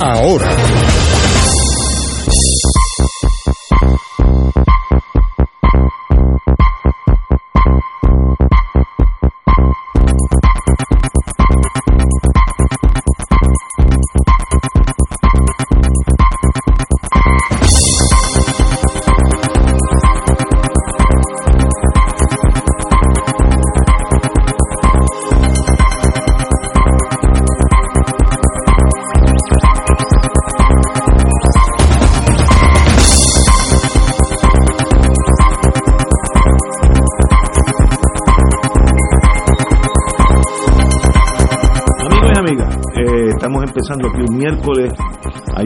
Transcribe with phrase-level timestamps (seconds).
[0.00, 0.50] ahora.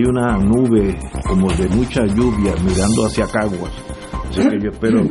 [0.05, 3.73] Hay una nube como de mucha lluvia mirando hacia Caguas.
[4.29, 5.03] Así que yo espero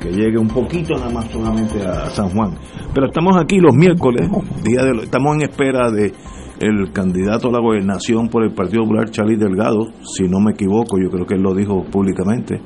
[0.00, 2.54] que, llegue un poquito nada más solamente a San Juan.
[2.94, 4.28] Pero estamos aquí los miércoles,
[4.64, 6.12] día de estamos en espera de
[6.60, 10.98] el candidato a la gobernación por el Partido Popular, Charlie Delgado, si no me equivoco,
[11.00, 12.56] yo creo que él lo dijo públicamente.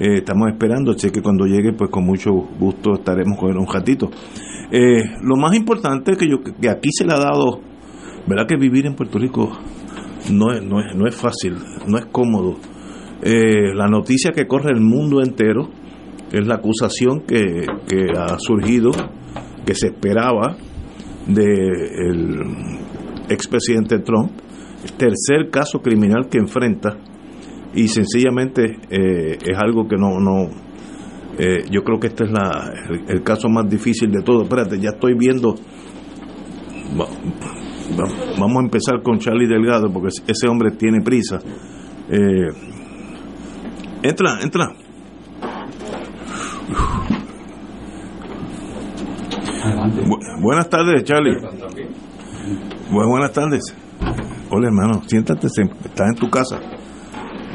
[0.00, 3.66] Eh, estamos esperando, así que cuando llegue, pues con mucho gusto estaremos con él un
[3.66, 4.08] ratito.
[4.70, 7.60] Eh, lo más importante es que, yo, que aquí se le ha dado
[8.28, 9.50] ¿Verdad que vivir en Puerto Rico
[10.30, 11.54] no es, no es, no es fácil,
[11.86, 12.56] no es cómodo?
[13.22, 15.68] Eh, la noticia que corre el mundo entero
[16.30, 17.66] es la acusación que,
[18.16, 18.90] ha surgido,
[19.64, 20.56] que se esperaba
[21.26, 22.40] del
[23.28, 24.30] expresidente Trump,
[24.84, 26.96] el tercer caso criminal que enfrenta
[27.74, 30.48] y sencillamente eh, es algo que no, no
[31.38, 34.42] eh, yo creo que este es la, el, el, caso más difícil de todo.
[34.42, 35.54] Espérate, ya estoy viendo
[38.38, 41.38] vamos a empezar con Charlie Delgado porque ese hombre tiene prisa.
[42.10, 42.48] Eh,
[44.02, 44.68] entra, entra.
[50.40, 51.36] buenas tardes, Charlie.
[52.90, 53.74] buenas tardes.
[54.50, 56.58] Hola, hermano, siéntate, estás en tu casa.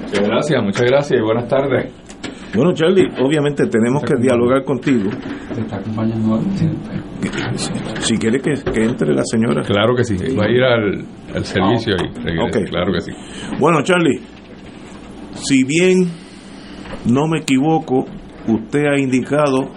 [0.04, 1.92] Muchas gracias, muchas gracias y buenas tardes.
[2.56, 5.10] Bueno, Charlie, obviamente tenemos que dialogar contigo.
[5.56, 6.40] ¿Te está acompañando
[8.00, 9.64] Si quiere que, entre la señora.
[9.64, 12.66] Claro que sí, va a ir al, servicio ahí.
[12.70, 13.12] Claro que sí.
[13.60, 14.20] Bueno, Charlie,
[15.36, 16.10] si bien
[17.06, 18.06] no me equivoco,
[18.48, 19.70] usted ha indicado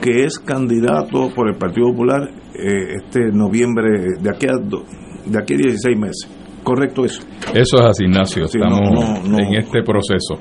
[0.00, 5.54] que es candidato por el Partido Popular eh, este noviembre, de aquí a, de aquí
[5.54, 6.28] a 16 meses.
[6.62, 7.22] ¿Correcto eso?
[7.54, 8.44] Eso es así, Ignacio.
[8.44, 10.38] Estamos en este proceso.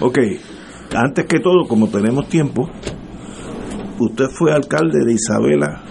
[0.00, 0.18] Ok,
[0.94, 2.68] antes que todo, como tenemos tiempo,
[3.98, 5.82] usted fue alcalde de Isabela,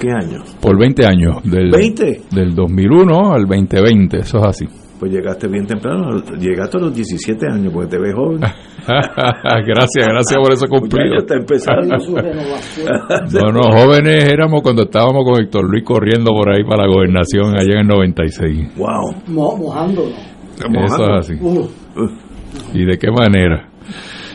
[0.00, 0.42] ¿qué año?
[0.60, 2.28] Por 20 años, del, ¿20?
[2.30, 4.66] del 2001 al 2020, eso es así.
[4.98, 8.40] Pues llegaste bien temprano, llegaste a los 17 años, porque te ves joven.
[8.88, 11.18] gracias, gracias por eso cumplido.
[11.18, 12.88] está empezando su renovación.
[13.54, 17.74] no, jóvenes éramos cuando estábamos con Héctor Luis corriendo por ahí para la gobernación allá
[17.74, 18.76] en el 96.
[18.76, 19.14] Wow.
[19.28, 20.14] mojándonos.
[20.56, 21.34] Eso es así.
[21.40, 21.68] Uh.
[22.74, 23.68] ¿Y de qué manera?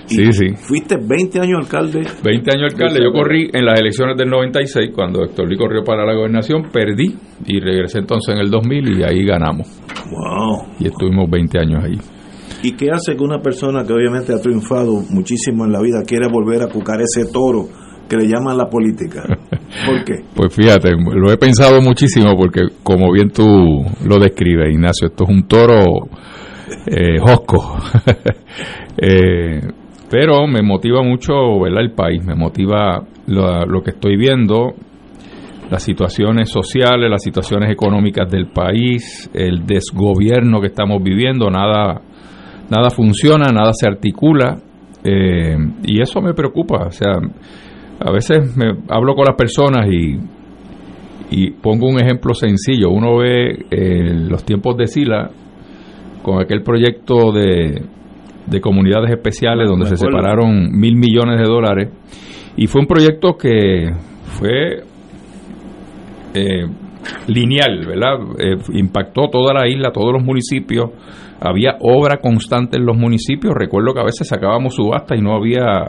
[0.05, 0.47] Sí, sí.
[0.55, 2.01] Fuiste 20 años alcalde.
[2.23, 2.99] 20 años alcalde.
[3.03, 7.15] Yo corrí en las elecciones del 96, cuando Héctor Luis corrió para la gobernación, perdí
[7.45, 9.67] y regresé entonces en el 2000 y ahí ganamos.
[10.11, 10.75] Wow.
[10.79, 11.97] Y estuvimos 20 años ahí.
[12.63, 16.27] ¿Y qué hace que una persona que obviamente ha triunfado muchísimo en la vida quiera
[16.31, 17.67] volver a cucar ese toro
[18.07, 19.23] que le llaman la política?
[19.85, 20.23] ¿Por qué?
[20.35, 25.29] pues fíjate, lo he pensado muchísimo porque como bien tú lo describes, Ignacio, esto es
[25.29, 26.07] un toro
[26.87, 27.77] eh, Josco.
[28.95, 29.59] Eh,
[30.13, 34.75] pero me motiva mucho el país, me motiva lo, que estoy viendo,
[35.71, 41.99] las situaciones sociales, las situaciones económicas del país, el desgobierno que estamos viviendo, nada,
[42.69, 44.59] nada funciona, nada se articula,
[45.03, 46.85] eh, y eso me preocupa.
[46.85, 47.13] O sea,
[47.99, 50.19] a veces me hablo con las personas y,
[51.31, 52.91] y pongo un ejemplo sencillo.
[52.91, 53.65] Uno ve
[54.29, 55.31] los tiempos de Sila
[56.21, 57.81] con aquel proyecto de,
[58.45, 61.89] de comunidades especiales donde se separaron mil millones de dólares.
[62.55, 63.89] Y fue un proyecto que
[64.23, 64.83] fue
[66.33, 66.65] eh,
[67.27, 68.19] lineal, ¿verdad?
[68.39, 70.91] Eh, impactó toda la isla, todos los municipios,
[71.39, 75.83] había obra constante en los municipios, recuerdo que a veces sacábamos subasta y no había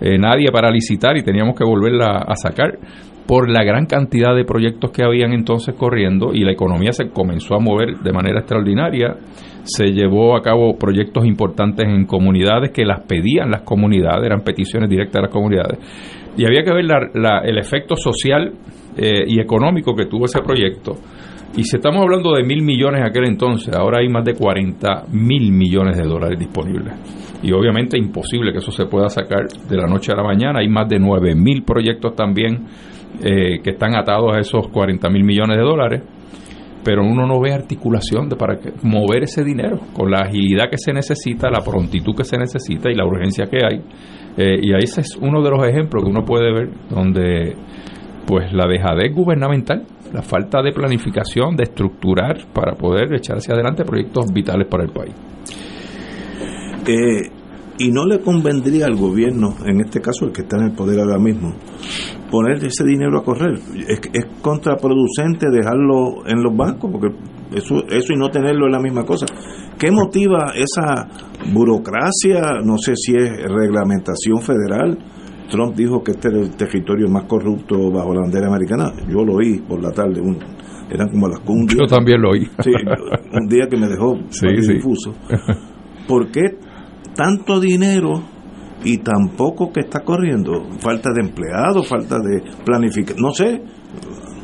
[0.00, 2.78] eh, nadie para licitar y teníamos que volverla a sacar
[3.26, 7.54] por la gran cantidad de proyectos que habían entonces corriendo y la economía se comenzó
[7.54, 9.16] a mover de manera extraordinaria.
[9.64, 14.90] Se llevó a cabo proyectos importantes en comunidades que las pedían las comunidades, eran peticiones
[14.90, 15.78] directas de las comunidades.
[16.36, 16.84] Y había que ver
[17.44, 18.52] el efecto social
[18.96, 20.96] eh, y económico que tuvo ese proyecto.
[21.56, 25.04] Y si estamos hablando de mil millones en aquel entonces, ahora hay más de 40
[25.12, 26.94] mil millones de dólares disponibles.
[27.42, 30.60] Y obviamente imposible que eso se pueda sacar de la noche a la mañana.
[30.60, 32.66] Hay más de 9 mil proyectos también
[33.20, 36.02] eh, que están atados a esos 40 mil millones de dólares,
[36.84, 40.92] pero uno no ve articulación de para mover ese dinero con la agilidad que se
[40.92, 43.80] necesita, la prontitud que se necesita y la urgencia que hay.
[44.36, 47.54] Eh, y ahí ese es uno de los ejemplos que uno puede ver donde
[48.26, 53.84] pues la dejadez gubernamental, la falta de planificación, de estructurar para poder echar hacia adelante
[53.84, 55.14] proyectos vitales para el país.
[56.86, 57.30] Eh,
[57.78, 61.00] y no le convendría al gobierno, en este caso el que está en el poder
[61.00, 61.54] ahora mismo,
[62.32, 63.58] poner ese dinero a correr.
[63.86, 67.08] Es, es contraproducente dejarlo en los bancos, porque
[67.54, 69.26] eso, eso y no tenerlo es la misma cosa.
[69.78, 71.08] ¿Qué motiva esa
[71.52, 72.62] burocracia?
[72.64, 74.98] No sé si es reglamentación federal.
[75.50, 78.90] Trump dijo que este era el territorio más corrupto bajo la bandera americana.
[79.06, 80.38] Yo lo oí por la tarde, un,
[80.90, 81.78] eran como las cumbias.
[81.78, 82.46] Yo también lo oí.
[82.64, 82.70] Sí,
[83.32, 85.12] un día que me dejó sí, difuso.
[86.08, 86.56] ¿Por qué
[87.14, 88.22] tanto dinero
[88.84, 90.64] y tampoco que está corriendo.
[90.80, 93.62] Falta de empleados, falta de planificación, no sé.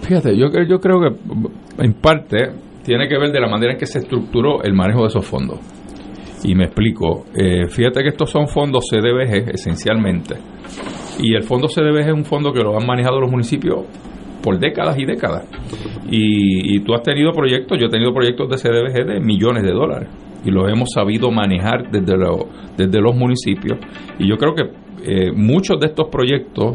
[0.02, 2.52] Fíjate, yo, yo creo que en parte
[2.84, 5.58] tiene que ver de la manera en que se estructuró el manejo de esos fondos.
[6.44, 7.26] Y me explico.
[7.34, 10.36] Eh, fíjate que estos son fondos CDBG esencialmente.
[11.20, 13.84] Y el fondo CDBG es un fondo que lo han manejado los municipios
[14.42, 15.48] por décadas y décadas.
[16.08, 19.72] Y, y tú has tenido proyectos, yo he tenido proyectos de CDBG de millones de
[19.72, 20.08] dólares
[20.44, 22.14] y lo hemos sabido manejar desde,
[22.76, 23.78] desde los municipios.
[24.18, 24.62] Y yo creo que
[25.04, 26.72] eh, muchos de estos proyectos,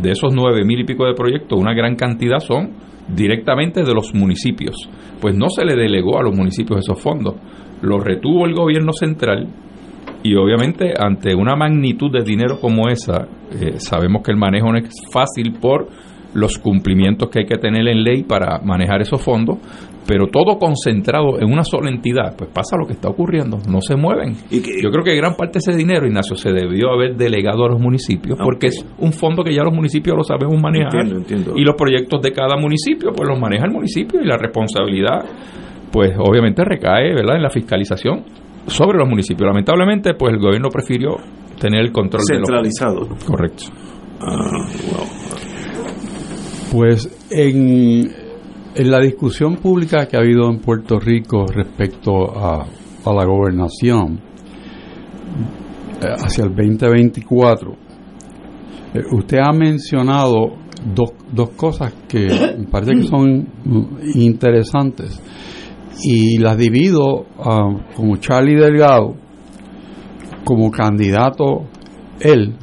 [0.00, 2.70] de esos nueve mil y pico de proyectos, una gran cantidad son
[3.08, 4.76] directamente de los municipios.
[5.20, 7.34] Pues no se le delegó a los municipios esos fondos,
[7.82, 9.48] los retuvo el gobierno central
[10.22, 14.78] y obviamente ante una magnitud de dinero como esa, eh, sabemos que el manejo no
[14.78, 15.88] es fácil por
[16.34, 19.58] los cumplimientos que hay que tener en ley para manejar esos fondos,
[20.06, 23.96] pero todo concentrado en una sola entidad, pues pasa lo que está ocurriendo, no se
[23.96, 24.34] mueven.
[24.50, 27.80] Yo creo que gran parte de ese dinero, Ignacio, se debió haber delegado a los
[27.80, 31.06] municipios, porque es un fondo que ya los municipios lo sabemos manejar.
[31.56, 35.24] Y los proyectos de cada municipio, pues los maneja el municipio y la responsabilidad,
[35.90, 38.24] pues obviamente recae, ¿verdad?, en la fiscalización
[38.66, 39.46] sobre los municipios.
[39.46, 41.16] Lamentablemente, pues el gobierno prefirió
[41.60, 43.08] tener el control centralizado.
[43.26, 43.64] Correcto.
[44.20, 44.66] Ah,
[46.72, 48.25] Pues en
[48.76, 52.66] en la discusión pública que ha habido en Puerto Rico respecto a,
[53.06, 54.20] la gobernación
[56.02, 60.56] eh, hacia el 2024, eh, usted ha mencionado
[60.92, 62.26] dos, dos cosas que
[62.58, 63.48] me parece que son
[64.14, 65.22] interesantes.
[66.02, 69.14] Y las divido uh, como Charlie Delgado
[70.44, 71.64] como candidato
[72.20, 72.54] él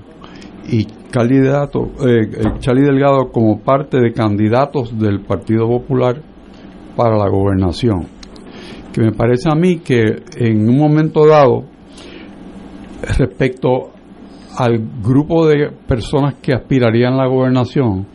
[0.69, 2.27] y candidato, eh,
[2.57, 6.19] Charlie Delgado como parte de candidatos del Partido Popular
[6.95, 8.07] para la gobernación.
[8.91, 11.65] Que me parece a mí que en un momento dado,
[13.19, 13.91] respecto
[14.57, 18.07] al grupo de personas que aspirarían a la gobernación,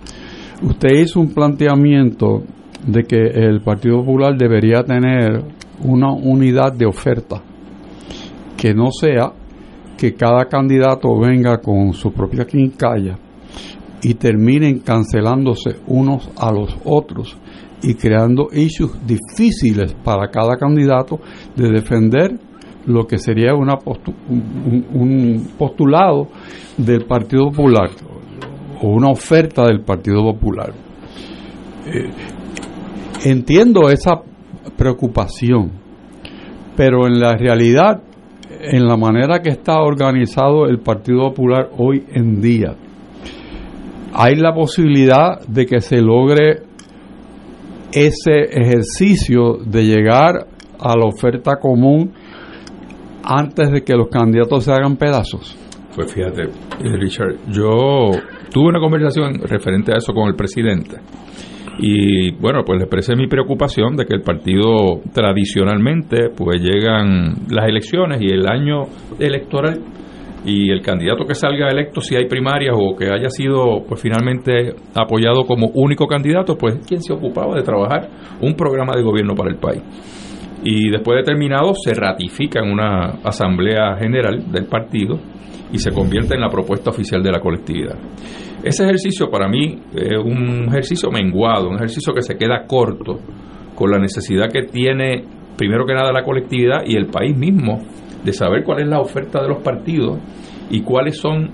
[0.61, 2.43] usted hizo un planteamiento
[2.85, 5.45] de que el Partido Popular debería tener
[5.85, 7.40] una unidad de oferta
[8.57, 9.33] que no sea
[9.99, 13.19] que cada candidato venga con su propia quincalla
[14.00, 17.37] y terminen cancelándose unos a los otros
[17.83, 21.19] y creando issues difíciles para cada candidato
[21.57, 22.38] de defender
[22.87, 23.75] lo que sería una
[24.28, 26.28] un, postulado
[26.76, 27.90] del Partido Popular
[28.81, 30.73] o una oferta del Partido Popular.
[31.87, 32.11] Eh,
[33.25, 34.23] entiendo esa
[34.76, 35.73] preocupación,
[36.76, 38.02] pero en la realidad
[38.60, 42.74] en la manera que está organizado el Partido Popular hoy en día,
[44.14, 46.62] hay la posibilidad de que se logre
[47.92, 50.46] ese ejercicio de llegar
[50.78, 52.12] a la oferta común
[53.24, 55.56] antes de que los candidatos se hagan pedazos?
[55.94, 58.10] Pues fíjate, eh, Richard, yo
[58.52, 60.96] tuve una conversación referente a eso con el presidente
[61.80, 67.68] Y bueno, pues le expresé mi preocupación de que el partido tradicionalmente, pues llegan las
[67.68, 68.82] elecciones y el año
[69.20, 69.80] electoral
[70.44, 74.75] y el candidato que salga electo, si hay primarias o que haya sido pues finalmente
[74.94, 78.08] apoyado como único candidato, pues quien se ocupaba de trabajar
[78.40, 79.82] un programa de gobierno para el país.
[80.64, 85.18] Y después de terminado se ratifica en una asamblea general del partido
[85.73, 87.97] y se convierte en la propuesta oficial de la colectividad.
[88.62, 93.20] Ese ejercicio para mí es un ejercicio menguado, un ejercicio que se queda corto
[93.74, 95.24] con la necesidad que tiene
[95.56, 97.78] primero que nada la colectividad y el país mismo
[98.24, 100.18] de saber cuál es la oferta de los partidos
[100.70, 101.50] y cuáles son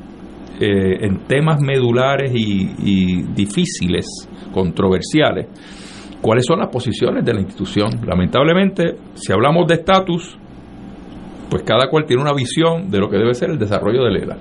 [0.60, 4.06] eh, en temas medulares y, difíciles,
[4.52, 5.48] controversiales,
[6.20, 8.00] cuáles son las posiciones de la institución.
[8.06, 10.38] Lamentablemente, si hablamos de estatus,
[11.50, 14.36] pues cada cual tiene una visión de lo que debe ser el desarrollo de Lela.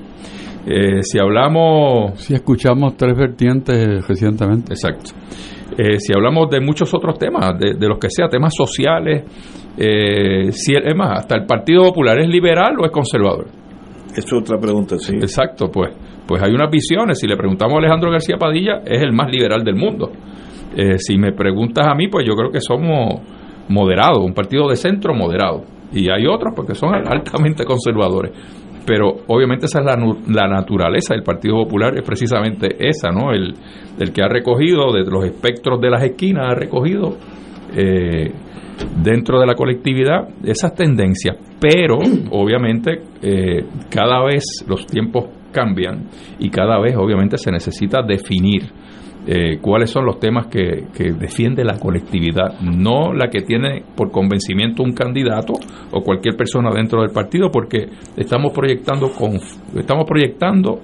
[0.66, 2.20] Eh, si hablamos...
[2.20, 4.74] Si escuchamos tres vertientes recientemente.
[4.74, 5.12] Exacto.
[5.78, 9.24] Eh, si hablamos de muchos otros temas, de, de los que sea, temas sociales,
[9.78, 13.48] eh, si es más, hasta el Partido Popular es liberal o es conservador.
[14.16, 15.16] Es otra pregunta, sí.
[15.16, 15.90] Exacto, pues,
[16.28, 17.20] pues hay unas visiones.
[17.20, 20.12] Si le preguntamos a Alejandro García Padilla, es el más liberal del mundo.
[20.76, 23.22] Eh, si me preguntas a mí, pues yo creo que somos
[23.70, 25.64] moderados, un partido de centro moderado.
[25.92, 28.32] Y hay otros porque son altamente conservadores.
[28.86, 29.96] Pero obviamente esa es la,
[30.28, 33.32] la naturaleza del Partido Popular, es precisamente esa, ¿no?
[33.32, 33.54] El,
[34.00, 37.18] el que ha recogido de los espectros de las esquinas, ha recogido
[37.76, 38.32] eh,
[39.02, 41.98] dentro de la colectividad esas tendencias, pero
[42.32, 46.08] obviamente eh, cada vez los tiempos cambian
[46.40, 48.64] y cada vez obviamente se necesita definir
[49.26, 50.84] eh, cuáles son los temas que,
[51.18, 55.54] defiende la colectividad, no la que tiene por convencimiento un candidato
[55.92, 57.88] o cualquier persona dentro del partido, porque
[58.18, 59.40] estamos proyectando, con,
[59.76, 60.82] estamos proyectando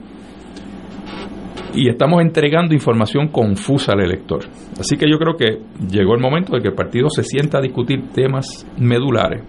[1.73, 4.45] y estamos entregando información confusa al elector.
[4.79, 7.61] Así que yo creo que llegó el momento de que el partido se sienta a
[7.61, 9.43] discutir temas medulares,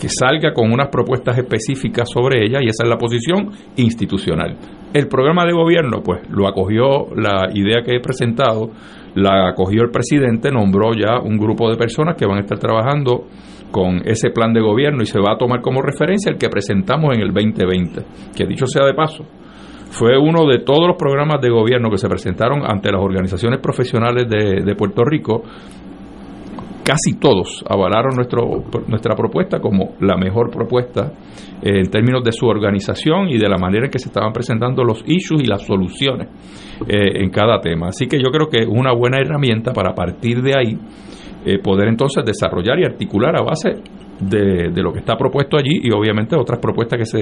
[0.00, 4.56] que salga con unas propuestas específicas sobre ella y esa es la posición institucional.
[4.94, 8.70] El programa de gobierno, pues lo acogió la idea que he presentado,
[9.16, 13.26] la acogió el presidente, nombró ya un grupo de personas que van a estar trabajando
[13.72, 17.12] con ese plan de gobierno y se va a tomar como referencia el que presentamos
[17.12, 18.02] en el 2020,
[18.36, 19.24] que dicho sea de paso,
[19.90, 24.28] fue uno de todos los programas de gobierno que se presentaron ante las organizaciones profesionales
[24.28, 25.42] de, Puerto Rico.
[26.84, 31.12] Casi todos avalaron nuestro, nuestra propuesta como la mejor propuesta
[31.62, 34.84] eh, en términos de su organización y de la manera en que se estaban presentando
[34.84, 36.28] los issues y las soluciones
[36.86, 37.88] eh, en cada tema.
[37.88, 40.78] Así que yo creo que es una buena herramienta para partir de ahí
[41.46, 43.70] eh, poder entonces desarrollar y articular a base
[44.20, 47.18] de, lo que está propuesto allí y obviamente otras propuestas que se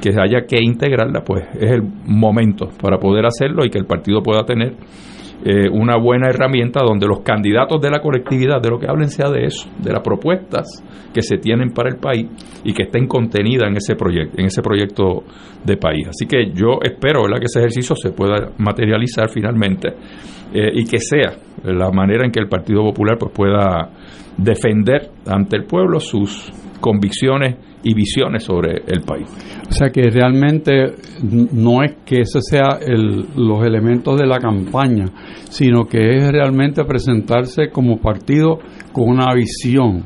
[0.00, 4.22] que haya que integrarla pues es el momento para poder hacerlo y que el partido
[4.22, 4.74] pueda tener
[5.44, 9.30] eh, una buena herramienta donde los candidatos de la colectividad de lo que hablen sea
[9.30, 10.66] de eso de las propuestas
[11.14, 12.26] que se tienen para el país
[12.64, 15.22] y que estén contenidas en ese proyecto en ese proyecto
[15.64, 16.08] de país.
[16.08, 19.90] Así que yo espero que ese ejercicio se pueda materializar finalmente
[20.52, 23.90] eh, y que sea la manera en que el Partido Popular pues pueda
[24.36, 29.28] defender ante el pueblo sus convicciones y visiones sobre el país.
[29.68, 30.94] O sea que realmente
[31.52, 35.06] no es que ese sea el, los elementos de la campaña,
[35.50, 38.58] sino que es realmente presentarse como partido
[38.92, 40.04] con una visión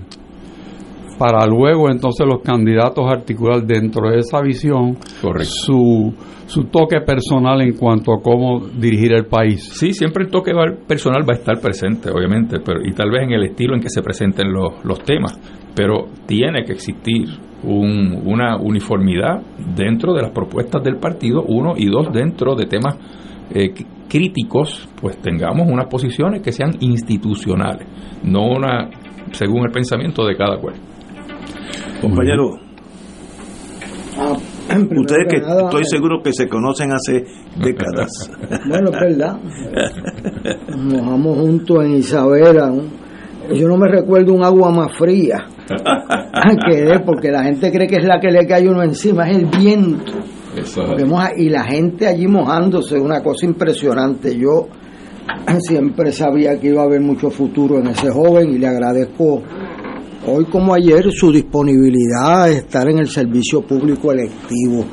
[1.19, 4.97] para luego entonces los candidatos articular dentro de esa visión
[5.43, 6.12] su
[6.52, 9.71] su toque personal en cuanto a cómo dirigir el país.
[9.73, 10.52] Sí, siempre el toque
[10.87, 13.88] personal va a estar presente, obviamente, pero y tal vez en el estilo en que
[13.88, 15.33] se presenten los, los temas,
[15.75, 17.29] pero tiene que existir
[17.64, 19.41] una uniformidad
[19.76, 22.97] dentro de las propuestas del partido, uno, y dos, dentro de temas
[23.55, 23.73] eh,
[24.09, 27.87] críticos, pues tengamos unas posiciones que sean institucionales,
[28.25, 28.91] no una
[29.31, 30.75] según el pensamiento de cada cual.
[32.00, 32.59] Compañero,
[34.19, 34.37] ah,
[34.97, 37.25] Ustedes que estoy seguro que se conocen hace
[37.62, 38.31] décadas.
[38.69, 39.38] Bueno, es verdad.
[40.76, 42.73] Nos vamos juntos en Isabela.
[43.54, 48.04] Yo no me recuerdo un agua más fría que porque la gente cree que es
[48.04, 50.12] la que le cae uno encima, es el viento.
[51.37, 54.37] y la gente allí mojándose, una cosa impresionante.
[54.37, 54.68] Yo
[55.61, 59.42] siempre sabía que iba a haber mucho futuro en ese joven y le agradezco
[60.26, 64.85] hoy como ayer su disponibilidad a estar en el servicio público electivo.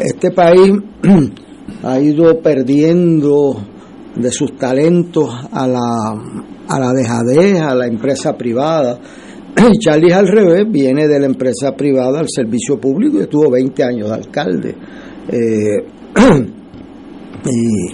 [0.00, 0.72] Este país
[1.82, 3.56] ha ido perdiendo
[4.14, 5.80] de sus talentos a la,
[6.68, 8.98] a la dejadez, a la empresa privada.
[9.80, 14.08] Charlie al revés, viene de la empresa privada al servicio público y estuvo 20 años
[14.08, 14.74] de alcalde.
[15.30, 15.84] Eh,
[17.44, 17.86] y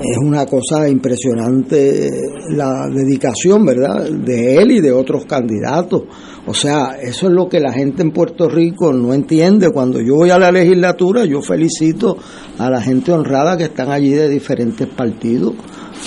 [0.00, 2.08] es una cosa impresionante
[2.50, 6.04] la dedicación, ¿verdad?, de él y de otros candidatos.
[6.46, 9.70] O sea, eso es lo que la gente en Puerto Rico no entiende.
[9.70, 12.16] Cuando yo voy a la legislatura, yo felicito
[12.58, 15.54] a la gente honrada que están allí de diferentes partidos.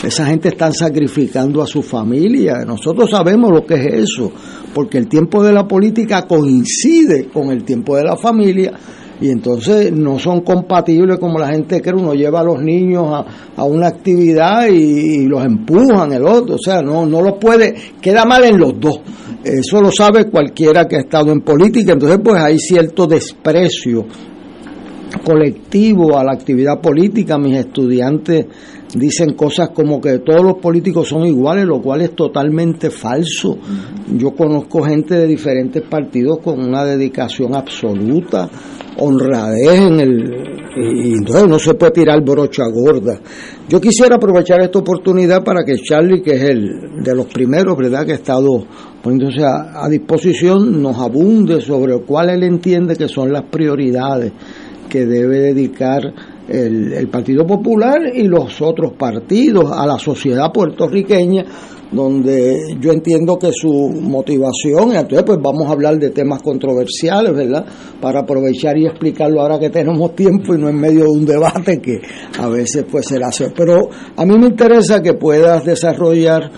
[0.03, 2.65] Esa gente está sacrificando a su familia.
[2.65, 4.31] Nosotros sabemos lo que es eso,
[4.74, 8.74] porque el tiempo de la política coincide con el tiempo de la familia
[9.21, 13.05] y entonces no son compatibles como la gente cree, uno lleva a los niños
[13.55, 18.25] a, una actividad y, los empujan el otro, o sea, no, no lo puede, queda
[18.25, 19.00] mal en los dos,
[19.43, 24.07] eso lo sabe cualquiera que ha estado en política, entonces pues hay cierto desprecio
[25.24, 28.46] colectivo a la actividad política, mis estudiantes
[28.94, 33.58] dicen cosas como que todos los políticos son iguales, lo cual es totalmente falso.
[34.18, 38.50] Yo conozco gente de diferentes partidos con una dedicación absoluta
[38.98, 43.20] honradez en el y entonces no se puede tirar brocha gorda.
[43.68, 48.06] Yo quisiera aprovechar esta oportunidad para que Charlie, que es el de los primeros, ¿verdad?,
[48.06, 48.65] que ha estado
[49.03, 54.32] poniéndose a, a disposición, nos abunde sobre cuál él entiende que son las prioridades
[54.91, 56.01] que debe dedicar
[56.50, 61.45] el, el, Partido Popular y los otros partidos a la sociedad puertorriqueña
[61.91, 67.65] donde yo entiendo que su motivación, entonces pues vamos a hablar de temas controversiales, ¿verdad?
[68.00, 71.81] Para aprovechar y explicarlo ahora que tenemos tiempo y no en medio de un debate
[71.81, 72.01] que
[72.39, 73.51] a veces pues se hace.
[73.55, 76.50] Pero a mí me interesa que puedas desarrollar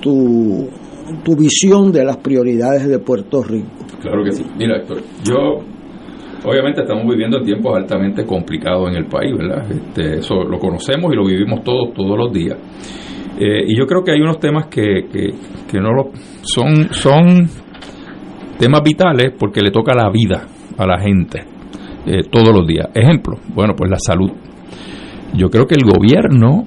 [0.00, 0.68] tu,
[1.22, 3.68] tu visión de las prioridades de Puerto Rico.
[4.00, 4.44] Claro que sí.
[4.56, 5.69] Mira, Héctor, yo
[6.42, 9.70] Obviamente estamos viviendo tiempos altamente complicados en el país, ¿verdad?
[9.70, 12.56] Este, eso lo conocemos y lo vivimos todos, todos los días.
[13.38, 16.10] Eh, y yo creo que hay unos temas que, que, no lo,
[16.42, 17.46] son, son
[18.58, 20.46] temas vitales porque le toca la vida
[20.78, 21.44] a la gente
[22.06, 22.88] eh, todos los días.
[22.94, 24.30] Ejemplo, bueno, pues la salud.
[25.34, 26.64] Yo creo que el gobierno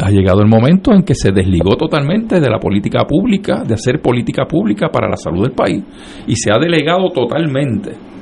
[0.00, 4.00] ha llegado el momento en que se desligó totalmente de la política pública, de hacer
[4.00, 5.82] política pública para la salud del país,
[6.26, 8.13] y se ha delegado totalmente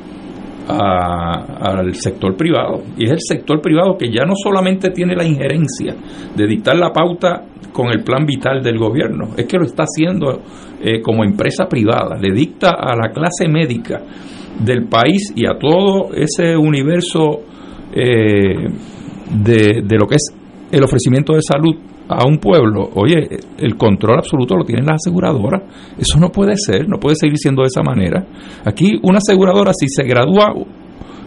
[0.69, 2.83] al sector privado.
[2.97, 5.95] Y es el sector privado que ya no solamente tiene la injerencia
[6.35, 10.43] de dictar la pauta con el plan vital del gobierno, es que lo está haciendo
[10.83, 14.03] eh, como empresa privada, le dicta a la clase médica
[14.61, 17.41] del país y a todo ese universo
[17.95, 18.69] eh,
[19.43, 20.35] de, de lo que es
[20.71, 21.77] el ofrecimiento de salud
[22.09, 25.63] a un pueblo, oye, el control absoluto lo tienen las aseguradoras.
[25.99, 28.25] Eso no puede ser, no puede seguir siendo de esa manera.
[28.65, 30.55] Aquí una aseguradora, si se gradúa,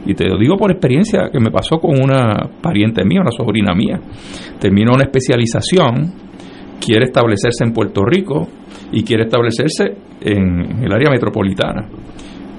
[0.06, 3.74] y te lo digo por experiencia que me pasó con una pariente mía, una sobrina
[3.74, 4.00] mía,
[4.60, 6.14] terminó una especialización,
[6.80, 8.48] quiere establecerse en Puerto Rico
[8.92, 11.88] y quiere establecerse en el área metropolitana.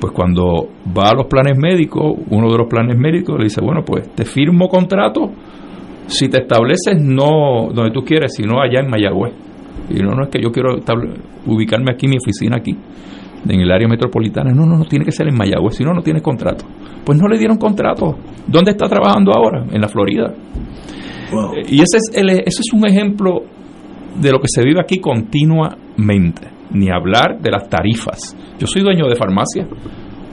[0.00, 3.83] Pues cuando va a los planes médicos, uno de los planes médicos le dice, bueno,
[3.85, 5.31] pues te firmo contrato
[6.06, 9.32] si te estableces no donde tú quieres, sino allá en Mayagüez.
[9.90, 10.76] Y no, no es que yo quiero
[11.46, 12.76] ubicarme aquí, mi oficina aquí,
[13.48, 14.52] en el área metropolitana.
[14.52, 16.64] No, no, no, tiene que ser en Mayagüez, si no, no tiene contrato.
[17.04, 18.16] Pues no le dieron contrato.
[18.46, 19.64] ¿Dónde está trabajando ahora?
[19.70, 20.32] En la Florida.
[20.32, 23.42] Eh, y ese es, el, ese es un ejemplo
[24.20, 26.48] de lo que se vive aquí continuamente.
[26.72, 28.36] Ni hablar de las tarifas.
[28.58, 29.66] Yo soy dueño de farmacia.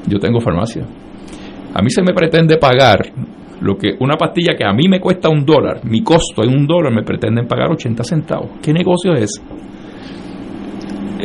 [0.07, 0.83] Yo tengo farmacia.
[1.73, 3.11] A mí se me pretende pagar
[3.63, 6.67] lo que una pastilla que a mí me cuesta un dólar, mi costo en un
[6.67, 8.51] dólar, me pretenden pagar 80 centavos.
[8.61, 9.41] ¿Qué negocio es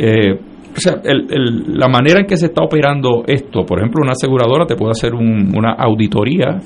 [0.01, 0.39] eh,
[0.75, 4.75] o sea, la manera en que se está operando esto, por ejemplo, una aseguradora te
[4.75, 6.59] puede hacer una auditoría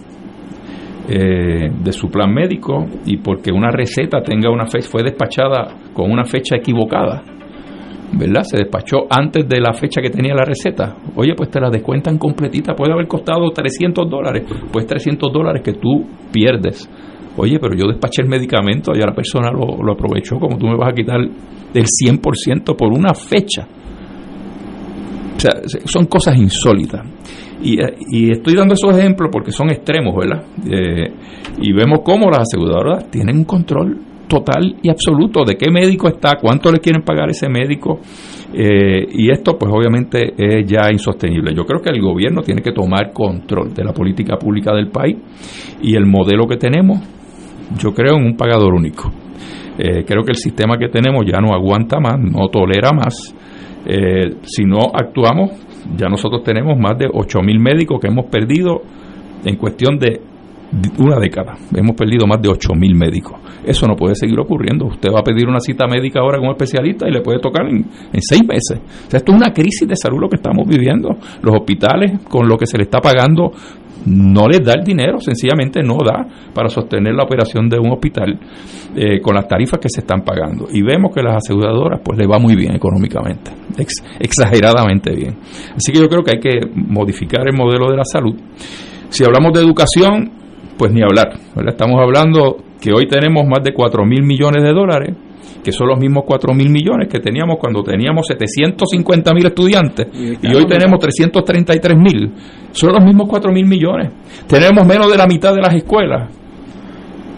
[1.10, 6.12] eh, de su plan médico y porque una receta tenga una fecha, fue despachada con
[6.12, 7.24] una fecha equivocada,
[8.18, 8.44] ¿verdad?
[8.44, 10.96] Se despachó antes de la fecha que tenía la receta.
[11.16, 15.74] Oye, pues te la descuentan completita, puede haber costado 300 dólares, pues 300 dólares que
[15.74, 16.90] tú pierdes.
[17.36, 20.68] Oye, pero yo despaché el medicamento y a la persona lo, lo aprovechó, como tú
[20.68, 23.68] me vas a quitar el 100% por una fecha.
[25.36, 25.54] O sea,
[25.86, 27.02] son cosas insólitas.
[27.62, 27.80] Y,
[28.12, 30.44] y, estoy dando esos ejemplos porque son extremos, ¿verdad?
[30.70, 31.12] Eh,
[31.60, 36.38] y vemos cómo las aseguradoras tienen un control total y absoluto de qué médico está,
[36.42, 38.00] cuánto le quieren pagar ese médico.
[38.54, 41.54] Eh, y esto pues obviamente es ya insostenible.
[41.56, 45.18] Yo creo que el gobierno tiene que tomar control de la política pública del país
[45.82, 47.00] y el modelo que tenemos,
[47.80, 49.12] yo creo en un pagador único.
[49.78, 53.36] Eh, creo que el sistema que tenemos ya no aguanta más, no tolera más.
[53.86, 55.52] Eh, si no actuamos,
[55.98, 58.82] ya nosotros tenemos más de 8.000 médicos que hemos perdido
[59.44, 60.22] en cuestión de
[60.98, 61.56] una década.
[61.76, 63.40] Hemos perdido más de 8.000 médicos.
[63.64, 64.86] Eso no puede seguir ocurriendo.
[64.86, 67.68] Usted va a pedir una cita médica ahora con un especialista y le puede tocar
[67.68, 67.86] en,
[68.20, 68.80] seis meses.
[69.08, 71.10] O sea, esto es una crisis de salud lo que estamos viviendo.
[71.42, 73.52] Los hospitales, con lo que se le está pagando,
[74.06, 78.38] no les da el dinero, sencillamente no da para sostener la operación de un hospital
[78.96, 80.68] eh, con las tarifas que se están pagando.
[80.72, 83.52] Y vemos que las aseguradoras pues le va muy bien económicamente,
[84.20, 85.38] exageradamente bien.
[85.76, 88.36] Así que yo creo que hay que modificar el modelo de la salud.
[89.10, 90.44] Si hablamos de educación,
[90.78, 91.38] pues ni hablar.
[91.68, 95.16] Estamos hablando que hoy tenemos más de 4 mil millones de dólares
[95.64, 100.54] que son los mismos 4 mil millones que teníamos cuando teníamos 750 mil estudiantes y,
[100.54, 102.32] hoy tenemos 333 mil.
[102.72, 104.12] Son los mismos 4 mil millones.
[104.46, 106.30] Tenemos menos de la mitad de las escuelas.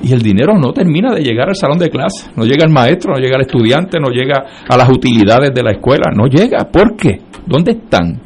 [0.01, 3.13] Y el dinero no termina de llegar al salón de clase, no llega al maestro,
[3.13, 6.65] no llega al estudiante, no llega a las utilidades de la escuela, no llega.
[6.65, 7.21] ¿Por qué?
[7.45, 8.19] ¿Dónde están?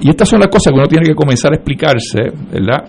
[0.00, 2.84] Y estas son las cosas que uno tiene que comenzar a explicarse, ¿verdad?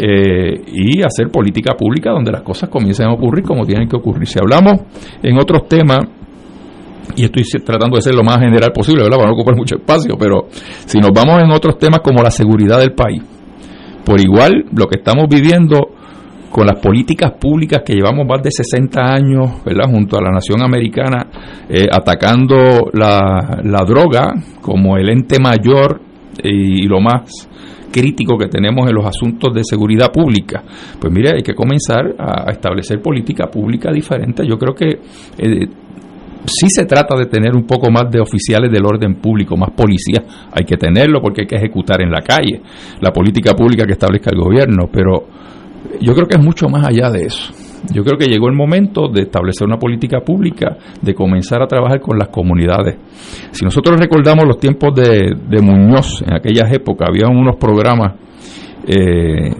[0.00, 4.28] Eh, y hacer política pública donde las cosas comiencen a ocurrir como tienen que ocurrir.
[4.28, 4.74] Si hablamos
[5.20, 5.98] en otros temas,
[7.16, 9.16] y estoy tratando de ser lo más general posible, ¿verdad?
[9.16, 12.78] Para no ocupar mucho espacio, pero si nos vamos en otros temas como la seguridad
[12.78, 13.22] del país,
[14.04, 15.78] por igual lo que estamos viviendo
[16.50, 19.90] con las políticas públicas que llevamos más de 60 años, ¿verdad?
[19.90, 21.26] Junto a la nación americana,
[21.68, 26.00] eh, atacando la, la droga como el ente mayor
[26.42, 27.48] y lo más
[27.90, 30.62] crítico que tenemos en los asuntos de seguridad pública.
[30.98, 34.46] Pues mire, hay que comenzar a, establecer política pública diferente.
[34.46, 35.00] Yo creo que
[35.38, 35.66] eh,
[36.46, 40.24] sí se trata de tener un poco más de oficiales del orden público, más policías.
[40.52, 42.60] Hay que tenerlo porque hay que ejecutar en la calle
[43.00, 45.26] la política pública que establezca el gobierno, pero
[46.00, 47.52] yo creo que es mucho más allá de eso.
[47.92, 52.00] Yo creo que llegó el momento de establecer una política pública, de comenzar a trabajar
[52.00, 52.96] con las comunidades.
[53.52, 58.14] Si nosotros recordamos los tiempos de, Muñoz, en aquellas épocas había unos programas
[58.86, 59.52] eh,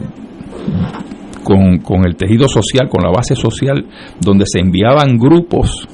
[1.44, 3.84] con, con el tejido social, con la base social,
[4.20, 5.86] donde se enviaban grupos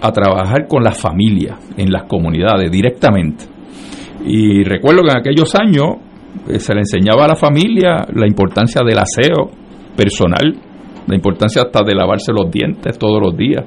[0.00, 3.44] a trabajar con las familias, en las comunidades, directamente.
[4.24, 5.96] Y recuerdo que en aquellos años
[6.48, 9.50] eh, se le enseñaba a la familia la importancia del aseo
[9.96, 10.56] personal,
[11.12, 13.64] la importancia hasta de lavarse los dientes todos los días,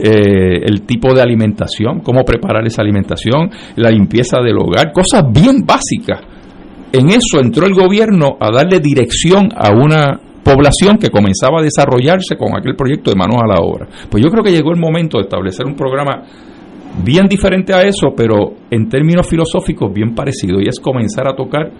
[0.00, 5.64] eh, el tipo de alimentación, cómo preparar esa alimentación, la limpieza del hogar, cosas bien
[5.64, 6.20] básicas.
[6.92, 12.36] En eso entró el gobierno a darle dirección a una población que comenzaba a desarrollarse
[12.36, 13.86] con aquel proyecto de manos a la obra.
[14.08, 16.22] Pues yo creo que llegó el momento de establecer un programa
[17.04, 21.70] bien diferente a eso, pero en términos filosóficos bien parecido, y es comenzar a tocar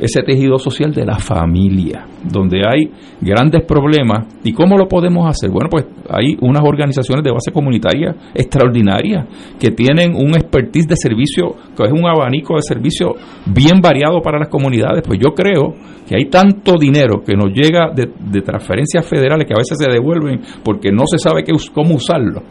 [0.00, 4.26] ese tejido social de la familia, donde hay grandes problemas.
[4.44, 5.50] ¿Y cómo lo podemos hacer?
[5.50, 9.26] Bueno, pues hay unas organizaciones de base comunitaria extraordinarias
[9.58, 13.14] que tienen un expertise de servicio, que es un abanico de servicio
[13.46, 15.02] bien variado para las comunidades.
[15.06, 15.74] Pues yo creo
[16.08, 19.90] que hay tanto dinero que nos llega de, de transferencias federales que a veces se
[19.90, 22.42] devuelven porque no se sabe qué, cómo usarlo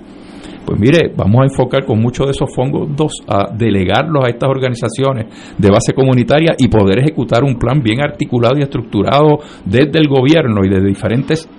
[0.67, 5.56] pues mire, vamos a enfocar con muchos de esos fondos a delegarlos a estas organizaciones
[5.58, 10.65] de base comunitaria y poder ejecutar un plan bien articulado y estructurado desde el gobierno
[10.65, 11.49] y de diferentes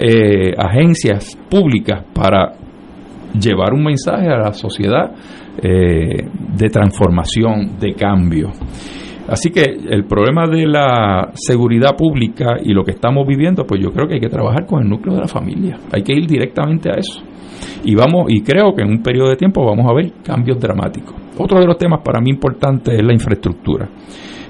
[0.00, 2.54] eh, agencias públicas para
[3.40, 5.12] llevar un mensaje a la sociedad
[5.62, 8.50] eh, de transformación, de cambio.
[9.28, 13.92] Así que el problema de la seguridad pública y lo que estamos viviendo, pues yo
[13.92, 15.76] creo que hay que trabajar con el núcleo de la familia.
[15.92, 17.22] Hay que ir directamente a eso
[17.84, 21.14] y vamos y creo que en un periodo de tiempo vamos a ver cambios dramáticos.
[21.38, 23.88] Otro de los temas para mí importantes es la infraestructura,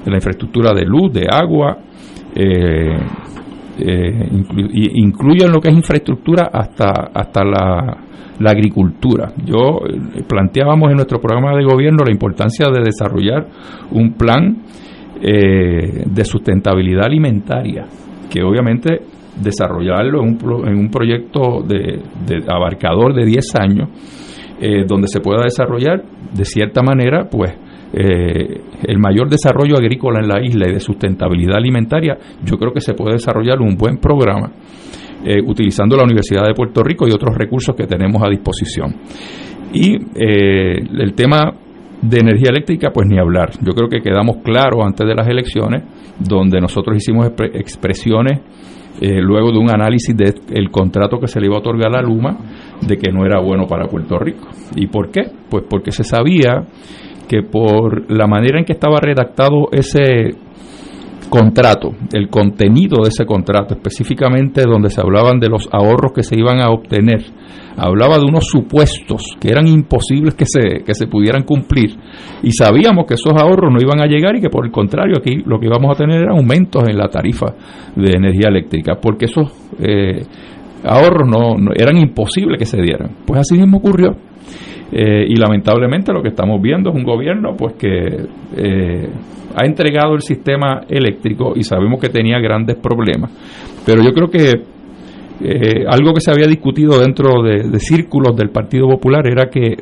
[0.04, 1.76] la infraestructura de luz, de agua,
[2.34, 2.96] eh,
[3.80, 4.28] eh,
[4.94, 8.04] incluyen lo que es infraestructura hasta hasta la,
[8.44, 9.32] agricultura.
[9.44, 13.46] Yo eh, planteábamos en nuestro programa de gobierno la importancia de desarrollar
[13.92, 14.62] un plan
[15.20, 17.86] eh, de sustentabilidad alimentaria,
[18.30, 19.00] que obviamente
[19.40, 22.00] desarrollarlo en un, en un proyecto de,
[22.48, 23.88] abarcador de 10 años,
[24.60, 26.02] eh, donde se pueda desarrollar
[26.34, 27.52] de cierta manera, pues,
[27.92, 32.80] eh, el mayor desarrollo agrícola en la isla y de sustentabilidad alimentaria, yo creo que
[32.80, 34.50] se puede desarrollar un buen programa
[35.24, 38.94] eh, utilizando la Universidad de Puerto Rico y otros recursos que tenemos a disposición.
[39.72, 41.52] Y el tema
[42.00, 43.50] de energía eléctrica, pues ni hablar.
[43.60, 45.82] Yo creo que quedamos claros antes de las elecciones,
[46.18, 48.40] donde nosotros hicimos expresiones
[49.00, 52.36] eh, luego de un análisis del contrato que se le iba a otorgar a Luma,
[52.80, 54.48] de que no era bueno para Puerto Rico.
[54.76, 55.22] ¿Y por qué?
[55.48, 56.66] Pues porque se sabía
[57.28, 60.34] que por la manera en que estaba redactado ese
[61.28, 66.38] contrato, el contenido de ese contrato, específicamente donde se hablaban de los ahorros que se
[66.38, 67.24] iban a obtener,
[67.76, 71.96] hablaba de unos supuestos que eran imposibles que se, que se pudieran cumplir
[72.42, 75.42] y sabíamos que esos ahorros no iban a llegar y que por el contrario aquí
[75.46, 77.54] lo que íbamos a tener eran aumentos en la tarifa
[77.94, 80.22] de energía eléctrica, porque esos eh,
[80.84, 83.10] ahorros no, eran imposibles que se dieran.
[83.26, 84.16] Pues así mismo ocurrió.
[84.90, 89.08] Eh, y lamentablemente lo que estamos viendo es un gobierno pues que eh,
[89.54, 93.30] ha entregado el sistema eléctrico y sabemos que tenía grandes problemas.
[93.84, 94.52] Pero yo creo que
[95.40, 99.76] eh, algo que se había discutido dentro de, círculos del Partido Popular era que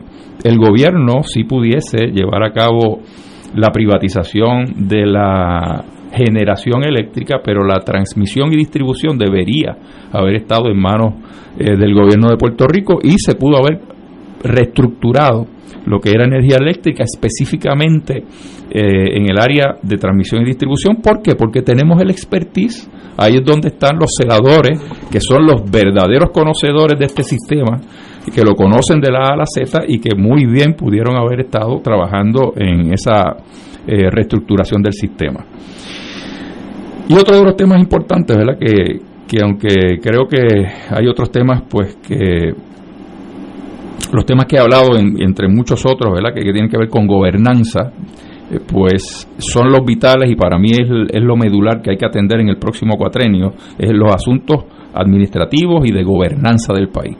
[0.45, 3.01] el gobierno si pudiese llevar a cabo
[3.55, 9.77] la privatización de la generación eléctrica, pero la transmisión y distribución debería
[10.13, 11.15] haber estado en manos
[11.59, 13.81] eh, del gobierno de Puerto Rico y se pudo haber
[14.43, 15.47] reestructurado
[15.87, 18.25] lo que era energía eléctrica específicamente
[18.71, 20.97] eh, en el área de transmisión y distribución.
[20.97, 21.35] ¿Por qué?
[21.37, 26.99] Porque tenemos el expertise, ahí es donde están los celadores, que son los verdaderos conocedores
[26.99, 27.81] de este sistema,
[28.35, 31.41] que lo conocen de la A a la Z y que muy bien pudieron haber
[31.41, 33.37] estado trabajando en esa
[33.87, 35.45] eh, reestructuración del sistema.
[37.09, 38.59] Y otro de los temas importantes, ¿verdad?
[38.59, 42.53] Que, que aunque creo que hay otros temas, pues que
[44.13, 46.35] los temas que he hablado, entre muchos otros, ¿verdad?
[46.35, 47.93] Que, tienen que ver con gobernanza,
[48.51, 52.07] eh, pues son los vitales y para mí es, es, lo medular que hay que
[52.07, 54.65] atender en el próximo cuatrenio, es los asuntos
[54.95, 57.17] administrativos y de gobernanza del país.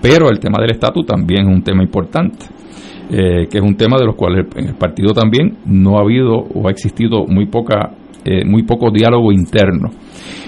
[0.00, 2.46] Pero el tema del estatus también es un tema importante,
[3.10, 6.34] eh, que es un tema de los cuales en el partido también no ha habido
[6.34, 7.92] o ha existido muy poca
[8.24, 9.90] eh, muy poco diálogo interno.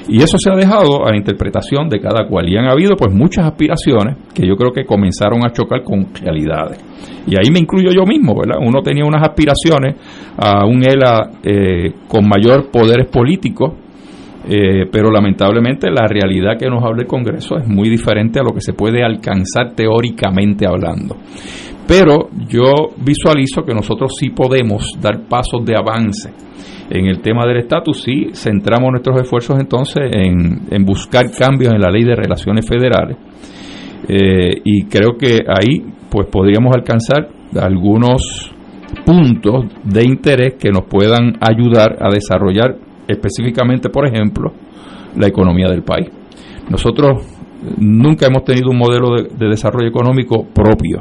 [0.09, 2.49] Y eso se ha dejado a la interpretación de cada cual.
[2.49, 6.79] Y han habido pues muchas aspiraciones que yo creo que comenzaron a chocar con realidades.
[7.27, 8.59] Y ahí me incluyo yo mismo, ¿verdad?
[8.61, 9.97] Uno tenía unas aspiraciones
[10.37, 13.73] a un ELA eh, con mayor poderes políticos,
[14.47, 18.53] eh, pero lamentablemente la realidad que nos habla el Congreso es muy diferente a lo
[18.53, 21.17] que se puede alcanzar teóricamente hablando.
[21.89, 26.31] Pero yo visualizo que nosotros sí podemos dar pasos de avance
[26.90, 31.90] en el tema del estatus, sí centramos nuestros esfuerzos entonces en, buscar cambios en la
[31.90, 33.16] ley de relaciones federales.
[34.07, 38.53] Eh, y creo que ahí pues podríamos alcanzar algunos
[39.07, 42.77] puntos de interés que nos puedan ayudar a desarrollar
[43.09, 44.53] específicamente, por ejemplo,
[45.16, 46.09] la economía del país.
[46.68, 47.23] Nosotros
[47.79, 51.01] nunca hemos tenido un modelo de, desarrollo económico propio.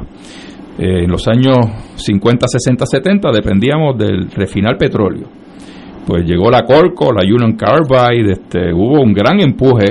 [0.78, 1.58] Eh, en los años
[1.96, 5.43] 50, 60, 70 dependíamos del refinar petróleo
[6.06, 9.86] pues llegó la Corco, la Union Carbide, este, hubo un gran empuje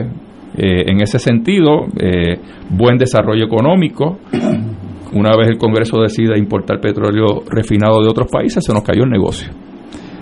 [0.56, 2.38] eh, en ese sentido, eh,
[2.70, 4.20] buen desarrollo económico.
[5.14, 9.10] Una vez el Congreso decide importar petróleo refinado de otros países, se nos cayó el
[9.10, 9.52] negocio.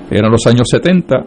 [0.09, 1.25] Eran los años 70,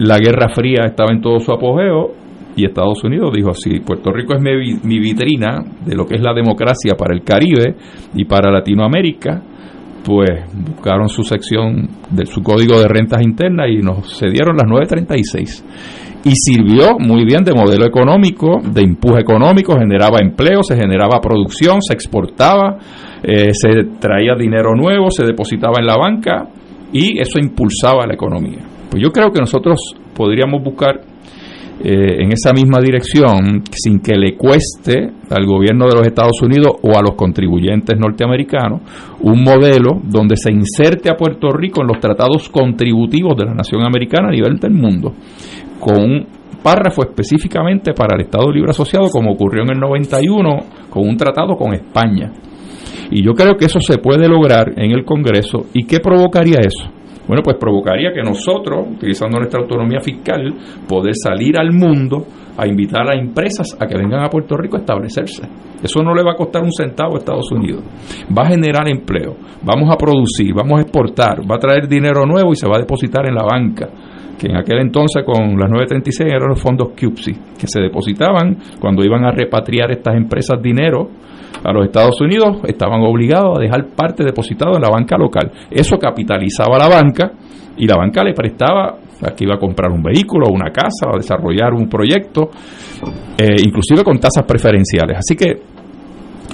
[0.00, 2.12] la Guerra Fría estaba en todo su apogeo
[2.56, 4.50] y Estados Unidos dijo, si Puerto Rico es mi,
[4.82, 7.76] mi vitrina de lo que es la democracia para el Caribe
[8.14, 9.42] y para Latinoamérica,
[10.06, 15.64] pues buscaron su sección de su código de rentas internas y nos cedieron las 936
[16.24, 21.82] y sirvió muy bien de modelo económico, de empuje económico, generaba empleo, se generaba producción,
[21.82, 22.78] se exportaba,
[23.22, 26.48] eh, se traía dinero nuevo, se depositaba en la banca
[26.92, 28.58] y eso impulsaba la economía.
[28.90, 29.78] Pues yo creo que nosotros
[30.14, 31.00] podríamos buscar
[31.78, 36.72] eh, en esa misma dirección sin que le cueste al gobierno de los Estados Unidos
[36.82, 38.80] o a los contribuyentes norteamericanos
[39.20, 43.82] un modelo donde se inserte a Puerto Rico en los tratados contributivos de la nación
[43.84, 45.12] americana a nivel del mundo,
[45.78, 46.26] con un
[46.62, 50.58] párrafo específicamente para el Estado Libre Asociado, como ocurrió en el 91
[50.88, 52.32] con un tratado con España.
[53.10, 55.66] Y yo creo que eso se puede lograr en el Congreso.
[55.74, 56.95] ¿Y qué provocaría eso?
[57.26, 60.54] Bueno, pues provocaría que nosotros, utilizando nuestra autonomía fiscal,
[60.88, 62.24] poder salir al mundo
[62.56, 65.42] a invitar a empresas a que vengan a Puerto Rico a establecerse.
[65.82, 67.82] Eso no le va a costar un centavo a Estados Unidos.
[68.36, 72.52] Va a generar empleo, vamos a producir, vamos a exportar, va a traer dinero nuevo
[72.52, 73.88] y se va a depositar en la banca
[74.38, 79.02] que en aquel entonces con las 936 eran los fondos CUPSI, que se depositaban cuando
[79.02, 81.08] iban a repatriar estas empresas dinero
[81.66, 85.50] a los Estados Unidos, estaban obligados a dejar parte depositado en la banca local.
[85.70, 87.32] Eso capitalizaba la banca
[87.76, 91.16] y la banca le prestaba a que iba a comprar un vehículo, una casa, a
[91.16, 92.50] desarrollar un proyecto,
[93.36, 95.18] eh, inclusive con tasas preferenciales.
[95.18, 95.60] Así que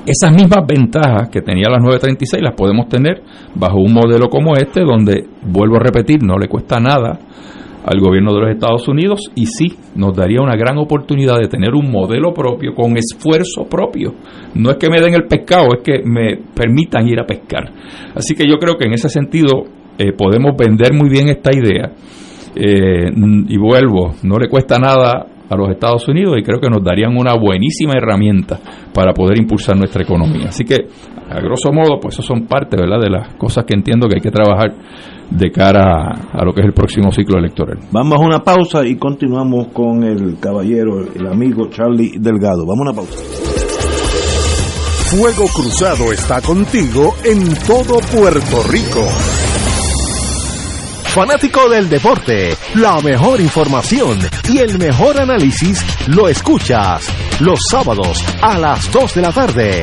[0.06, 3.22] esas mismas ventajas que tenía las 936 las podemos tener
[3.54, 7.18] bajo un modelo como este, donde, vuelvo a repetir, no le cuesta nada
[7.84, 11.74] al gobierno de los Estados Unidos y sí, nos daría una gran oportunidad de tener
[11.74, 14.14] un modelo propio con esfuerzo propio.
[14.54, 17.70] No es que me den el pescado, es que me permitan ir a pescar.
[18.14, 19.64] Así que yo creo que en ese sentido
[19.98, 21.92] eh, podemos vender muy bien esta idea.
[22.54, 23.10] Eh,
[23.48, 27.16] y vuelvo, no le cuesta nada a los Estados Unidos y creo que nos darían
[27.16, 28.58] una buenísima herramienta
[28.94, 30.48] para poder impulsar nuestra economía.
[30.48, 30.86] Así que,
[31.28, 33.00] a grosso modo, pues eso son parte ¿verdad?
[33.00, 34.72] de las cosas que entiendo que hay que trabajar
[35.36, 37.78] de cara a, lo que es el próximo ciclo electoral.
[37.90, 42.66] Vamos a una pausa y continuamos con el caballero, el amigo Charlie Delgado.
[42.66, 43.16] Vamos a una pausa.
[45.10, 49.06] Fuego Cruzado está contigo en todo Puerto Rico.
[51.04, 54.18] Fanático del deporte, la mejor información
[54.48, 57.06] y el mejor análisis lo escuchas
[57.40, 59.82] los sábados a las 2 de la tarde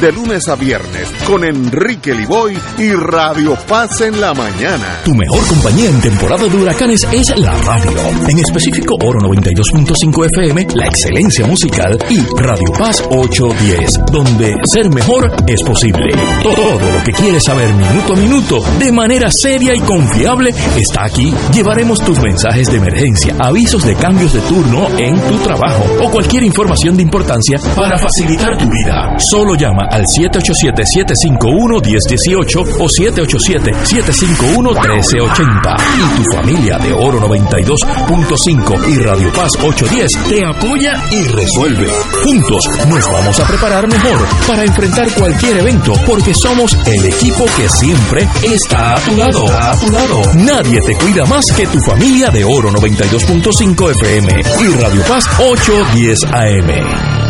[0.00, 5.00] de lunes a viernes con Enrique Liboy y Radio Paz en la mañana.
[5.04, 7.92] Tu mejor compañía en temporada de huracanes es la radio.
[8.26, 15.30] En específico Oro 92.5 FM, la excelencia musical y Radio Paz 810, donde ser mejor
[15.46, 16.14] es posible.
[16.42, 21.34] Todo lo que quieres saber minuto a minuto, de manera seria y confiable, está aquí.
[21.52, 26.44] Llevaremos tus mensajes de emergencia, avisos de cambios de turno en tu trabajo o cualquier
[26.44, 29.18] información de importancia para facilitar tu vida.
[29.18, 35.76] Solo llama al 787-751-1018 o 787-751-1380.
[35.96, 41.90] Y tu familia de Oro 92.5 y Radio Paz 810 te apoya y resuelve.
[42.24, 47.68] Juntos nos vamos a preparar mejor para enfrentar cualquier evento porque somos el equipo que
[47.68, 49.46] siempre está a tu lado.
[49.48, 50.22] A tu lado.
[50.34, 56.24] Nadie te cuida más que tu familia de Oro 92.5 FM y Radio Paz 810
[56.24, 57.29] AM.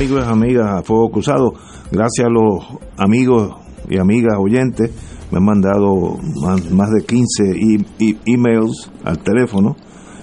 [0.00, 1.52] Amigos y amigas a Fuego Cruzado.
[1.92, 2.64] Gracias a los
[2.96, 3.54] amigos
[3.86, 4.90] y amigas oyentes.
[5.30, 6.16] Me han mandado
[6.70, 7.52] más, de 15
[8.24, 9.76] emails al teléfono,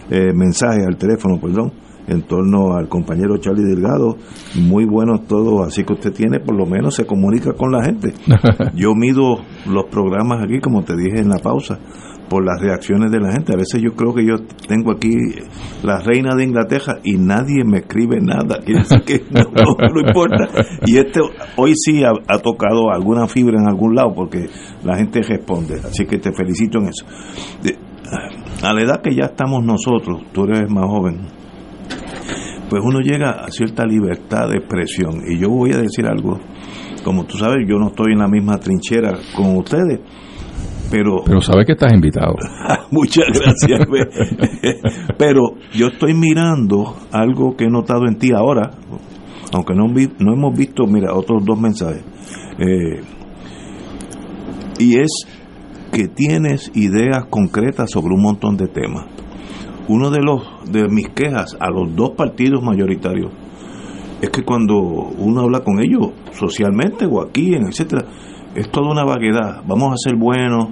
[0.10, 1.74] eh, mensajes al teléfono, perdón,
[2.08, 4.18] en torno al compañero Charlie Delgado.
[4.56, 8.16] Muy buenos todos, así que usted tiene, por lo menos se comunica con la gente.
[8.74, 11.78] Yo mido los programas aquí, como te dije en la pausa
[12.30, 13.54] por las reacciones de la gente.
[13.54, 14.36] A veces yo creo que yo
[14.68, 15.16] tengo aquí
[15.84, 18.60] la reina de Inglaterra y nadie me escribe nada.
[18.66, 20.48] Quiere decir que no, importa.
[20.86, 21.22] Y este
[21.56, 24.48] hoy sí ha, tocado alguna fibra en algún lado porque
[24.84, 25.76] la gente responde.
[25.76, 27.06] Así que te felicito en eso.
[28.64, 31.28] a la edad que ya estamos nosotros, tú eres más joven,
[32.70, 35.22] pues uno llega a cierta libertad de expresión.
[35.28, 36.40] Y yo voy a decir algo.
[37.04, 40.02] Como tú sabes, yo no estoy en la misma trinchera con ustedes
[40.90, 42.36] pero, pero sabes que estás invitado.
[42.92, 43.88] Muchas gracias.
[45.18, 48.72] pero yo estoy mirando algo que he notado en ti ahora,
[49.54, 52.04] aunque no, no hemos visto, mira, otros dos mensajes.
[52.60, 53.02] Eh,
[54.80, 55.28] y es
[55.92, 59.06] que tienes ideas concretas sobre un montón de temas.
[59.88, 63.32] Uno de los de mis quejas a los dos partidos mayoritarios
[64.22, 68.06] es que cuando uno habla con ellos socialmente o aquí, en etcétera,
[68.58, 69.62] es toda una vaguedad.
[69.68, 70.70] Vamos a ser buenos,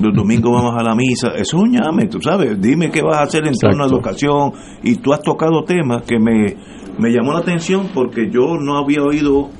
[0.00, 1.30] los domingos vamos a la misa.
[1.30, 2.60] Eso es un llame, tú sabes.
[2.60, 4.52] Dime qué vas a hacer en torno a educación.
[4.84, 6.54] Y tú has tocado temas que me,
[6.96, 9.50] me llamó la atención porque yo no había oído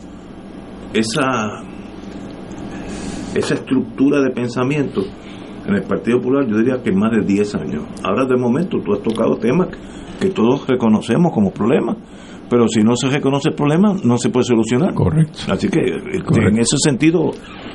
[0.92, 1.64] esa,
[3.34, 5.00] esa estructura de pensamiento
[5.66, 7.82] en el Partido Popular, yo diría que más de 10 años.
[8.04, 9.68] Ahora, de momento, tú has tocado temas
[10.20, 11.96] que todos reconocemos como problemas
[12.48, 14.94] pero si no se reconoce el problema, no se puede solucionar.
[14.94, 15.38] Correcto.
[15.48, 17.30] Así que este, en ese sentido,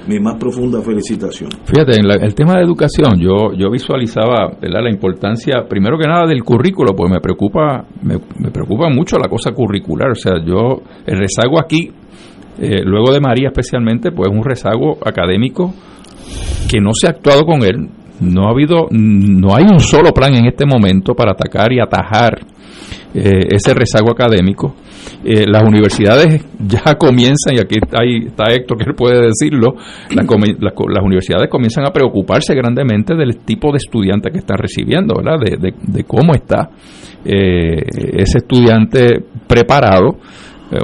[0.08, 1.50] mi más profunda felicitación.
[1.66, 6.44] Fíjate, en el tema de educación, yo yo visualizaba la importancia, primero que nada, del
[6.44, 10.12] currículo, pues me preocupa, me, me preocupa mucho la cosa curricular.
[10.12, 11.92] O sea, yo, el rezago aquí,
[12.60, 15.74] eh, luego de María especialmente, pues un rezago académico
[16.70, 17.90] que no se ha actuado con él.
[18.22, 22.40] No ha habido, no hay un solo plan en este momento para atacar y atajar
[23.14, 24.76] eh, ese rezago académico.
[25.24, 29.76] Eh, las universidades ya comienzan, y aquí ahí está Héctor que puede decirlo,
[30.12, 30.26] las,
[31.04, 35.16] universidades comienzan a preocuparse grandemente del tipo de estudiante que están recibiendo.
[35.20, 36.70] De, cómo está
[37.26, 37.82] eh,
[38.14, 40.18] ese estudiante preparado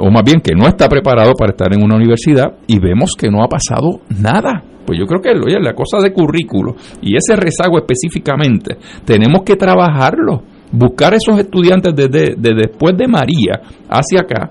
[0.00, 3.30] o más bien que no está preparado para estar en una universidad y vemos que
[3.30, 4.64] no ha pasado nada.
[4.84, 9.54] Pues yo creo que oye, la cosa de currículo y ese rezago específicamente, tenemos que
[9.54, 10.42] trabajarlo
[10.72, 14.50] buscar esos estudiantes desde, después de María hacia acá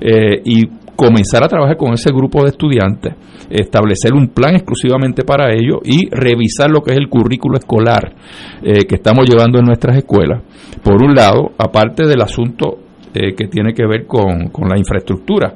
[0.00, 3.14] eh, y comenzar a trabajar con ese grupo de estudiantes,
[3.50, 8.14] establecer un plan exclusivamente para ellos y revisar lo que es el currículo escolar
[8.62, 10.42] eh, que estamos llevando en nuestras escuelas.
[10.82, 12.78] Por un lado, aparte del asunto
[13.14, 15.52] eh, que tiene que ver con, con la infraestructura,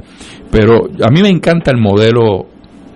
[0.50, 2.46] pero a mí me encanta el modelo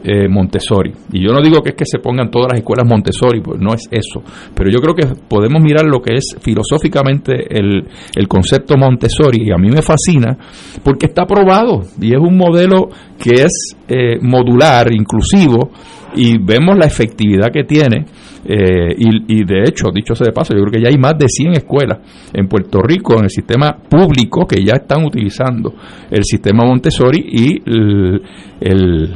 [0.04, 0.92] eh, Montessori.
[1.12, 3.72] Y yo no digo que es que se pongan todas las escuelas Montessori, pues no
[3.72, 4.22] es eso.
[4.54, 9.50] Pero yo creo que podemos mirar lo que es filosóficamente el, el concepto Montessori y
[9.50, 10.36] a mí me fascina
[10.82, 12.88] porque está probado y es un modelo
[13.18, 15.70] que es eh, modular, inclusivo
[16.14, 18.04] y vemos la efectividad que tiene.
[18.46, 21.26] Eh, y, de hecho, dicho sea de paso, yo creo que ya hay más de
[21.28, 22.00] 100 escuelas
[22.30, 25.72] en Puerto Rico en el sistema público que ya están utilizando
[26.10, 29.14] el sistema Montessori y el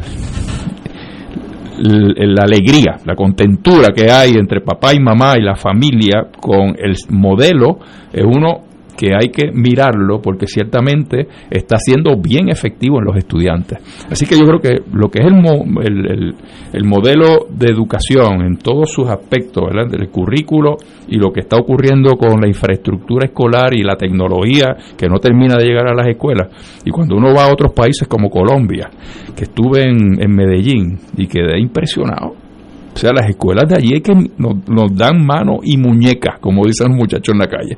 [1.79, 6.95] la alegría, la contentura que hay entre papá y mamá y la familia con el
[7.11, 7.79] modelo
[8.12, 8.68] es uno
[8.99, 13.78] que hay que mirarlo porque ciertamente está siendo bien efectivo en los estudiantes.
[14.11, 16.34] Así que yo creo que lo que es el,
[16.72, 19.88] el, modelo de educación en todos sus aspectos, ¿verdad?
[19.88, 25.07] del currículo y lo que está ocurriendo con la infraestructura escolar y la tecnología que
[25.07, 26.49] no termina de llegar a las escuelas,
[26.84, 28.90] y cuando uno va a otros países como Colombia,
[29.36, 32.34] que estuve en, en Medellín y quedé impresionado,
[32.92, 36.64] o sea, las escuelas de allí es que nos, nos, dan mano y muñecas, como
[36.64, 37.76] dicen los muchachos en la calle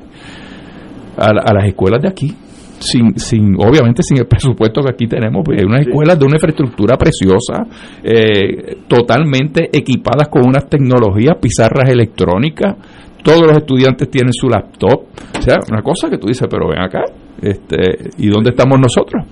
[1.21, 2.35] a, las escuelas de aquí.
[2.79, 6.37] Sin, sin, obviamente sin el presupuesto que aquí tenemos, pues hay unas escuelas de una
[6.37, 7.63] infraestructura preciosa,
[8.03, 12.75] eh, totalmente equipadas con unas tecnologías, pizarras electrónicas,
[13.23, 15.03] todos los estudiantes tienen su laptop,
[15.37, 17.03] o sea, una cosa que tú dices, pero ven acá,
[17.39, 19.25] este, ¿y dónde estamos nosotros?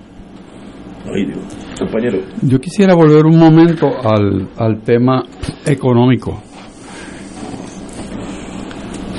[1.76, 2.18] compañero.
[2.42, 5.24] Yo quisiera volver un momento al, al tema
[5.66, 6.40] económico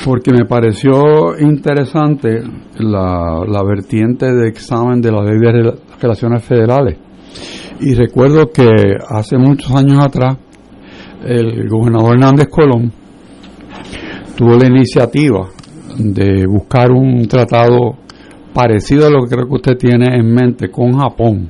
[0.04, 2.41] porque me pareció interesante
[2.80, 6.97] la, la, vertiente de examen de la ley de relaciones federales.
[7.80, 8.70] Y recuerdo que
[9.10, 10.38] hace muchos años atrás,
[11.24, 12.91] el gobernador Hernández Colón
[14.36, 15.47] tuvo la iniciativa
[15.97, 17.97] de buscar un tratado
[18.54, 21.49] parecido a lo que creo que usted tiene en mente con Japón,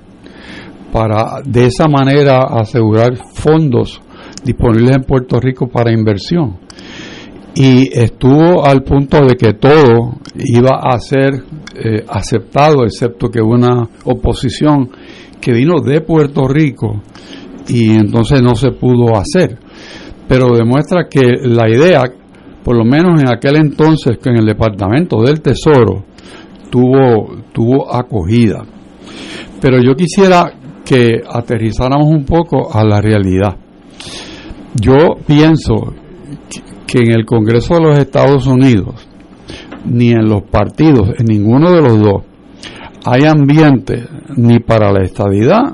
[0.91, 4.01] para de esa manera asegurar fondos
[4.43, 6.60] disponibles en Puerto Rico para inversión
[7.53, 11.43] y estuvo al punto de que todo iba a ser
[11.75, 14.89] eh, aceptado, excepto que una oposición
[15.39, 17.01] que vino de Puerto Rico
[17.67, 19.57] y entonces no se pudo hacer.
[20.27, 22.03] Pero demuestra que la idea,
[22.63, 26.05] por lo menos en aquel entonces, que en el Departamento del Tesoro
[26.69, 28.63] tuvo, tuvo acogida.
[29.59, 30.53] Pero yo quisiera
[30.85, 33.57] que aterrizáramos un poco a la realidad.
[34.73, 35.93] Yo pienso
[36.91, 39.07] que en el Congreso de los Estados Unidos,
[39.85, 42.23] ni en los partidos, en ninguno de los dos,
[43.05, 45.73] hay ambiente ni para la estabilidad,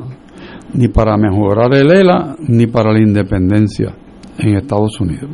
[0.73, 3.95] ni para mejorar el ELA, ni para la independencia
[4.37, 5.31] en Estados Unidos.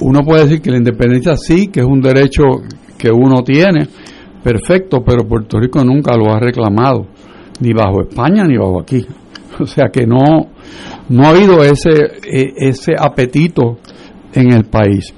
[0.00, 2.42] Uno puede decir que la independencia sí, que es un derecho
[2.98, 3.88] que uno tiene,
[4.42, 7.06] perfecto, pero Puerto Rico nunca lo ha reclamado,
[7.60, 9.04] ni bajo España ni bajo aquí.
[9.60, 10.48] O sea que no,
[11.10, 11.90] no ha habido ese,
[12.26, 13.78] e, ese apetito
[14.34, 15.12] en el país.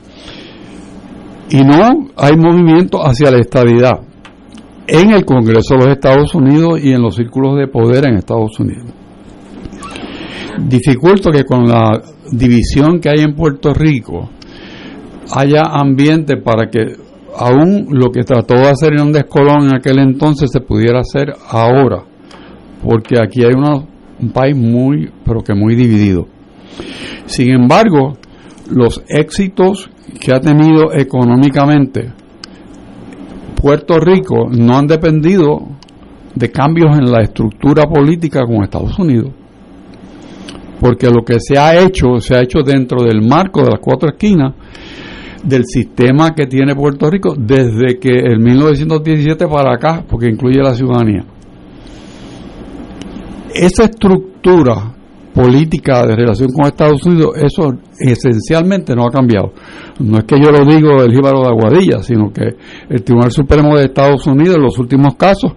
[1.51, 4.01] Y no hay movimiento hacia la estabilidad
[4.87, 8.59] en el Congreso de los Estados Unidos y en los círculos de poder en Estados
[8.59, 8.87] Unidos.
[10.59, 12.01] Dificulta que con la
[12.31, 14.31] división que hay en Puerto Rico
[15.35, 16.97] haya ambiente para que
[17.37, 22.05] aún lo que trató de hacer Hernández Colón en aquel entonces se pudiera hacer ahora,
[22.83, 26.27] porque aquí hay un país muy, pero que muy dividido.
[27.27, 28.15] Sin embargo,
[28.71, 29.91] los éxitos
[30.21, 32.13] que ha tenido económicamente
[33.67, 35.59] Puerto Rico no han dependido
[36.35, 39.33] de cambios en la estructura política con Estados Unidos.
[40.79, 44.11] Porque lo que se ha hecho, se ha hecho dentro del marco de las cuatro
[44.11, 44.55] esquinas
[45.43, 50.75] del sistema que tiene Puerto Rico desde que el 1917 para acá, porque incluye la
[50.75, 51.25] ciudadanía.
[53.55, 54.96] Esa estructura
[55.37, 59.53] política de relación con Estados Unidos, eso esencialmente no ha cambiado.
[59.99, 62.57] No es que yo lo digo del jíbaro de Aguadilla, sino que
[62.89, 65.53] el Tribunal Supremo de Estados Unidos en los últimos casos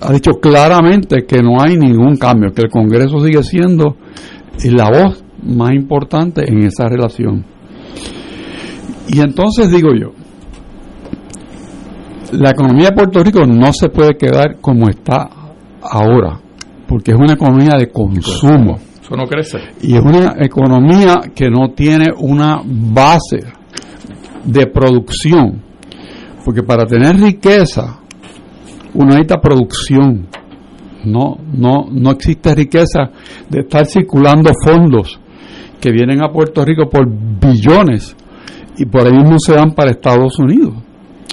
[0.00, 3.96] ha dicho claramente que no hay ningún cambio, que el Congreso sigue siendo
[4.64, 7.44] la voz más importante en esa relación.
[9.06, 10.12] Y entonces digo yo,
[12.32, 15.28] la economía de Puerto Rico no se puede quedar como está
[15.82, 16.40] ahora,
[16.88, 18.78] porque es una economía de consumo.
[19.16, 19.58] No crece.
[19.82, 23.40] Y es una economía que no tiene una base
[24.44, 25.62] de producción,
[26.44, 27.98] porque para tener riqueza
[28.94, 30.26] uno necesita producción.
[31.04, 33.10] No, no, no existe riqueza
[33.48, 35.18] de estar circulando fondos
[35.80, 38.14] que vienen a Puerto Rico por billones
[38.76, 40.74] y por ahí mismo se dan para Estados Unidos.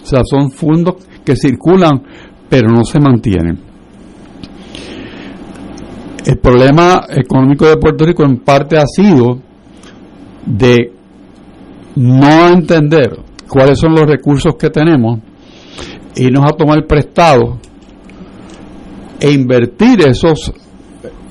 [0.01, 2.01] O sea, son fondos que circulan
[2.49, 3.59] pero no se mantienen.
[6.26, 9.39] El problema económico de Puerto Rico en parte ha sido
[10.45, 10.91] de
[11.95, 15.20] no entender cuáles son los recursos que tenemos,
[16.15, 17.59] irnos a tomar prestado
[19.20, 20.51] e invertir esos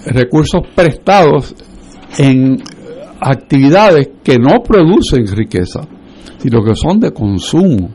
[0.07, 1.55] recursos prestados
[2.18, 2.62] en
[3.20, 5.87] actividades que no producen riqueza,
[6.39, 7.91] sino que son de consumo.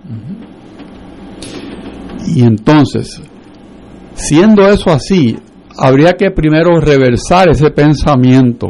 [2.28, 3.22] Y entonces,
[4.14, 5.38] siendo eso así,
[5.82, 8.68] habría que primero reversar ese pensamiento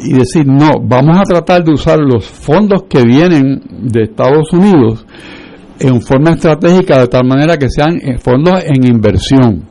[0.00, 3.60] y decir, no, vamos a tratar de usar los fondos que vienen
[3.90, 5.04] de Estados Unidos
[5.80, 9.64] en forma estratégica de tal manera que sean eh, fondos en inversión.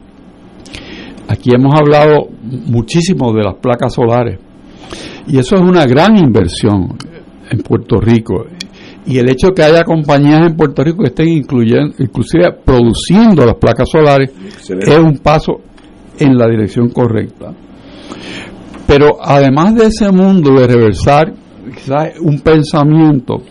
[1.29, 4.39] Aquí hemos hablado muchísimo de las placas solares
[5.25, 6.97] y eso es una gran inversión
[7.49, 8.45] en Puerto Rico.
[9.05, 13.45] Y el hecho de que haya compañías en Puerto Rico que estén incluyendo, inclusive produciendo
[13.45, 14.31] las placas solares
[14.69, 15.61] es un paso
[16.19, 17.53] en la dirección correcta.
[18.87, 21.33] Pero además de ese mundo de reversar
[21.73, 23.41] quizás un pensamiento,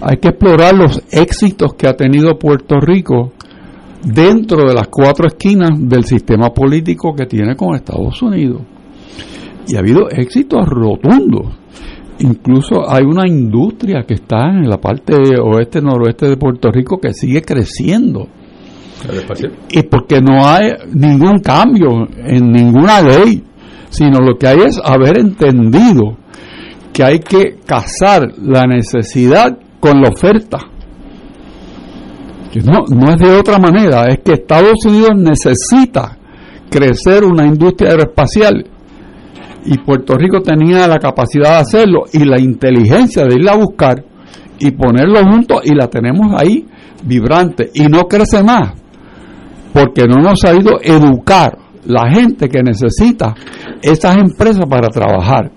[0.00, 3.32] hay que explorar los éxitos que ha tenido Puerto Rico
[4.02, 8.62] dentro de las cuatro esquinas del sistema político que tiene con Estados Unidos.
[9.68, 11.54] Y ha habido éxitos rotundos.
[12.20, 17.42] Incluso hay una industria que está en la parte oeste-noroeste de Puerto Rico que sigue
[17.42, 18.28] creciendo.
[19.70, 23.42] Y porque no hay ningún cambio en ninguna ley,
[23.88, 26.16] sino lo que hay es haber entendido
[26.92, 30.58] que hay que casar la necesidad con la oferta.
[32.64, 36.18] No, no es de otra manera, es que Estados Unidos necesita
[36.68, 38.66] crecer una industria aeroespacial.
[39.64, 44.04] Y Puerto Rico tenía la capacidad de hacerlo y la inteligencia de irla a buscar
[44.58, 46.66] y ponerlo juntos y la tenemos ahí
[47.04, 47.70] vibrante.
[47.74, 48.72] Y no crece más
[49.72, 53.34] porque no nos ha ido educar la gente que necesita
[53.82, 55.50] esas empresas para trabajar.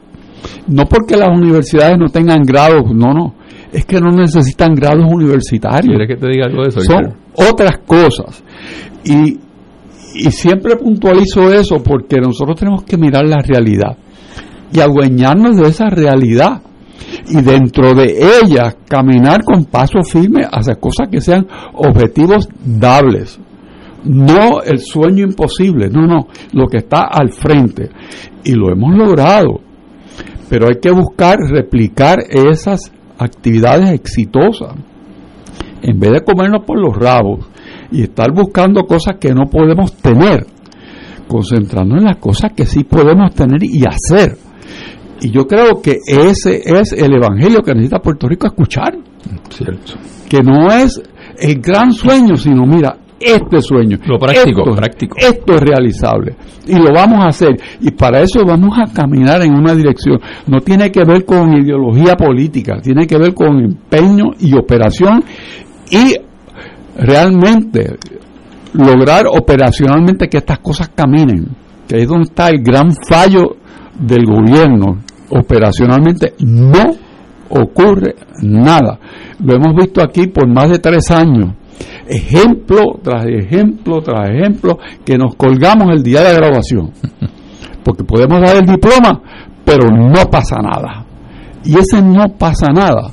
[0.68, 3.36] No porque las universidades no tengan grados, no, no,
[3.72, 5.96] es que no necesitan grados universitarios.
[5.96, 6.82] ¿Quieres que te diga algo de eso?
[6.82, 8.44] Son otras cosas.
[9.04, 9.40] Y,
[10.16, 13.98] y siempre puntualizo eso porque nosotros tenemos que mirar la realidad
[14.72, 16.62] y adueñarnos de esa realidad
[17.30, 23.40] y dentro de ella caminar con paso firme hacia cosas que sean objetivos dables.
[24.06, 27.90] No el sueño imposible, no, no, lo que está al frente.
[28.44, 29.62] Y lo hemos logrado.
[30.50, 34.76] Pero hay que buscar replicar esas actividades exitosas.
[35.82, 37.46] En vez de comernos por los rabos
[37.92, 40.46] y estar buscando cosas que no podemos tener,
[41.28, 44.38] concentrarnos en las cosas que sí podemos tener y hacer.
[45.22, 48.98] Y yo creo que ese es el evangelio que necesita Puerto Rico escuchar.
[49.50, 49.94] Cierto.
[50.30, 51.02] Que no es
[51.40, 53.98] el gran sueño, sino mira, este sueño.
[54.06, 55.16] Lo práctico, esto, práctico.
[55.18, 56.36] Esto es realizable.
[56.68, 57.56] Y lo vamos a hacer.
[57.82, 60.20] Y para eso vamos a caminar en una dirección.
[60.48, 65.24] No tiene que ver con ideología política, tiene que ver con empeño y operación
[65.90, 66.16] y
[66.98, 67.98] realmente
[68.74, 71.48] lograr operacionalmente que estas cosas caminen.
[71.88, 73.58] Que ahí es donde está el gran fallo
[74.00, 75.00] del gobierno.
[75.30, 76.96] Operacionalmente no
[77.50, 79.00] ocurre nada.
[79.44, 81.54] Lo hemos visto aquí por más de tres años
[82.08, 86.92] ejemplo tras ejemplo tras ejemplo que nos colgamos el día de graduación.
[87.84, 89.22] Porque podemos dar el diploma,
[89.66, 91.06] pero no pasa nada.
[91.66, 93.12] Y ese no pasa nada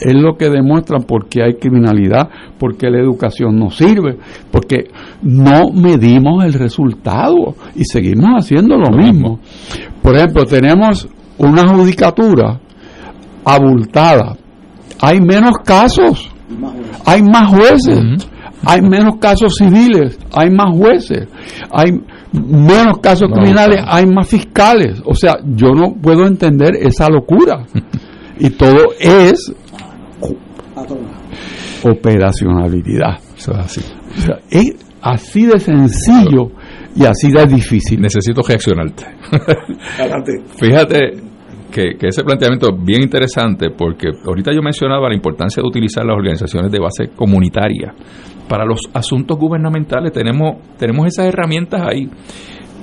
[0.00, 2.28] es lo que demuestran por qué hay criminalidad,
[2.58, 4.18] por qué la educación no sirve,
[4.50, 4.88] porque
[5.22, 9.40] no medimos el resultado y seguimos haciendo lo mismo.
[10.02, 11.08] Por ejemplo, tenemos
[11.38, 12.60] una judicatura
[13.44, 14.36] abultada,
[15.00, 16.30] hay menos casos,
[17.04, 18.28] hay más jueces,
[18.64, 21.28] hay menos casos civiles, hay más jueces,
[21.70, 21.92] hay
[22.32, 25.00] menos casos criminales, hay más fiscales.
[25.04, 27.64] O sea, yo no puedo entender esa locura.
[28.38, 29.52] y todo es
[31.82, 33.18] operacionalidad.
[33.36, 33.80] Eso es así.
[34.16, 36.50] O sea, es así de sencillo
[36.94, 38.00] y así de difícil.
[38.00, 39.06] Necesito reaccionarte.
[40.58, 41.27] Fíjate
[41.70, 46.04] que, que, ese planteamiento es bien interesante porque ahorita yo mencionaba la importancia de utilizar
[46.04, 47.94] las organizaciones de base comunitaria.
[48.48, 52.08] Para los asuntos gubernamentales tenemos, tenemos esas herramientas ahí.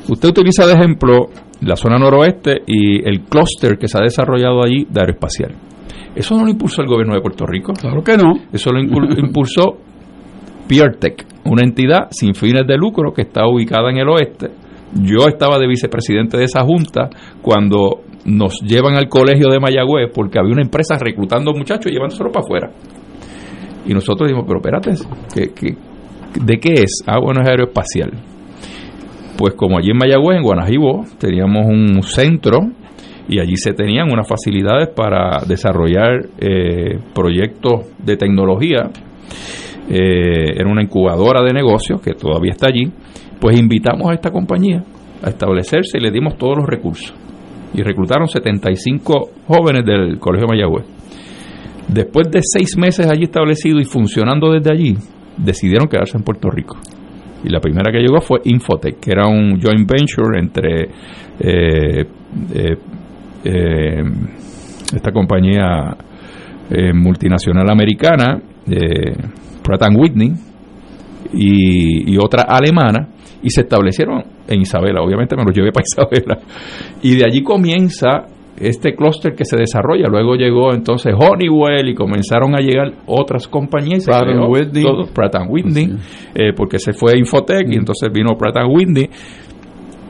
[0.07, 1.29] Usted utiliza de ejemplo
[1.61, 5.55] la zona noroeste y el clúster que se ha desarrollado allí de aeroespacial.
[6.15, 7.73] Eso no lo impulsó el gobierno de Puerto Rico.
[7.73, 8.33] Claro que no.
[8.53, 8.79] Eso lo
[9.17, 9.77] impulsó
[10.67, 14.49] PeerTech, una entidad sin fines de lucro que está ubicada en el oeste.
[14.93, 17.09] Yo estaba de vicepresidente de esa junta
[17.41, 22.31] cuando nos llevan al colegio de Mayagüez porque había una empresa reclutando muchachos y llevándoselo
[22.31, 22.71] para afuera.
[23.85, 24.91] Y nosotros dijimos, pero espérate,
[25.55, 25.75] ¿qué,
[26.43, 27.03] de qué es?
[27.05, 28.11] Ah, bueno, es aeroespacial.
[29.37, 32.59] Pues como allí en Mayagüez, en Guanajibo, teníamos un centro
[33.27, 38.89] y allí se tenían unas facilidades para desarrollar eh, proyectos de tecnología.
[39.89, 42.91] Eh, era una incubadora de negocios que todavía está allí.
[43.39, 44.83] Pues invitamos a esta compañía
[45.21, 47.13] a establecerse y le dimos todos los recursos.
[47.75, 50.85] Y reclutaron 75 jóvenes del Colegio Mayagüez.
[51.87, 54.95] Después de seis meses allí establecido y funcionando desde allí,
[55.37, 56.77] decidieron quedarse en Puerto Rico.
[57.43, 60.89] Y la primera que llegó fue Infotech, que era un joint venture entre
[61.39, 62.05] eh,
[63.43, 64.03] eh,
[64.93, 65.95] esta compañía
[66.69, 69.15] eh, multinacional americana, eh,
[69.61, 70.33] Pratt Whitney,
[71.33, 73.09] y, otra alemana,
[73.45, 75.03] y se establecieron en Isabela.
[75.03, 76.39] Obviamente me lo llevé para Isabela.
[77.03, 78.25] Y de allí comienza
[78.57, 80.07] este clúster que se desarrolla.
[80.09, 84.05] Luego llegó entonces Honeywell y comenzaron a llegar otras compañías.
[84.05, 84.83] Pratt Whitney.
[85.13, 85.95] Pratt Whitney,
[86.33, 89.09] eh, porque se fue Infotech y entonces vino Pratt Whitney.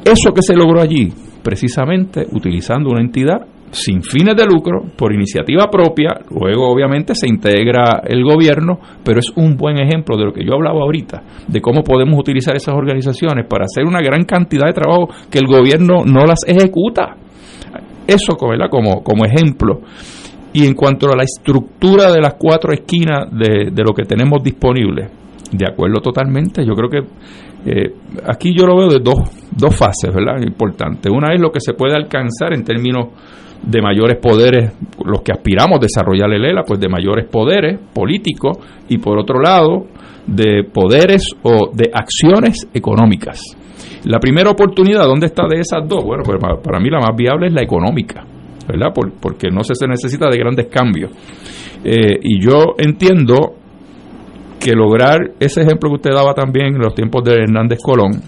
[0.06, 1.12] Eso que se logró allí,
[1.44, 3.46] precisamente utilizando una entidad
[3.76, 9.32] sin fines de lucro, por iniciativa propia, luego obviamente se integra el gobierno, pero es
[9.36, 13.46] un buen ejemplo de lo que yo hablaba ahorita, de cómo podemos utilizar esas organizaciones
[13.48, 17.18] para hacer una gran cantidad de trabajo que el gobierno no las ejecuta.
[18.08, 19.82] Eso Como, como ejemplo.
[20.54, 24.42] Y en cuanto a la estructura de las cuatro esquinas de, de lo que tenemos
[24.44, 25.10] disponible,
[25.52, 27.00] de acuerdo totalmente, yo creo que
[27.66, 27.96] eh,
[28.28, 29.16] aquí yo lo veo de dos,
[29.52, 30.40] dos fases, ¿verdad?
[30.46, 31.10] Importante.
[31.10, 33.08] Una es lo que se puede alcanzar en términos
[33.66, 38.58] de mayores poderes, los que aspiramos a desarrollar el ELA, pues de mayores poderes políticos
[38.90, 39.88] y por otro lado
[40.28, 43.42] de poderes o de acciones económicas.
[44.06, 46.04] La primera oportunidad, ¿dónde está de esas dos?
[46.04, 48.24] Bueno, pues para mí la más viable es la económica,
[48.68, 48.94] ¿verdad?
[48.94, 51.12] porque no se, se necesita de grandes cambios.
[51.84, 53.56] Eh, y yo entiendo
[54.60, 58.22] que lograr ese ejemplo que usted daba también en los tiempos de Hernández Colón,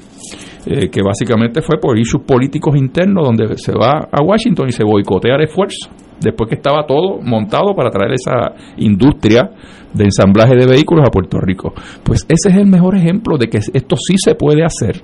[0.69, 4.83] eh, que básicamente fue por issues políticos internos, donde se va a Washington y se
[4.83, 5.89] boicotea el esfuerzo,
[6.19, 9.49] después que estaba todo montado para traer esa industria
[9.93, 11.73] de ensamblaje de vehículos a Puerto Rico.
[12.03, 15.01] Pues ese es el mejor ejemplo de que esto sí se puede hacer.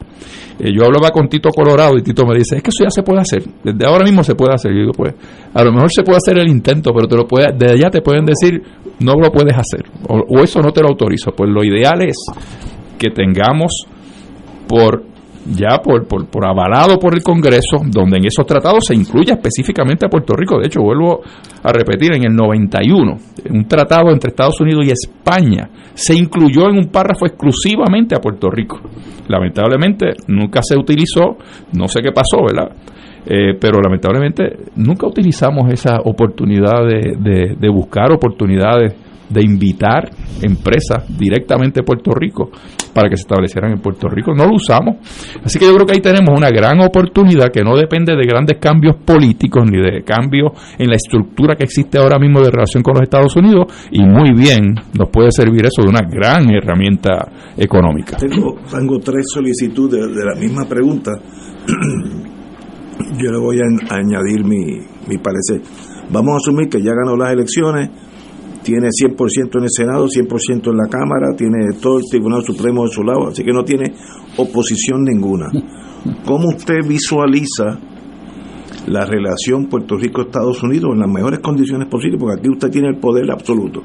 [0.59, 3.01] Eh, yo hablaba con Tito Colorado y Tito me dice, es que eso ya se
[3.01, 4.72] puede hacer, desde ahora mismo se puede hacer.
[4.72, 5.16] Y yo digo, pues,
[5.53, 8.01] a lo mejor se puede hacer el intento, pero te lo puede, desde allá te
[8.01, 8.61] pueden decir,
[8.99, 11.32] no lo puedes hacer, o eso no te lo autorizo.
[11.32, 12.18] Pues lo ideal es
[12.99, 13.86] que tengamos
[14.68, 15.12] por
[15.46, 20.10] ya por, por, avalado por el Congreso, donde en esos tratados se incluye específicamente a
[20.10, 20.60] Puerto Rico.
[20.60, 21.22] De hecho, vuelvo
[21.64, 23.18] a repetir, en el 91,
[23.50, 28.50] un tratado entre Estados Unidos y España se incluyó en un párrafo exclusivamente a Puerto
[28.50, 28.80] Rico.
[29.28, 31.38] Lamentablemente nunca se utilizó,
[31.74, 32.72] no sé qué pasó, ¿verdad?
[33.26, 34.44] Eh, pero lamentablemente
[34.76, 38.96] nunca utilizamos esa oportunidad de, de buscar oportunidades
[39.34, 40.09] de invitar
[40.41, 42.51] empresas directamente a Puerto Rico
[42.93, 44.34] para que se establecieran en Puerto Rico.
[44.34, 44.97] No lo usamos.
[45.43, 48.57] Así que yo creo que ahí tenemos una gran oportunidad que no depende de grandes
[48.59, 52.93] cambios políticos ni de cambios en la estructura que existe ahora mismo de relación con
[52.93, 58.17] los Estados Unidos y muy bien nos puede servir eso de una gran herramienta económica.
[58.17, 61.11] Tengo, tengo tres solicitudes de la misma pregunta.
[63.17, 65.61] Yo le voy a añadir mi, mi parecer.
[66.11, 67.89] Vamos a asumir que ya ganó las elecciones
[68.64, 72.91] tiene 100% en el Senado, 100% en la Cámara, tiene todo el Tribunal Supremo de
[72.91, 73.93] su lado, así que no tiene
[74.38, 75.51] oposición ninguna.
[76.26, 77.80] ¿Cómo usted visualiza
[78.88, 82.97] la relación Puerto Rico-Estados Unidos en las mejores condiciones posibles, porque aquí usted tiene el
[82.97, 83.82] poder absoluto.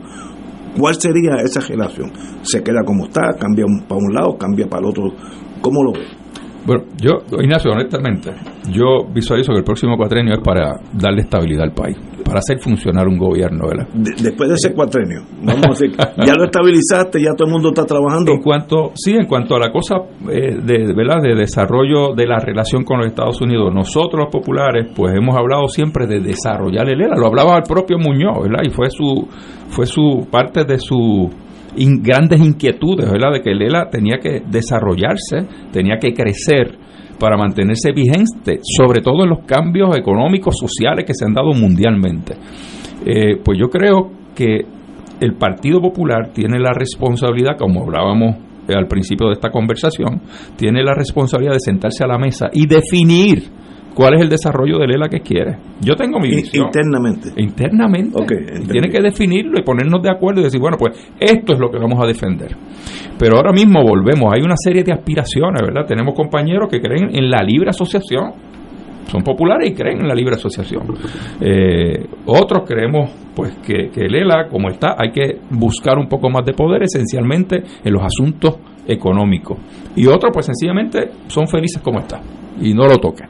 [0.78, 2.12] ¿Cuál sería esa relación?
[2.42, 3.36] ¿Se queda como está?
[3.38, 4.36] ¿Cambia para un lado?
[4.36, 5.12] ¿Cambia para el otro?
[5.60, 6.17] ¿Cómo lo ve?
[6.68, 8.30] Bueno, yo, Ignacio, honestamente,
[8.70, 13.08] yo visualizo que el próximo cuatrenio es para darle estabilidad al país, para hacer funcionar
[13.08, 13.88] un gobierno, ¿verdad?
[13.94, 15.96] después de ese cuatrenio, vamos a decir,
[16.26, 18.32] ya lo estabilizaste, ya todo el mundo está trabajando.
[18.32, 19.96] En cuanto, sí, en cuanto a la cosa
[20.30, 21.22] eh, de, ¿verdad?
[21.22, 25.68] de desarrollo de la relación con los Estados Unidos, nosotros los populares, pues hemos hablado
[25.68, 28.60] siempre de desarrollar el ELA, lo hablaba el propio Muñoz, ¿verdad?
[28.66, 29.26] Y fue su,
[29.70, 31.30] fue su parte de su
[31.76, 33.32] grandes inquietudes, ¿verdad?
[33.32, 36.78] De que Lela tenía que desarrollarse, tenía que crecer
[37.18, 42.34] para mantenerse vigente, sobre todo en los cambios económicos, sociales que se han dado mundialmente.
[43.04, 44.60] Eh, pues yo creo que
[45.20, 48.36] el Partido Popular tiene la responsabilidad, como hablábamos
[48.68, 50.20] al principio de esta conversación,
[50.56, 53.44] tiene la responsabilidad de sentarse a la mesa y definir
[53.98, 55.56] cuál es el desarrollo de Lela que quiere.
[55.80, 56.66] Yo tengo mi visión.
[56.66, 57.30] Internamente.
[57.36, 58.16] Internamente.
[58.70, 61.78] tiene que definirlo y ponernos de acuerdo y decir, bueno, pues esto es lo que
[61.78, 62.54] vamos a defender.
[63.18, 65.84] Pero ahora mismo volvemos, hay una serie de aspiraciones, ¿verdad?
[65.84, 68.34] Tenemos compañeros que creen en la libre asociación.
[69.08, 70.84] Son populares y creen en la libre asociación.
[71.40, 76.44] Eh, otros creemos pues que, que Lela, como está, hay que buscar un poco más
[76.44, 79.58] de poder esencialmente en los asuntos económicos.
[79.96, 82.20] Y otros pues sencillamente son felices como está
[82.60, 83.28] y no lo tocan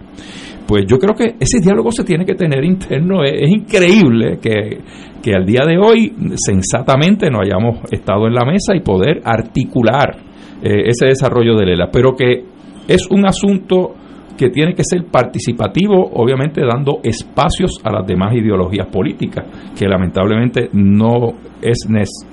[0.69, 3.25] pues yo creo que ese diálogo se tiene que tener interno.
[3.25, 8.81] Es, increíble que, al día de hoy sensatamente no hayamos estado en la mesa y
[8.81, 10.17] poder articular
[10.63, 12.45] eh, ese desarrollo de Lela, pero que
[12.87, 13.95] es un asunto
[14.37, 19.47] que tiene que ser participativo, obviamente dando espacios a las demás ideologías políticas,
[19.77, 21.79] que lamentablemente no es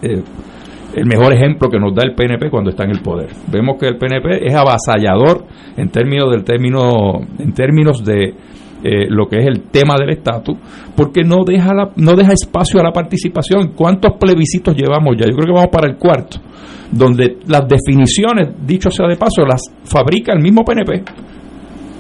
[0.02, 0.22] eh,
[0.96, 3.30] el mejor ejemplo que nos da el PNP cuando está en el poder.
[3.52, 8.34] Vemos que el PNP es avasallador en términos del término, en términos de
[8.84, 10.58] eh, lo que es el tema del estatus,
[10.96, 13.74] porque no deja no deja espacio a la participación.
[13.76, 15.26] ¿Cuántos plebiscitos llevamos ya?
[15.28, 16.38] Yo creo que vamos para el cuarto,
[16.92, 21.04] donde las definiciones, dicho sea de paso, las fabrica el mismo PNP.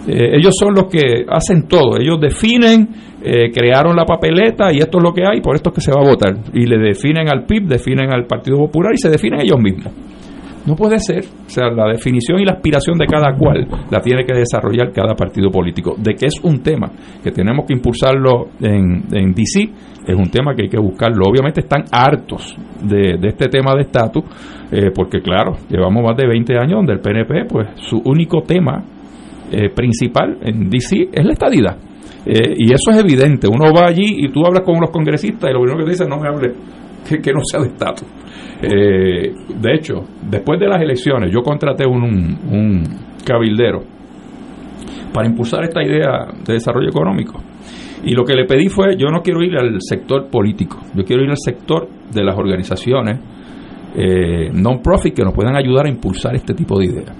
[0.07, 2.87] Eh, ellos son los que hacen todo, ellos definen
[3.27, 5.91] eh, crearon la papeleta y esto es lo que hay, por esto es que se
[5.91, 6.35] va a votar.
[6.53, 9.91] Y le definen al PIB, definen al Partido Popular y se definen ellos mismos.
[10.67, 11.23] No puede ser.
[11.23, 15.15] O sea, la definición y la aspiración de cada cual la tiene que desarrollar cada
[15.15, 15.95] partido político.
[15.97, 16.91] De que es un tema
[17.23, 19.69] que tenemos que impulsarlo en, en DC,
[20.07, 21.25] es un tema que hay que buscarlo.
[21.27, 24.23] Obviamente están hartos de, este tema de estatus,
[24.71, 28.83] eh, porque claro, llevamos más de 20 años donde el PNP, pues su único tema
[29.57, 31.77] eh, principal en DC es la estadidad.
[32.25, 33.47] Eh, y eso es evidente.
[33.47, 36.09] Uno va allí y tú hablas con los congresistas y lo primero que te dicen
[36.09, 36.53] no me hable
[37.23, 38.07] que, no sea de estatus.
[38.61, 42.83] Eh, de hecho, después de las elecciones, yo contraté un, un,
[43.25, 43.81] cabildero
[45.13, 47.41] para impulsar esta idea de desarrollo económico.
[48.03, 51.23] Y lo que le pedí fue, yo no quiero ir al sector político, yo quiero
[51.23, 53.19] ir al sector de las organizaciones
[54.53, 57.15] non-profit que nos puedan ayudar a impulsar este tipo de ideas.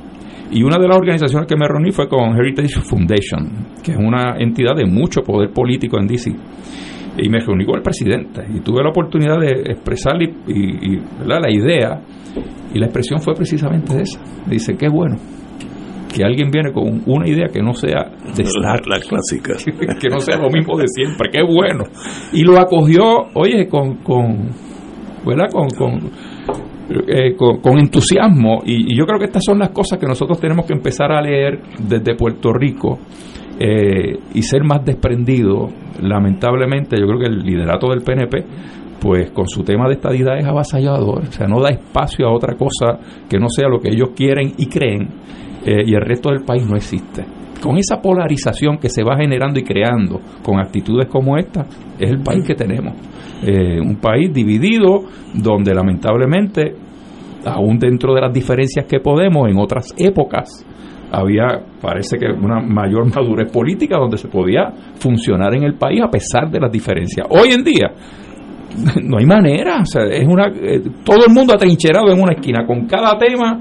[0.52, 4.38] Y una de las organizaciones que me reuní fue con Heritage Foundation, que es una
[4.38, 6.32] entidad de mucho poder político en DC.
[7.18, 12.02] Y me reuní con el presidente y tuve la oportunidad de expresar y, la idea.
[12.74, 14.20] Y la expresión fue precisamente esa.
[14.46, 15.16] Dice, qué bueno
[16.14, 19.56] que alguien viene con una idea que no sea de la, la clásica.
[20.00, 21.84] que no sea lo mismo de siempre, qué bueno.
[22.32, 24.50] Y lo acogió, oye, con, con,
[25.26, 25.50] ¿verdad?
[25.52, 26.12] con, con
[26.90, 30.74] eh, con, entusiasmo y, yo creo que estas son las cosas que nosotros tenemos que
[30.74, 33.00] empezar a leer desde Puerto Rico
[33.60, 35.72] eh, y ser más desprendidos.
[36.02, 38.46] Lamentablemente yo creo que el liderato del PNP
[39.00, 42.56] pues con su tema de estadidad es avasallador, o sea, no da espacio a otra
[42.56, 42.98] cosa
[43.30, 45.10] que no sea lo que ellos quieren y creen
[45.66, 47.26] eh, y el resto del país no existe.
[47.66, 51.66] Con esa polarización que se va generando y creando con actitudes como esta,
[51.98, 52.94] es el país que tenemos.
[53.42, 56.76] Eh, un país dividido donde lamentablemente,
[57.44, 60.64] aún dentro de las diferencias que podemos, en otras épocas,
[61.12, 66.12] había, parece que una mayor madurez política donde se podía funcionar en el país a
[66.12, 67.26] pesar de las diferencias.
[67.32, 67.92] Hoy en día,
[69.02, 72.64] no hay manera, o sea, es una, eh, todo el mundo atrincherado en una esquina,
[72.64, 73.60] con cada tema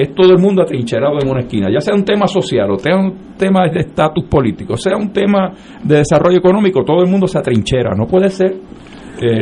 [0.00, 2.96] es todo el mundo atrincherado en una esquina, ya sea un tema social o sea
[2.96, 7.38] un tema de estatus político, sea un tema de desarrollo económico, todo el mundo se
[7.38, 8.54] atrinchera, no puede ser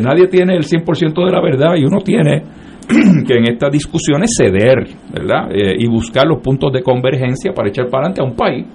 [0.02, 2.42] nadie tiene el 100% de la verdad y uno tiene
[3.26, 5.50] que en estas discusiones ceder, ¿verdad?
[5.50, 8.66] Eh, y buscar los puntos de convergencia para echar para adelante a un país.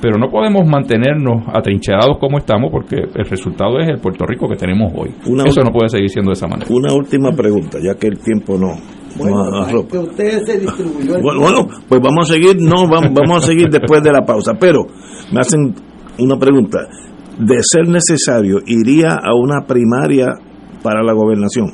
[0.00, 4.56] Pero no podemos mantenernos atrincherados como estamos porque el resultado es el Puerto Rico que
[4.56, 5.10] tenemos hoy.
[5.44, 6.68] Eso no puede seguir siendo de esa manera.
[6.70, 8.74] Una última pregunta, ya que el tiempo no.
[9.16, 11.14] Bueno, que usted se distribuyó.
[11.22, 14.52] Bueno, pues vamos a seguir, no, vamos, vamos a seguir después de la pausa.
[14.60, 14.84] Pero
[15.32, 15.74] me hacen
[16.18, 16.80] una pregunta
[17.38, 20.34] de ser necesario, iría a una primaria
[20.82, 21.66] para la gobernación?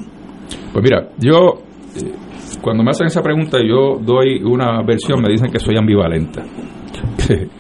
[0.73, 1.63] Pues mira, yo,
[1.97, 2.13] eh,
[2.61, 6.41] cuando me hacen esa pregunta, yo doy una versión, me dicen que soy ambivalente.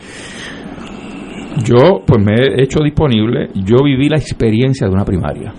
[1.64, 5.53] yo, pues me he hecho disponible, yo viví la experiencia de una primaria.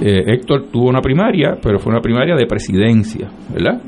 [0.00, 3.82] Eh, Héctor tuvo una primaria, pero fue una primaria de presidencia, ¿verdad?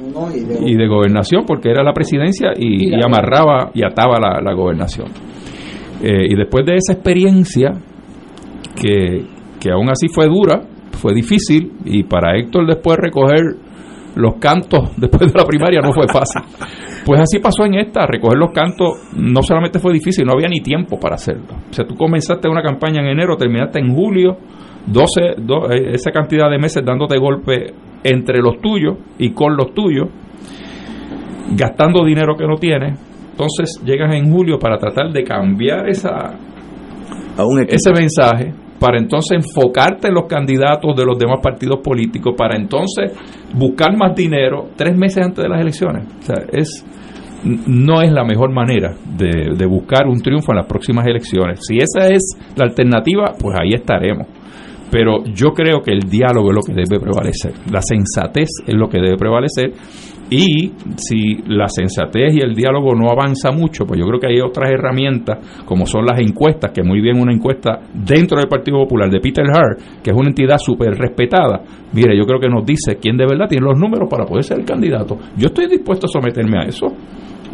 [0.67, 0.87] y, de...
[0.89, 5.07] gobernación, porque era la presidencia y, amarraba y ataba la, gobernación.
[6.03, 7.73] Eh, y después de esa experiencia,
[8.75, 9.25] que,
[9.61, 13.57] que aún así fue dura, fue difícil, y para Héctor después recoger
[14.17, 16.43] los cantos después de la primaria no fue fácil.
[17.05, 20.61] Pues así pasó en esta, recoger los cantos no solamente fue difícil, no había ni
[20.61, 21.55] tiempo para hacerlo.
[21.71, 24.37] O sea, tú comenzaste una campaña en enero, terminaste en julio,
[24.87, 30.09] 12, eh, esa cantidad de meses dándote golpe entre los tuyos y con los tuyos,
[31.57, 32.99] gastando dinero que no tienes.
[33.31, 36.35] Entonces llegas en julio para tratar de cambiar esa,
[37.69, 43.13] ese mensaje, para entonces enfocarte en los candidatos de los demás partidos políticos, para entonces
[43.55, 46.09] buscar más dinero tres meses antes de las elecciones.
[46.21, 46.85] O sea, es,
[47.45, 51.61] no es la mejor manera de, de buscar un triunfo en las próximas elecciones.
[51.63, 54.27] Si esa es la alternativa, pues ahí estaremos
[54.91, 58.89] pero yo creo que el diálogo es lo que debe prevalecer, la sensatez es lo
[58.89, 59.73] que debe prevalecer
[60.31, 64.41] y si la sensatez y el diálogo no avanza mucho, pues yo creo que hay
[64.41, 69.11] otras herramientas como son las encuestas, que muy bien una encuesta dentro del Partido Popular
[69.11, 71.63] de Peter Hart, que es una entidad súper respetada,
[71.93, 74.65] mire, yo creo que nos dice quién de verdad tiene los números para poder ser
[74.65, 75.19] candidato.
[75.37, 76.87] Yo estoy dispuesto a someterme a eso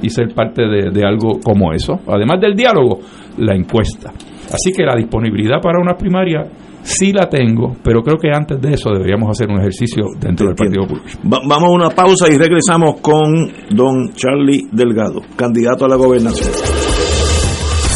[0.02, 2.00] y ser parte de, de algo como eso.
[2.06, 2.98] Además del diálogo,
[3.38, 4.12] la encuesta.
[4.52, 6.44] Así que la disponibilidad para una primaria
[6.86, 10.54] sí la tengo, pero creo que antes de eso deberíamos hacer un ejercicio dentro del
[10.54, 11.18] Partido Popular.
[11.24, 16.52] vamos a una pausa y regresamos con don Charlie Delgado, candidato a la gobernación.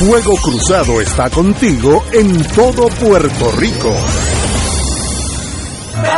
[0.01, 3.95] Fuego Cruzado está contigo en todo Puerto Rico.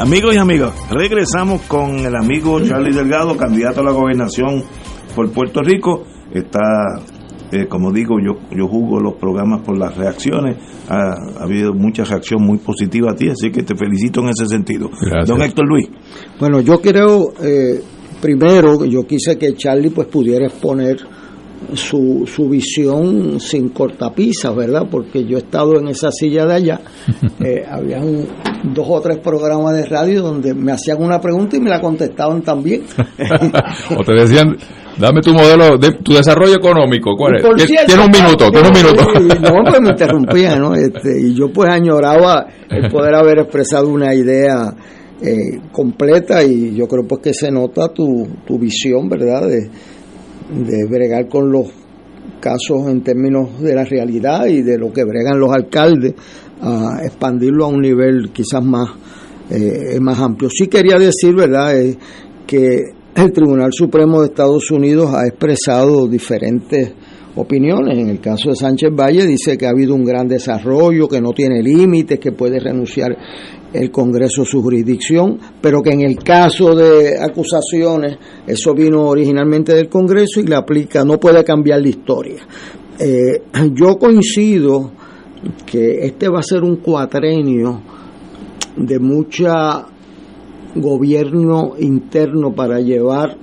[0.00, 4.64] Amigos y amigas, regresamos con el amigo Charlie Delgado, candidato a la gobernación
[5.14, 6.06] por Puerto Rico.
[6.32, 7.02] Está,
[7.52, 10.56] eh, como digo, yo, yo juzgo los programas por las reacciones.
[10.88, 14.46] Ha, ha habido mucha reacción muy positiva a ti, así que te felicito en ese
[14.46, 14.88] sentido.
[14.88, 15.28] Gracias.
[15.28, 15.90] Don Héctor Luis.
[16.38, 17.82] Bueno, yo creo, eh,
[18.22, 20.96] primero, yo quise que Charlie pues pudiera exponer
[21.74, 24.86] su, su visión sin cortapisas, ¿verdad?
[24.90, 26.80] Porque yo he estado en esa silla de allá,
[27.40, 28.26] eh, habían
[28.74, 32.42] dos o tres programas de radio donde me hacían una pregunta y me la contestaban
[32.42, 32.82] también.
[33.98, 34.56] o te decían,
[34.98, 37.42] dame tu modelo, de, tu desarrollo económico, ¿cuál es?
[37.66, 39.04] Cierto, Tiene un minuto, tiene un minuto.
[39.40, 40.74] no, pues me interrumpía, ¿no?
[40.74, 44.74] Este, y yo pues añoraba el poder haber expresado una idea
[45.22, 49.46] eh, completa y yo creo pues que se nota tu, tu visión, ¿verdad?
[49.46, 49.70] De,
[50.52, 51.68] de bregar con los
[52.40, 56.14] casos en términos de la realidad y de lo que bregan los alcaldes,
[56.60, 58.90] a expandirlo a un nivel quizás más,
[59.50, 60.50] eh, más amplio.
[60.50, 61.96] Sí quería decir, ¿verdad?, eh,
[62.46, 62.78] que
[63.14, 66.92] el Tribunal Supremo de Estados Unidos ha expresado diferentes
[67.36, 67.98] opiniones.
[67.98, 71.32] En el caso de Sánchez Valle dice que ha habido un gran desarrollo, que no
[71.32, 73.16] tiene límites, que puede renunciar
[73.72, 79.88] el Congreso su jurisdicción, pero que en el caso de acusaciones, eso vino originalmente del
[79.88, 82.40] Congreso y le aplica, no puede cambiar la historia.
[82.98, 83.42] Eh,
[83.72, 84.90] yo coincido
[85.64, 87.80] que este va a ser un cuatrenio
[88.76, 89.86] de mucha
[90.74, 93.36] gobierno interno para llevar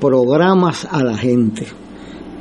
[0.00, 1.66] programas a la gente.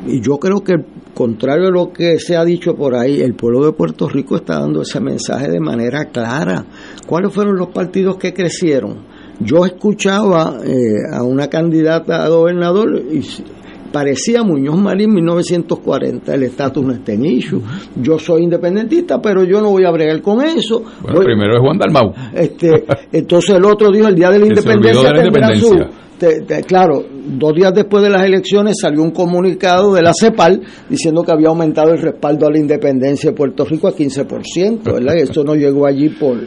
[0.07, 0.75] Y yo creo que,
[1.15, 4.59] contrario a lo que se ha dicho por ahí, el pueblo de Puerto Rico está
[4.59, 6.65] dando ese mensaje de manera clara.
[7.07, 8.97] ¿Cuáles fueron los partidos que crecieron?
[9.39, 13.21] Yo escuchaba eh, a una candidata a gobernador y
[13.91, 17.61] parecía Muñoz Marín 1940, el estatus no está en issue.
[17.95, 20.83] Yo soy independentista, pero yo no voy a bregar con eso.
[21.01, 22.13] Bueno, Voy- primero es Juan Dalmau.
[22.33, 25.89] este, entonces el otro dijo el día de la de su- independencia.
[26.19, 30.61] Te- te- claro, dos días después de las elecciones salió un comunicado de la CEPAL
[30.89, 35.15] diciendo que había aumentado el respaldo a la independencia de Puerto Rico a 15%, ¿verdad?
[35.17, 36.37] Eso no llegó allí por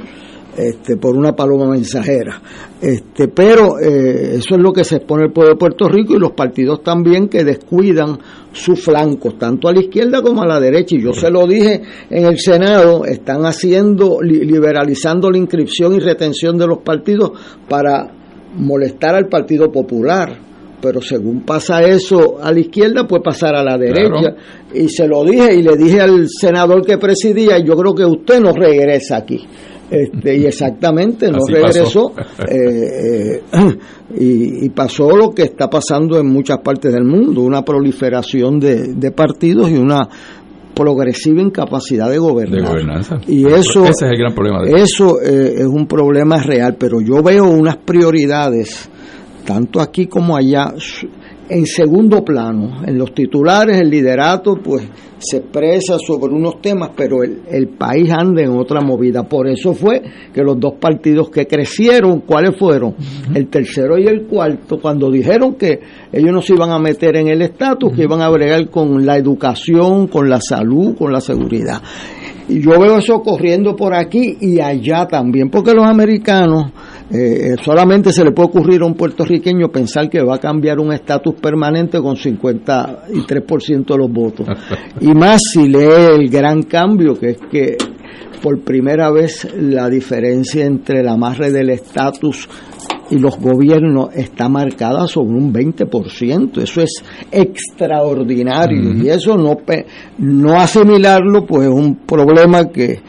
[0.57, 2.43] este, por una paloma mensajera.
[2.83, 6.19] Este, pero eh, eso es lo que se expone el pueblo de Puerto Rico y
[6.19, 8.19] los partidos también que descuidan
[8.53, 10.97] sus flancos, tanto a la izquierda como a la derecha.
[10.97, 16.01] Y yo se lo dije en el Senado, están haciendo, li- liberalizando la inscripción y
[16.01, 17.33] retención de los partidos
[17.69, 18.11] para
[18.57, 20.39] molestar al Partido Popular.
[20.81, 24.37] Pero según pasa eso a la izquierda, puede pasar a la derecha.
[24.73, 28.41] Y se lo dije y le dije al senador que presidía, yo creo que usted
[28.41, 29.45] no regresa aquí.
[29.91, 32.13] Este, y exactamente, no Así regresó.
[32.49, 33.77] eh, eh,
[34.21, 38.95] y, y pasó lo que está pasando en muchas partes del mundo, una proliferación de,
[38.95, 40.09] de partidos y una
[40.79, 42.61] progresiva incapacidad de gobernar.
[42.61, 43.19] De gobernanza.
[43.27, 47.01] Y eso, Ese es el gran problema de eso eh, es un problema real, pero
[47.01, 48.89] yo veo unas prioridades,
[49.45, 50.73] tanto aquí como allá,
[51.49, 52.83] en segundo plano.
[52.87, 54.87] En los titulares, el liderato, pues
[55.19, 59.25] se expresa sobre unos temas, pero el, el, país anda en otra movida.
[59.25, 62.95] Por eso fue que los dos partidos que crecieron, ¿cuáles fueron?
[63.35, 65.81] El tercero y el cuarto, cuando dijeron que
[66.13, 69.17] ellos no se iban a meter en el estatus, que iban a bregar con la
[69.17, 71.83] educación, con la salud, con la seguridad.
[72.49, 76.73] Y yo veo eso corriendo por aquí y allá también, porque los americanos
[77.11, 80.93] eh, solamente se le puede ocurrir a un puertorriqueño pensar que va a cambiar un
[80.93, 84.47] estatus permanente con 53% de los votos.
[85.01, 87.77] y más si lee el gran cambio, que es que
[88.43, 92.49] por primera vez la diferencia entre la amarre del estatus
[93.11, 96.63] y los gobiernos está marcada sobre un 20%.
[96.63, 99.57] Eso es extraordinario y eso no,
[100.19, 103.01] no asimilarlo pues es un problema que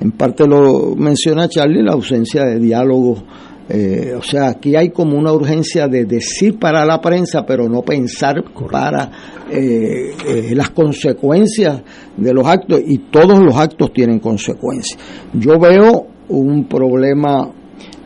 [0.00, 3.24] en parte lo menciona Charlie, la ausencia de diálogo.
[3.68, 7.82] Eh, o sea, aquí hay como una urgencia de decir para la prensa, pero no
[7.82, 9.10] pensar para
[9.50, 11.82] eh, eh, las consecuencias
[12.16, 14.98] de los actos, y todos los actos tienen consecuencias.
[15.34, 17.50] Yo veo un problema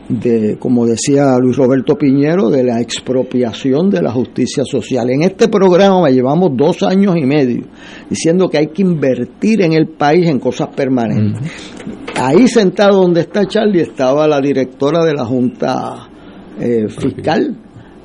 [0.09, 5.09] de, como decía Luis Roberto Piñero, de la expropiación de la justicia social.
[5.09, 7.63] En este programa llevamos dos años y medio
[8.09, 11.51] diciendo que hay que invertir en el país en cosas permanentes.
[12.15, 16.09] Ahí sentado donde está Charlie estaba la directora de la Junta
[16.59, 17.57] eh, Fiscal,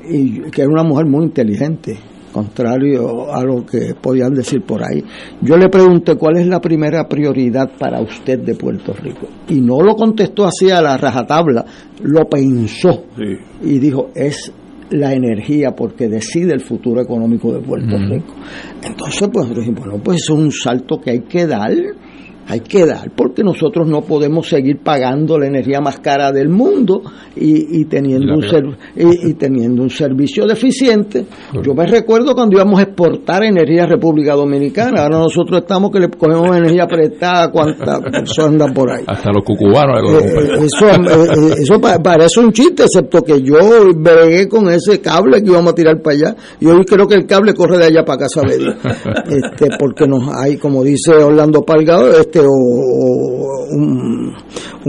[0.08, 1.98] y, que era una mujer muy inteligente
[2.38, 5.02] contrario a lo que podían decir por ahí.
[5.42, 9.26] Yo le pregunté cuál es la primera prioridad para usted de Puerto Rico.
[9.48, 11.64] Y no lo contestó así a la rajatabla,
[12.02, 13.06] lo pensó.
[13.62, 14.52] Y dijo es
[14.90, 18.34] la energía porque decide el futuro económico de Puerto Rico.
[18.82, 21.72] Entonces, pues, bueno, pues es un salto que hay que dar
[22.48, 27.02] hay que dar, porque nosotros no podemos seguir pagando la energía más cara del mundo
[27.36, 31.26] y, teniendo, un y, teniendo un servicio deficiente.
[31.62, 36.00] Yo me recuerdo cuando íbamos a exportar energía a República Dominicana, ahora nosotros estamos que
[36.00, 39.04] le cogemos energía prestada a cuantas personas andan por ahí.
[39.06, 40.10] Hasta los cucubanos.
[40.10, 43.56] Eh, eh, eso, eh, eso parece un chiste, excepto que yo
[43.94, 47.26] bregué con ese cable que íbamos a tirar para allá y hoy creo que el
[47.26, 48.56] cable corre de allá para casa de
[49.36, 54.34] este, porque nos hay, como dice Orlando Palgado, este o, un,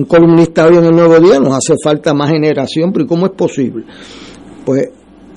[0.07, 3.85] columnista hoy en el Nuevo Día, nos hace falta más generación, pero ¿cómo es posible?
[4.65, 4.89] Pues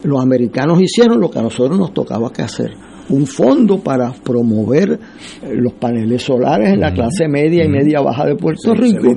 [0.04, 2.72] los americanos hicieron lo que a nosotros nos tocaba que hacer
[3.12, 4.98] un fondo para promover eh,
[5.54, 9.16] los paneles solares en la clase media y media baja de Puerto Rico,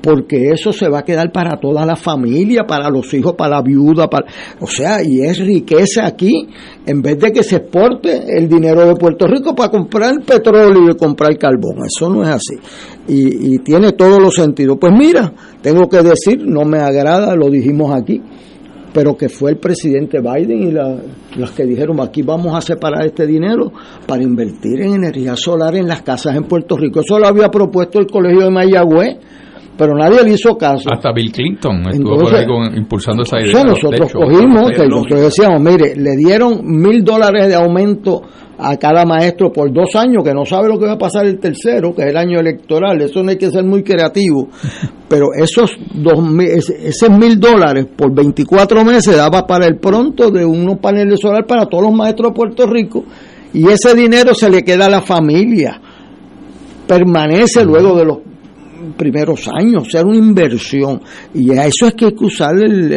[0.00, 3.62] porque eso se va a quedar para toda la familia, para los hijos, para la
[3.62, 4.26] viuda, para,
[4.60, 6.48] o sea, y es riqueza aquí,
[6.86, 10.96] en vez de que se exporte el dinero de Puerto Rico para comprar petróleo y
[10.96, 12.56] comprar carbón, eso no es así,
[13.08, 14.78] y, y tiene todos los sentidos.
[14.80, 18.22] Pues mira, tengo que decir, no me agrada, lo dijimos aquí,
[18.94, 20.96] pero que fue el presidente Biden y la,
[21.36, 23.72] las que dijeron aquí vamos a separar este dinero
[24.06, 27.00] para invertir en energía solar en las casas en Puerto Rico.
[27.00, 29.18] Eso lo había propuesto el Colegio de Mayagüez,
[29.76, 30.88] pero nadie le hizo caso.
[30.92, 32.46] Hasta Bill Clinton estuvo por ahí
[32.76, 33.64] impulsando esa idea.
[33.64, 38.22] nosotros cogimos, que nosotros decíamos, mire, le dieron mil dólares de aumento
[38.56, 41.40] a cada maestro por dos años, que no sabe lo que va a pasar el
[41.40, 43.00] tercero, que es el año electoral.
[43.00, 44.48] Eso no hay que ser muy creativo.
[45.08, 50.78] Pero esos dos ese mil dólares por 24 meses daba para el pronto de unos
[50.78, 53.04] paneles solares para todos los maestros de Puerto Rico.
[53.52, 55.80] Y ese dinero se le queda a la familia.
[56.86, 58.18] Permanece luego de los
[58.96, 61.00] primeros años, sea, una inversión.
[61.32, 62.92] Y a eso es que hay que usar el,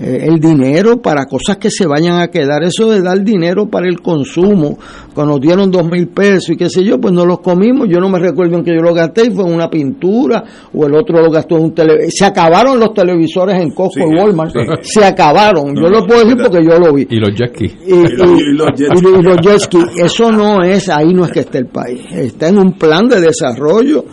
[0.00, 2.62] el, dinero para cosas que se vayan a quedar.
[2.62, 4.78] Eso de dar dinero para el consumo,
[5.14, 7.88] cuando nos dieron dos mil pesos y qué sé yo, pues no los comimos.
[7.88, 10.86] Yo no me recuerdo en que yo lo gasté y fue en una pintura, o
[10.86, 12.10] el otro lo gastó en un televisor.
[12.10, 14.54] Se acabaron los televisores en Costco y Walmart.
[14.82, 15.74] Se acabaron.
[15.74, 17.06] yo lo puedo decir porque yo lo vi.
[17.08, 21.66] Y los jet Y, los jet Eso no es, ahí no es que esté el
[21.66, 22.00] país.
[22.12, 24.04] Está en un plan de desarrollo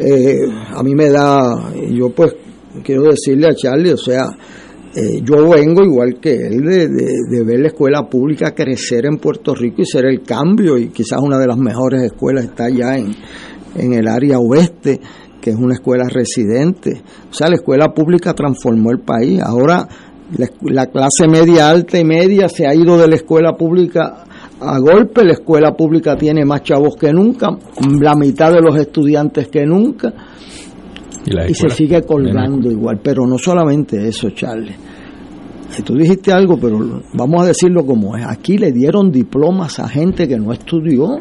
[0.00, 0.40] eh,
[0.74, 2.34] a mí me da, yo pues
[2.82, 4.24] quiero decirle a Charlie, o sea,
[4.94, 9.82] eh, yo vengo igual que él de, ver la escuela pública crecer en Puerto Rico
[9.82, 13.14] y ser el cambio y quizás una de las mejores escuelas está allá en,
[13.76, 15.00] en el área oeste
[15.40, 17.02] que es una escuela residente.
[17.30, 19.40] O sea, la escuela pública transformó el país.
[19.42, 19.86] Ahora
[20.36, 24.24] la, la, clase media alta y media se ha ido de la escuela pública
[24.60, 27.48] a golpe, la escuela pública tiene más chavos que nunca,
[28.00, 30.12] la mitad de los estudiantes que nunca,
[31.26, 33.00] y, se sigue colgando igual.
[33.02, 34.74] Pero no solamente eso, Charlie.
[35.84, 38.26] Tú dijiste algo, pero vamos a decirlo como es.
[38.26, 41.20] Aquí le dieron diplomas a gente que no estudió.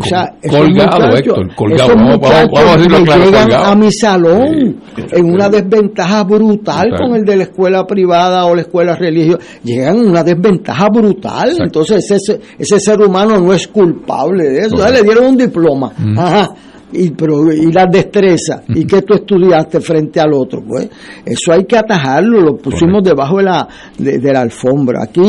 [0.00, 0.66] O sea, colgado,
[1.06, 1.84] muchachos- Héctor, colgado.
[1.92, 3.64] esos Vamos, vamos, muchachos vamos a claro, llegan colgado.
[3.64, 5.02] a mi salón Sí.
[5.12, 9.38] en una desventaja brutal con el de la escuela privada o la escuela religiosa.
[9.62, 11.50] Llegan en una desventaja brutal.
[11.50, 11.64] Exacto.
[11.64, 14.76] Entonces ese, ese ser humano no es culpable de eso.
[14.90, 15.92] Le dieron un diploma.
[15.96, 16.18] Mm.
[16.18, 16.48] Ajá.
[16.94, 20.90] Y, pero, y las destrezas, y que tú estudiaste frente al otro, pues
[21.24, 23.66] eso hay que atajarlo, lo pusimos debajo de la,
[23.96, 25.04] de, de la alfombra.
[25.04, 25.22] Aquí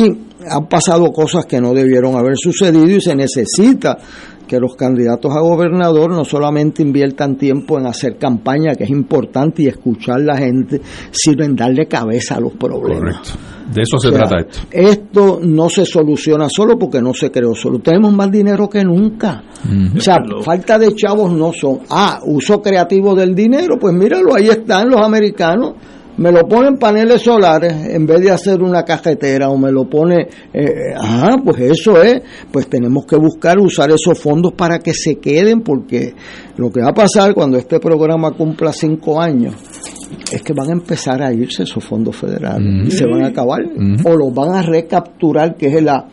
[0.45, 3.97] han pasado cosas que no debieron haber sucedido y se necesita
[4.47, 9.63] que los candidatos a gobernador no solamente inviertan tiempo en hacer campaña, que es importante,
[9.63, 13.17] y escuchar a la gente, sino en darle cabeza a los problemas.
[13.17, 13.53] Correcto.
[13.73, 14.59] De eso se sea, trata esto.
[14.71, 17.79] Esto no se soluciona solo porque no se creó solo.
[17.79, 19.43] Tenemos más dinero que nunca.
[19.63, 19.97] Mm.
[19.97, 21.79] O sea, falta de chavos no son.
[21.89, 25.73] Ah, uso creativo del dinero, pues míralo, ahí están los americanos.
[26.17, 30.27] Me lo ponen paneles solares en vez de hacer una cajetera o me lo pone,
[30.53, 32.21] eh, ah, pues eso es,
[32.51, 36.13] pues tenemos que buscar usar esos fondos para que se queden porque
[36.57, 39.55] lo que va a pasar cuando este programa cumpla cinco años
[40.31, 42.87] es que van a empezar a irse esos fondos federales.
[42.87, 44.07] Y se van a acabar Ujú.
[44.09, 46.07] o los van a recapturar que es la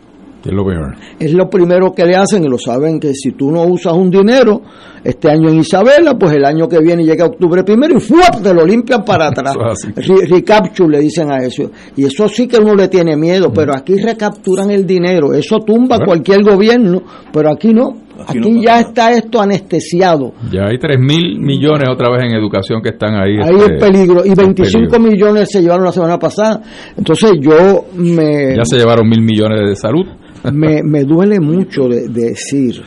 [0.45, 0.97] Es lo peor.
[1.19, 4.11] es lo primero que le hacen y lo saben que si tú no usas un
[4.11, 4.63] dinero
[5.05, 8.43] este año en Isabela, pues el año que viene llega octubre primero y ¡fuap!
[8.43, 9.55] te lo limpian para atrás.
[9.97, 11.71] Re- recapture le dicen a eso.
[11.97, 15.35] Y eso sí que uno le tiene miedo, pero aquí recapturan el dinero.
[15.35, 16.07] Eso tumba Bueno.
[16.07, 17.03] cualquier gobierno,
[17.33, 18.09] pero aquí no.
[18.27, 20.35] Aquí Aquí, no ya está esto anestesiado.
[20.53, 23.37] Ya hay 3 mil millones otra vez en educación que están ahí.
[23.43, 24.27] Ahí este, es peligro.
[24.27, 25.01] Y en 25 peligro.
[25.11, 26.61] millones se llevaron la semana pasada.
[26.99, 28.55] Entonces yo me...
[28.57, 30.05] Ya se llevaron mil millones de salud.
[30.53, 32.83] Me, me duele mucho de, de decir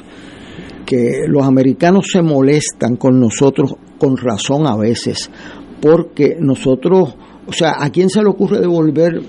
[0.86, 5.30] que los americanos se molestan con nosotros con razón a veces,
[5.82, 7.16] porque nosotros,
[7.48, 9.22] o sea, ¿a quién se le ocurre devolver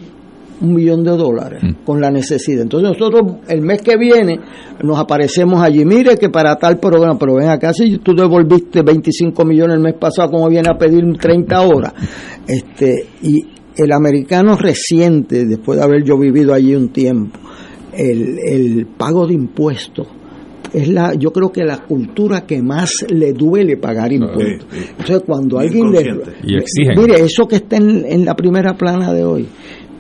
[0.61, 1.85] un millón de dólares Mm.
[1.85, 2.63] con la necesidad?
[2.63, 4.41] Entonces nosotros el mes que viene
[4.83, 9.45] nos aparecemos allí, mire que para tal programa, pero ven acá, si tú devolviste 25
[9.45, 11.93] millones el mes pasado, ¿cómo viene a pedir 30 horas?
[12.49, 13.41] Este, y
[13.77, 17.39] el americano reciente, después de haber yo vivido allí un tiempo,
[17.97, 20.07] el, el pago de impuestos
[20.73, 24.79] es la yo creo que la cultura que más le duele pagar impuestos sí.
[24.91, 26.23] entonces cuando Bien alguien le.
[26.43, 26.95] Y exigen.
[27.01, 29.47] mire eso que está en, en la primera plana de hoy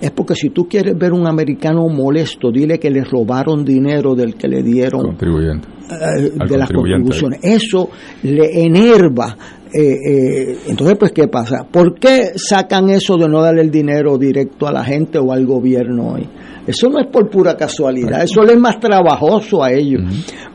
[0.01, 4.35] es porque si tú quieres ver un americano molesto dile que le robaron dinero del
[4.35, 5.69] que le dieron Contribuyente.
[5.91, 7.39] eh, de las contribuciones.
[7.43, 7.91] Eso
[8.25, 9.37] le enerva.
[9.76, 11.66] Eh, eh, entonces, pues, ¿qué pasa?
[11.68, 15.44] ¿Por qué sacan eso de no darle el dinero directo a la gente o al
[15.44, 16.28] gobierno hoy?
[16.66, 20.02] Eso no es por pura casualidad, eso le es más trabajoso a ellos.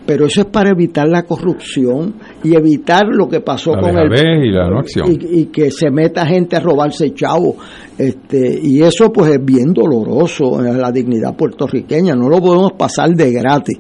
[0.06, 4.46] Pero eso es para evitar la corrupción y evitar lo que pasó La con el
[4.46, 5.12] y la no acción.
[5.12, 7.58] y, y que se meta gente a robarse chavo
[7.96, 13.10] este y eso pues es bien doloroso en la dignidad puertorriqueña no lo podemos pasar
[13.10, 13.78] de gratis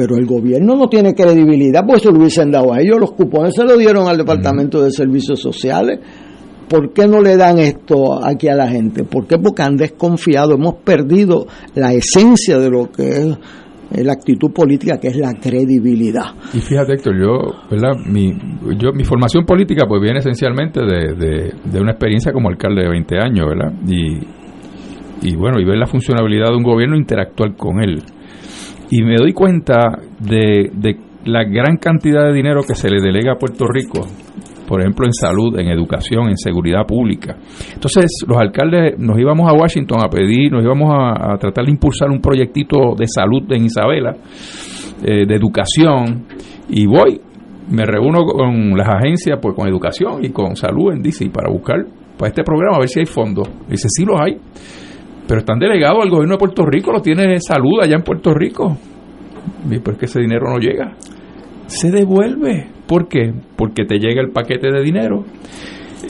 [0.00, 3.52] pero el gobierno no tiene credibilidad pues se lo hubiesen dado a ellos los cupones
[3.54, 6.00] se lo dieron al departamento de servicios sociales
[6.70, 9.02] ¿Por qué no le dan esto aquí a la gente?
[9.02, 9.38] ¿Por qué?
[9.38, 13.38] Porque han desconfiado, hemos perdido la esencia de lo que es
[13.90, 16.26] eh, la actitud política, que es la credibilidad.
[16.54, 17.96] Y fíjate, Héctor, yo, ¿verdad?
[18.06, 18.32] Mi,
[18.78, 22.88] yo, mi formación política pues viene esencialmente de, de, de una experiencia como alcalde de
[22.88, 23.72] 20 años, ¿verdad?
[23.88, 24.20] Y,
[25.28, 28.00] y bueno, y ver la funcionabilidad de un gobierno e interactuar con él.
[28.90, 29.78] Y me doy cuenta
[30.18, 34.06] de, de la gran cantidad de dinero que se le delega a Puerto Rico,
[34.66, 37.36] por ejemplo, en salud, en educación, en seguridad pública.
[37.74, 42.10] Entonces, los alcaldes nos íbamos a Washington a pedir, nos íbamos a, tratar de impulsar
[42.10, 44.16] un proyectito de salud en Isabela,
[45.02, 46.26] eh, de educación,
[46.68, 47.20] y voy,
[47.70, 51.84] me reúno con las agencias, pues con educación y con salud en DC para buscar
[52.16, 53.48] para este programa, a ver si hay fondos.
[53.68, 54.36] Dice, sí los hay,
[55.30, 58.76] pero están delegados al gobierno de Puerto Rico, lo tiene salud allá en Puerto Rico.
[59.70, 60.96] Y pues que ese dinero no llega.
[61.66, 62.66] Se devuelve.
[62.84, 63.32] ¿Por qué?
[63.54, 65.22] Porque te llega el paquete de dinero.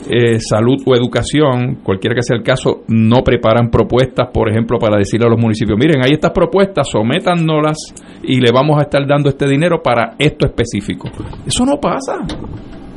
[0.09, 4.97] Eh, salud o educación, cualquiera que sea el caso, no preparan propuestas, por ejemplo, para
[4.97, 7.77] decirle a los municipios, miren, hay estas propuestas, sométannolas
[8.23, 11.11] y le vamos a estar dando este dinero para esto específico.
[11.45, 12.25] Eso no pasa.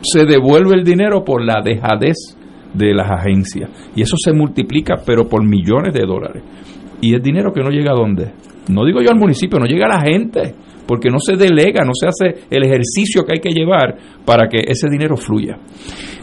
[0.01, 2.39] Se devuelve el dinero por la dejadez
[2.75, 3.71] de las agencias.
[3.95, 6.43] Y eso se multiplica, pero por millones de dólares.
[7.01, 8.33] Y es dinero que no llega a dónde.
[8.69, 10.55] No digo yo al municipio, no llega a la gente,
[10.87, 14.59] porque no se delega, no se hace el ejercicio que hay que llevar para que
[14.67, 15.59] ese dinero fluya.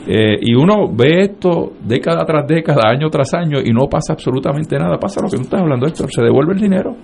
[0.08, 4.78] Eh, y uno ve esto década tras década, año tras año, y no pasa absolutamente
[4.78, 4.98] nada.
[4.98, 6.96] Pasa lo que tú estás hablando, Héctor, se devuelve el dinero.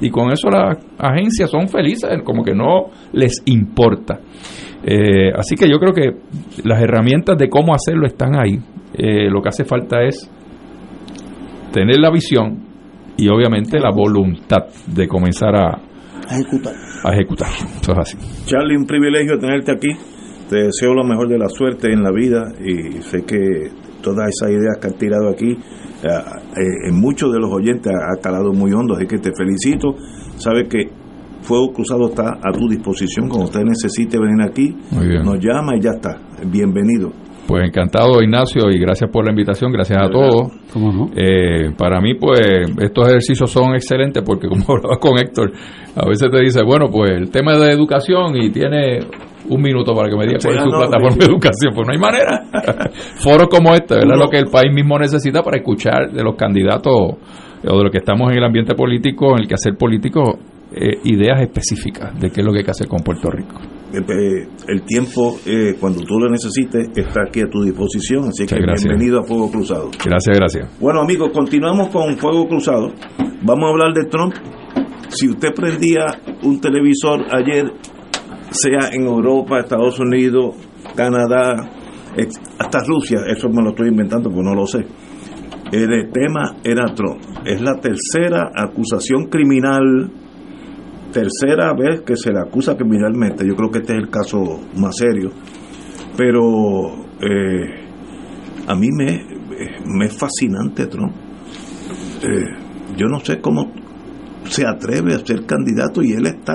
[0.00, 4.20] Y con eso las agencias son felices, como que no les importa.
[4.88, 6.16] Eh, así que yo creo que
[6.64, 8.58] las herramientas de cómo hacerlo están ahí.
[8.94, 10.30] Eh, lo que hace falta es
[11.72, 12.58] tener la visión
[13.16, 15.70] y obviamente la voluntad de comenzar a,
[16.28, 16.74] A ejecutar.
[17.04, 17.48] a ejecutar.
[17.82, 18.18] Eso es así.
[18.46, 19.88] Charlie, un privilegio tenerte aquí.
[20.48, 23.68] Te deseo lo mejor de la suerte en la vida y sé que
[24.00, 28.20] todas esas ideas que has tirado aquí eh, eh, en muchos de los oyentes ha
[28.22, 29.96] calado muy hondo, así que te felicito.
[30.36, 30.84] Sabes que
[31.46, 33.28] Fuego Cruzado está a tu disposición.
[33.28, 35.24] Cuando usted necesite venir aquí, Muy bien.
[35.24, 36.18] nos llama y ya está.
[36.44, 37.12] Bienvenido.
[37.46, 40.50] Pues encantado, Ignacio, y gracias por la invitación, gracias a todos.
[40.72, 41.10] ¿Cómo no?
[41.14, 42.40] Eh, para mí, pues,
[42.80, 45.52] estos ejercicios son excelentes porque, como hablaba con Héctor,
[45.94, 48.98] a veces te dice, bueno, pues el tema de educación y tiene
[49.48, 51.72] un minuto para que me diga cuál es su no, plataforma de educación.
[51.72, 52.42] Pues no hay manera.
[53.22, 54.16] Foros como este, ¿verdad?
[54.18, 57.98] Lo que el país mismo necesita para escuchar de los candidatos o de lo que
[57.98, 60.40] estamos en el ambiente político, en el que hacer político,
[60.76, 63.58] eh, ideas específicas de qué es lo que hay que hacer con Puerto Rico.
[63.92, 68.24] Eh, eh, El tiempo, eh, cuando tú lo necesites, está aquí a tu disposición.
[68.28, 68.84] Así que gracias.
[68.84, 69.90] bienvenido a Fuego Cruzado.
[70.04, 70.80] Gracias, gracias.
[70.80, 72.92] Bueno, amigos, continuamos con Fuego Cruzado.
[73.42, 74.34] Vamos a hablar de Trump.
[75.08, 76.06] Si usted prendía
[76.42, 77.72] un televisor ayer,
[78.50, 80.56] sea en Europa, Estados Unidos,
[80.94, 81.70] Canadá,
[82.58, 84.84] hasta Rusia, eso me lo estoy inventando porque no lo sé.
[85.72, 87.20] El tema era Trump.
[87.44, 90.10] Es la tercera acusación criminal,
[91.16, 93.46] tercera vez que se le acusa criminalmente.
[93.46, 95.30] Yo creo que este es el caso más serio.
[96.14, 97.86] Pero eh,
[98.66, 101.14] a mí me, es fascinante Trump.
[102.22, 103.72] Eh, yo no sé cómo
[104.44, 106.54] se atreve a ser candidato y él está,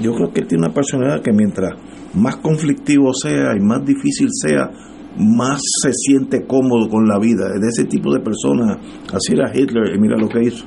[0.00, 1.74] yo creo que tiene una personalidad que mientras
[2.14, 4.70] más conflictivo sea y más difícil sea,
[5.18, 7.48] más se siente cómodo con la vida.
[7.54, 8.78] Es de ese tipo de persona,
[9.12, 10.64] así era Hitler y mira lo que hizo.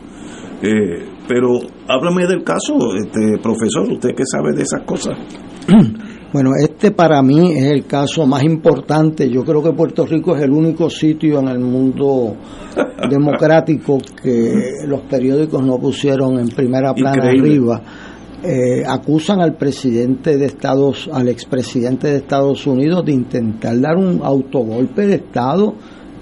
[0.61, 5.15] Eh, pero háblame del caso, este profesor, usted que sabe de esas cosas.
[6.31, 9.27] Bueno, este para mí es el caso más importante.
[9.31, 12.35] Yo creo que Puerto Rico es el único sitio en el mundo
[13.09, 14.53] democrático que
[14.85, 17.49] los periódicos no pusieron en primera plana Increíble.
[17.49, 17.81] arriba.
[18.43, 24.21] Eh, acusan al presidente de Estados, al expresidente de Estados Unidos de intentar dar un
[24.23, 25.73] autogolpe de Estado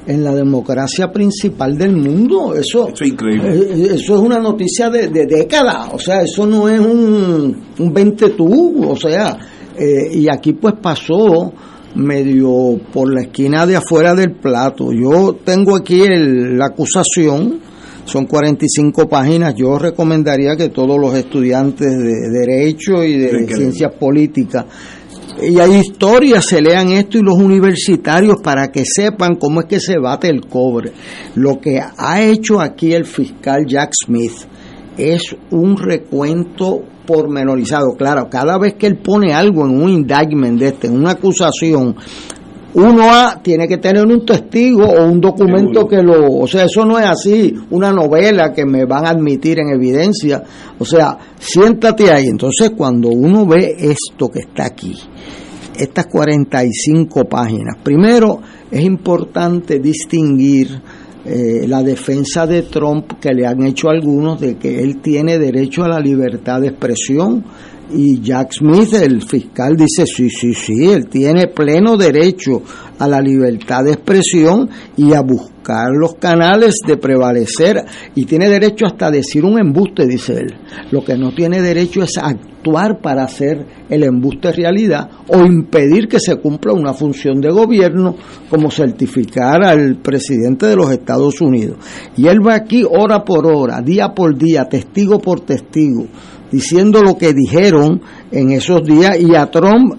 [0.07, 2.55] en la democracia principal del mundo.
[2.55, 3.49] Eso, Eso es increíble.
[3.55, 7.93] eh, Eso es una noticia de, de décadas, o sea, eso no es un, un
[7.93, 9.37] 20 tú, o sea,
[9.77, 11.51] eh, y aquí pues pasó
[11.95, 14.91] medio por la esquina de afuera del plato.
[14.91, 17.59] Yo tengo aquí el- la acusación,
[18.05, 24.65] son 45 páginas, yo recomendaría que todos los estudiantes de Derecho y de Ciencias Políticas
[25.41, 29.79] y hay historias, se lean esto y los universitarios para que sepan cómo es que
[29.79, 30.91] se bate el cobre.
[31.35, 34.33] Lo que ha hecho aquí el fiscal Jack Smith
[34.97, 37.93] es un recuento pormenorizado.
[37.97, 41.95] Claro, cada vez que él pone algo en un indictment de este, en una acusación,
[42.77, 45.87] uno A tiene que tener un testigo o un documento Seguro.
[45.87, 49.59] que lo, o sea, eso no es así, una novela que me van a admitir
[49.59, 50.43] en evidencia,
[50.77, 52.27] o sea, siéntate ahí.
[52.27, 54.95] Entonces, cuando uno ve esto que está aquí,
[55.75, 60.79] estas 45 páginas, primero es importante distinguir
[61.25, 65.83] eh, la defensa de Trump que le han hecho algunos de que él tiene derecho
[65.83, 67.43] a la libertad de expresión
[67.91, 72.61] y Jack Smith, el fiscal, dice sí, sí, sí, él tiene pleno derecho
[72.99, 77.83] a la libertad de expresión y a buscar los canales de prevalecer
[78.15, 80.55] y tiene derecho hasta a decir un embuste, dice él.
[80.91, 86.19] Lo que no tiene derecho es actuar para hacer el embuste realidad o impedir que
[86.19, 88.15] se cumpla una función de gobierno
[88.49, 91.77] como certificar al presidente de los Estados Unidos.
[92.15, 96.07] Y él va aquí hora por hora, día por día, testigo por testigo,
[96.51, 98.01] diciendo lo que dijeron
[98.31, 99.95] en esos días y a Trump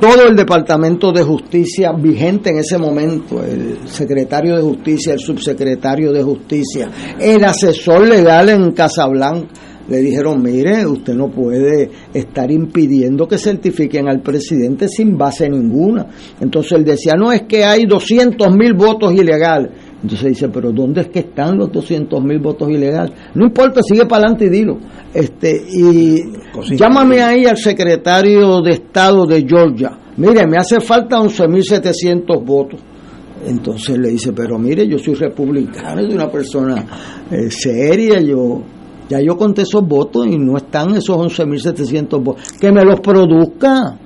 [0.00, 6.12] todo el Departamento de Justicia vigente en ese momento, el secretario de Justicia, el subsecretario
[6.12, 9.48] de Justicia, el asesor legal en Casablanca,
[9.88, 16.06] le dijeron, mire, usted no puede estar impidiendo que certifiquen al presidente sin base ninguna.
[16.40, 19.70] Entonces él decía, no, es que hay 200 mil votos ilegales.
[20.02, 23.12] Entonces dice, pero ¿dónde es que están los 200 mil votos ilegales?
[23.34, 24.78] No importa, sigue para adelante y dilo.
[25.12, 26.22] Este, y
[26.76, 29.98] llámame ahí al secretario de Estado de Georgia.
[30.16, 32.80] Mire, me hace falta 11.700 votos.
[33.46, 36.84] Entonces le dice, pero mire, yo soy republicano, soy una persona
[37.30, 38.62] eh, seria, yo
[39.08, 42.42] ya yo conté esos votos y no están esos 11.700 votos.
[42.60, 43.98] Que me los produzca,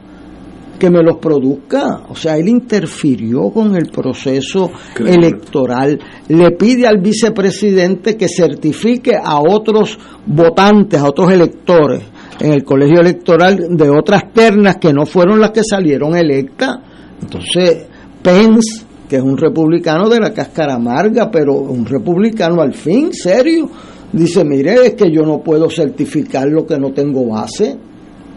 [0.80, 2.04] que me los produzca.
[2.08, 6.00] O sea, él interfirió con el proceso electoral.
[6.26, 9.96] Le pide al vicepresidente que certifique a otros
[10.26, 12.02] votantes, a otros electores
[12.40, 16.78] en el colegio electoral de otras ternas que no fueron las que salieron electas.
[17.20, 17.86] Entonces,
[18.22, 23.68] Pence, que es un republicano de la cáscara amarga, pero un republicano al fin, serio,
[24.12, 27.76] dice, mire, es que yo no puedo certificar lo que no tengo base,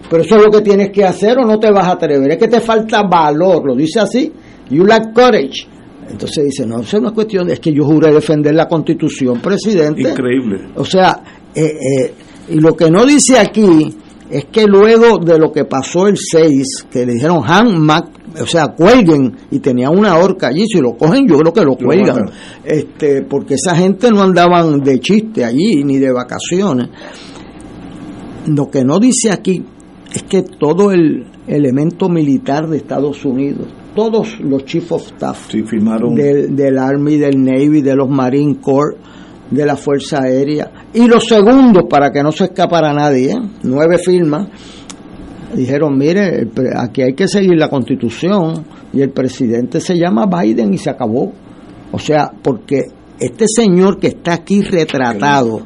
[0.10, 2.38] pero eso es lo que tienes que hacer o no te vas a atrever, es
[2.38, 4.32] que te falta valor, lo dice así,
[4.70, 5.68] you lack courage.
[6.10, 10.02] Entonces dice, no, eso no es cuestión, es que yo juré defender la constitución, presidente.
[10.02, 10.70] Increíble.
[10.76, 11.24] O sea,
[11.56, 12.14] eh, eh,
[12.50, 13.96] y lo que no dice aquí
[14.30, 18.06] es que luego de lo que pasó el 6, que le dijeron Han Mac,
[18.42, 21.76] o sea, cuelguen, y tenía una horca allí, si lo cogen yo creo que lo
[21.76, 22.32] cuelgan,
[22.64, 26.90] este, porque esa gente no andaban de chiste allí, ni de vacaciones.
[28.48, 29.64] Lo que no dice aquí
[30.34, 36.16] que todo el elemento militar de Estados Unidos, todos los chief of staff firmaron.
[36.16, 38.96] del, del Army, del Navy, de los Marine Corps,
[39.52, 43.42] de la Fuerza Aérea, y los segundos, para que no se escapara nadie, ¿eh?
[43.62, 44.48] nueve firmas,
[45.56, 46.48] dijeron, mire,
[46.78, 51.32] aquí hay que seguir la constitución, y el presidente se llama Biden y se acabó.
[51.92, 52.86] O sea, porque
[53.20, 55.62] este señor que está aquí retratado,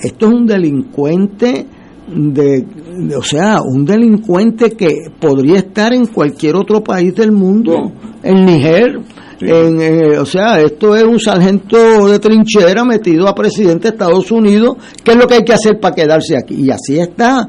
[0.00, 1.66] esto es un delincuente
[2.08, 2.64] de,
[2.98, 7.92] de- o sea, un delincuente que podría estar en cualquier otro país del mundo,
[8.22, 9.00] en Niger,
[9.40, 14.76] en, o sea, esto es un sargento de trinchera metido a presidente de Estados Unidos,
[15.04, 16.54] ¿qué es lo que hay que hacer para quedarse aquí?
[16.64, 17.48] Y así está.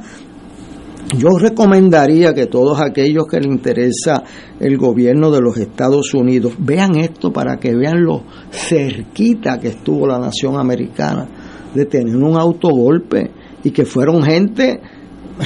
[1.17, 4.23] Yo recomendaría que todos aquellos que les interesa
[4.59, 10.05] el gobierno de los Estados Unidos vean esto para que vean lo cerquita que estuvo
[10.05, 11.25] la nación americana
[11.73, 13.31] de tener un autogolpe
[13.63, 14.79] y que fueron gente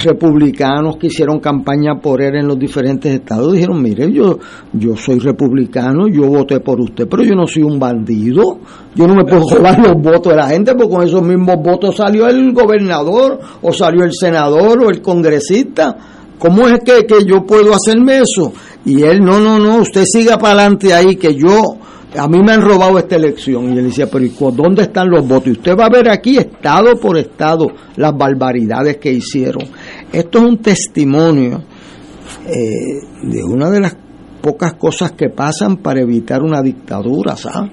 [0.04, 4.40] republicanos que hicieron campaña por él en los diferentes estados dijeron mire yo
[4.72, 8.60] yo soy republicano yo voté por usted pero yo no soy un bandido
[8.96, 11.98] yo no me puedo robar los votos de la gente porque con esos mismos votos
[11.98, 15.98] salió el gobernador o salió el senador o el congresista
[16.40, 18.54] ¿cómo es que, que yo puedo hacerme eso?
[18.86, 21.76] y él no no no usted siga para adelante ahí que yo
[22.18, 23.74] a mí me han robado esta elección.
[23.74, 25.48] Y él decía, pero ¿y dónde están los votos?
[25.48, 29.64] Y usted va a ver aquí, estado por estado, las barbaridades que hicieron.
[30.12, 31.64] Esto es un testimonio
[32.46, 33.96] eh, de una de las
[34.42, 37.72] pocas cosas que pasan para evitar una dictadura, ¿sabes?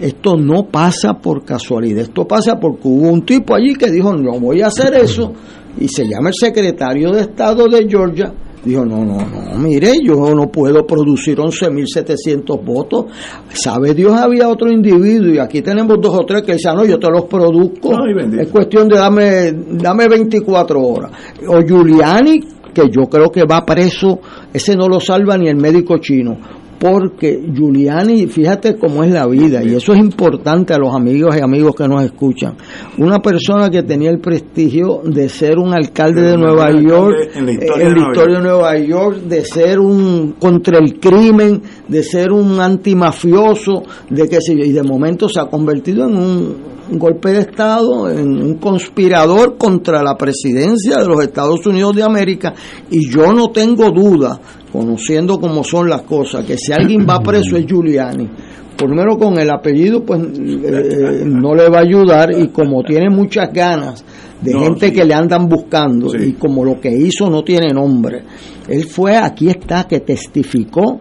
[0.00, 4.38] Esto no pasa por casualidad, esto pasa porque hubo un tipo allí que dijo, no
[4.38, 5.32] voy a hacer eso,
[5.78, 8.34] y se llama el secretario de Estado de Georgia,
[8.64, 13.06] dijo, no, no, no, mire, yo no puedo producir 11.700 votos,
[13.48, 16.98] sabe Dios, había otro individuo, y aquí tenemos dos o tres que dicen, no, yo
[16.98, 17.92] te los produzco,
[18.38, 21.12] es cuestión de dame, dame 24 horas,
[21.48, 22.40] o Giuliani,
[22.74, 24.20] que yo creo que va preso,
[24.52, 26.38] ese no lo salva ni el médico chino,
[26.80, 31.40] porque Giuliani, fíjate cómo es la vida, y eso es importante a los amigos y
[31.40, 32.54] amigos que nos escuchan.
[32.96, 37.52] Una persona que tenía el prestigio de ser un alcalde de Nueva York, en la
[37.52, 40.98] eh, historia en de la Nueva historia de Nueva York, de ser un contra el
[40.98, 46.16] crimen, de ser un antimafioso, de que yo, y de momento se ha convertido en
[46.16, 46.56] un,
[46.90, 52.02] un golpe de Estado, en un conspirador contra la presidencia de los Estados Unidos de
[52.02, 52.54] América,
[52.90, 54.40] y yo no tengo duda,
[54.72, 58.28] conociendo cómo son las cosas, que si alguien va preso es Giuliani.
[58.76, 63.52] Primero con el apellido, pues eh, no le va a ayudar, y como tiene muchas
[63.52, 64.04] ganas
[64.40, 64.92] de No, gente sí.
[64.94, 68.22] que le andan buscando, y como lo que hizo no tiene nombre,
[68.68, 71.00] él fue, aquí está, que testificó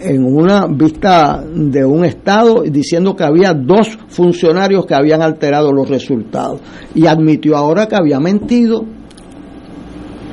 [0.00, 5.88] en una vista de un estado diciendo que había dos funcionarios que habían alterado los
[5.88, 6.60] resultados.
[6.94, 8.84] Y admitió ahora que había mentido.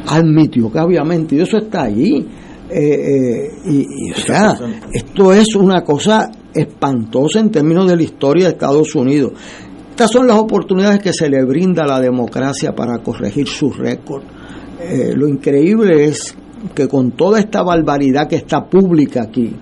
[0.07, 1.43] Admitió que había mentido.
[1.43, 2.27] Eso está allí.
[2.67, 4.57] Eh, eh, y, o sea
[4.91, 9.33] esto es una cosa espantosa en términos de la historia de Estados Unidos.
[9.91, 14.23] Estas son las oportunidades que se le brinda a la democracia para corregir su récord.
[14.81, 16.35] Eh, lo increíble es
[16.73, 19.55] que con toda esta barbaridad que está pública aquí,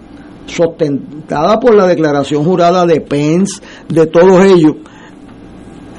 [0.46, 4.76] sustentada por la declaración jurada de Pence, de todos ellos,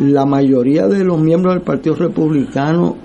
[0.00, 2.96] la mayoría de los miembros del Partido Republicano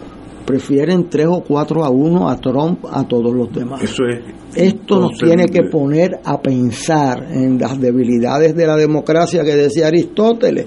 [0.46, 3.84] prefieren tres o cuatro a uno a Trump a todos los demás.
[3.84, 4.20] Eso es.
[4.56, 9.88] Esto nos tiene que poner a pensar en las debilidades de la democracia que decía
[9.88, 10.66] Aristóteles.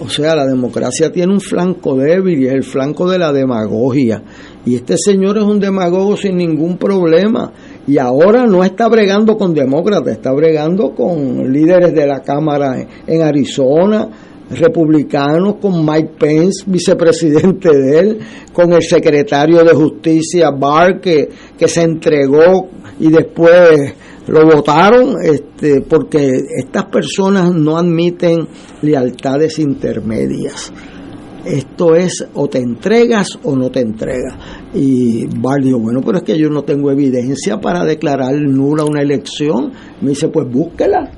[0.00, 4.20] O sea, la democracia tiene un flanco débil y es el flanco de la demagogia.
[4.66, 7.52] Y este señor es un demagogo sin ningún problema.
[7.86, 12.76] Y ahora no está bregando con demócratas, está bregando con líderes de la Cámara
[13.06, 14.08] en- Arizona,
[14.50, 18.18] republicanos, con Mike Pence, vicepresidente de él,
[18.52, 21.28] con el secretario de Justicia Barr, que,
[21.58, 22.68] que se entregó
[22.98, 23.94] y después
[24.26, 28.46] lo votaron, este, porque estas personas no admiten
[28.82, 30.72] lealtades intermedias.
[31.44, 34.34] Esto es o te entregas o no te entregas.
[34.74, 39.00] Y Barr dijo, bueno, pero es que yo no tengo evidencia para declarar nula una
[39.00, 39.72] elección.
[40.00, 41.10] Me dice, pues búsquela.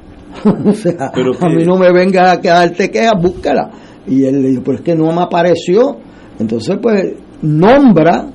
[0.64, 3.70] o sea, Pero a mí no me venga a quedarte queja, búscala.
[4.06, 5.98] Y él le dijo, pero es que no me apareció.
[6.38, 8.28] Entonces, pues, nombra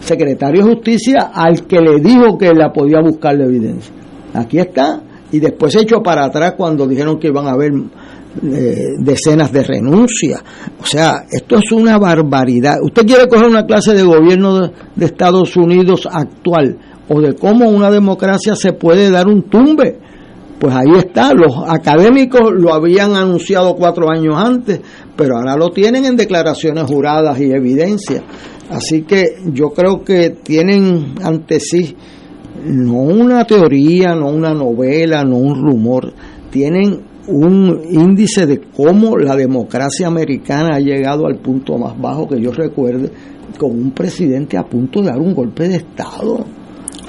[0.00, 3.92] secretario de justicia al que le dijo que la podía buscar la evidencia.
[4.34, 5.02] Aquí está.
[5.32, 7.72] Y después se echó para atrás cuando dijeron que iban a haber
[8.42, 10.42] eh, decenas de renuncias.
[10.80, 12.76] O sea, esto es una barbaridad.
[12.82, 16.78] Usted quiere coger una clase de gobierno de, de Estados Unidos actual
[17.08, 19.98] o de cómo una democracia se puede dar un tumbe.
[20.60, 24.80] Pues ahí está, los académicos lo habían anunciado cuatro años antes,
[25.16, 28.22] pero ahora lo tienen en declaraciones juradas y evidencias.
[28.70, 31.96] Así que yo creo que tienen ante sí
[32.64, 36.12] no una teoría, no una novela, no un rumor,
[36.50, 42.40] tienen un índice de cómo la democracia americana ha llegado al punto más bajo que
[42.40, 43.10] yo recuerde,
[43.58, 46.44] con un presidente a punto de dar un golpe de Estado.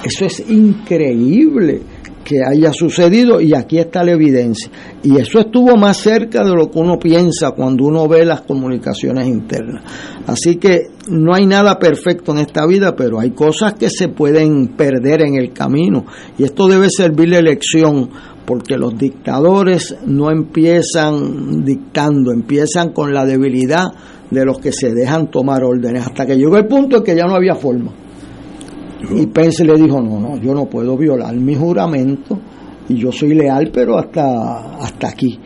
[0.04, 1.82] Eso es increíble
[2.22, 4.70] que haya sucedido y aquí está la evidencia.
[5.02, 9.26] Y eso estuvo más cerca de lo que uno piensa cuando uno ve las comunicaciones
[9.26, 9.82] internas.
[10.26, 14.68] Así que no hay nada perfecto en esta vida, pero hay cosas que se pueden
[14.68, 16.06] perder en el camino.
[16.38, 18.10] Y esto debe servir de lección
[18.44, 23.92] porque los dictadores no empiezan dictando, empiezan con la debilidad
[24.30, 27.24] de los que se dejan tomar órdenes, hasta que llegó el punto en que ya
[27.26, 27.92] no había forma.
[29.14, 32.38] Y Pence le dijo, no, no, yo no puedo violar mi juramento
[32.88, 35.38] y yo soy leal, pero hasta, hasta aquí.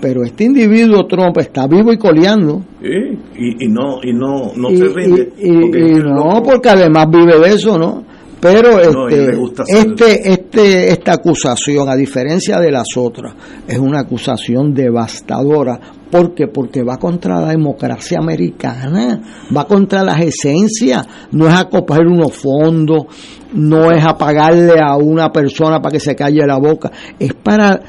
[0.00, 2.62] Pero este individuo Trump está vivo y coleando.
[2.82, 5.32] Y, y no, y no, no y, se rinde.
[5.38, 8.04] y- porque no, porque además vive de eso, ¿no?
[8.40, 9.32] Pero No, este,
[9.68, 13.34] este, este, esta acusación, a diferencia de las otras,
[13.68, 15.78] es una acusación devastadora.
[16.10, 16.48] ¿Por qué?
[16.48, 19.20] Porque va contra la democracia americana,
[19.54, 23.04] va contra las esencias, no es a coger unos fondos,
[23.52, 27.80] no es a pagarle a una persona para que se calle la boca, es para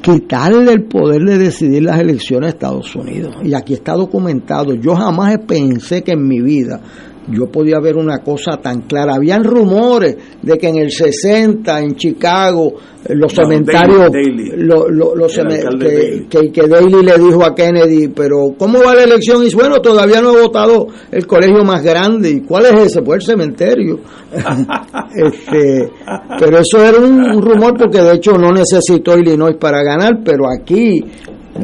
[0.00, 3.36] quitarle el poder de decidir las elecciones de Estados Unidos.
[3.42, 4.74] Y aquí está documentado.
[4.74, 6.80] Yo jamás pensé que en mi vida
[7.28, 9.14] yo podía ver una cosa tan clara.
[9.14, 12.74] Habían rumores de que en el 60, en Chicago,
[13.04, 14.10] eh, los No, cementerios,
[14.56, 15.26] lo- lo-
[16.28, 19.40] que, que, le dijo a Kennedy, pero ¿cómo va la elección?
[19.42, 22.30] Y dice, bueno, todavía no he votado el colegio más grande.
[22.30, 23.02] ¿Y cuál es ese?
[23.02, 23.98] Pues el cementerio.
[25.14, 25.90] este,
[26.38, 30.44] pero eso era un, un rumor porque de hecho no necesitó Illinois para ganar, pero
[30.50, 31.04] aquí,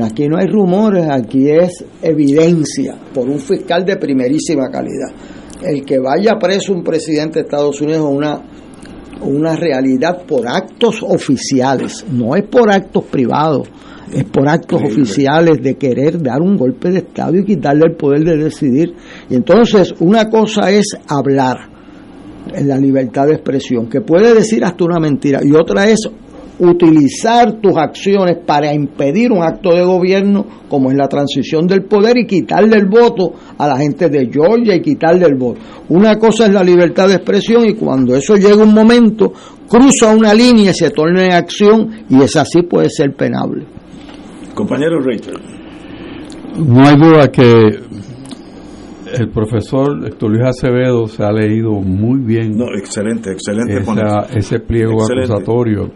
[0.03, 5.13] aquí no hay rumores, aquí es evidencia por un fiscal de primerísima calidad.
[5.65, 8.43] El que vaya preso un presidente de Estados Unidos es una,
[9.23, 13.69] una realidad por actos oficiales, no es por actos privados,
[14.13, 18.25] es por actos oficiales de querer dar un golpe de Estado y quitarle el poder
[18.25, 18.95] de decidir.
[19.31, 21.71] Y entonces una cosa es hablar
[22.53, 26.11] en la libertad de expresión, que puede decir hasta una mentira, y otra es
[26.59, 32.19] utilizar tus acciones para impedir un acto de gobierno como es la transición del poder
[32.19, 35.61] y quitarle el voto a la gente de Georgia y quitarle el voto.
[35.89, 39.33] Una cosa es la libertad de expresión y cuando eso llega un momento
[39.69, 43.65] cruza una línea y se torna en acción y es así puede ser penable.
[44.55, 45.41] Compañero Richard.
[46.59, 47.43] No hay duda que
[49.19, 53.79] el profesor Héctor Luis Acevedo se ha leído muy bien No, excelente, excelente.
[53.81, 55.33] esa- ese pliego Excelente.
[55.33, 55.91] acusatorio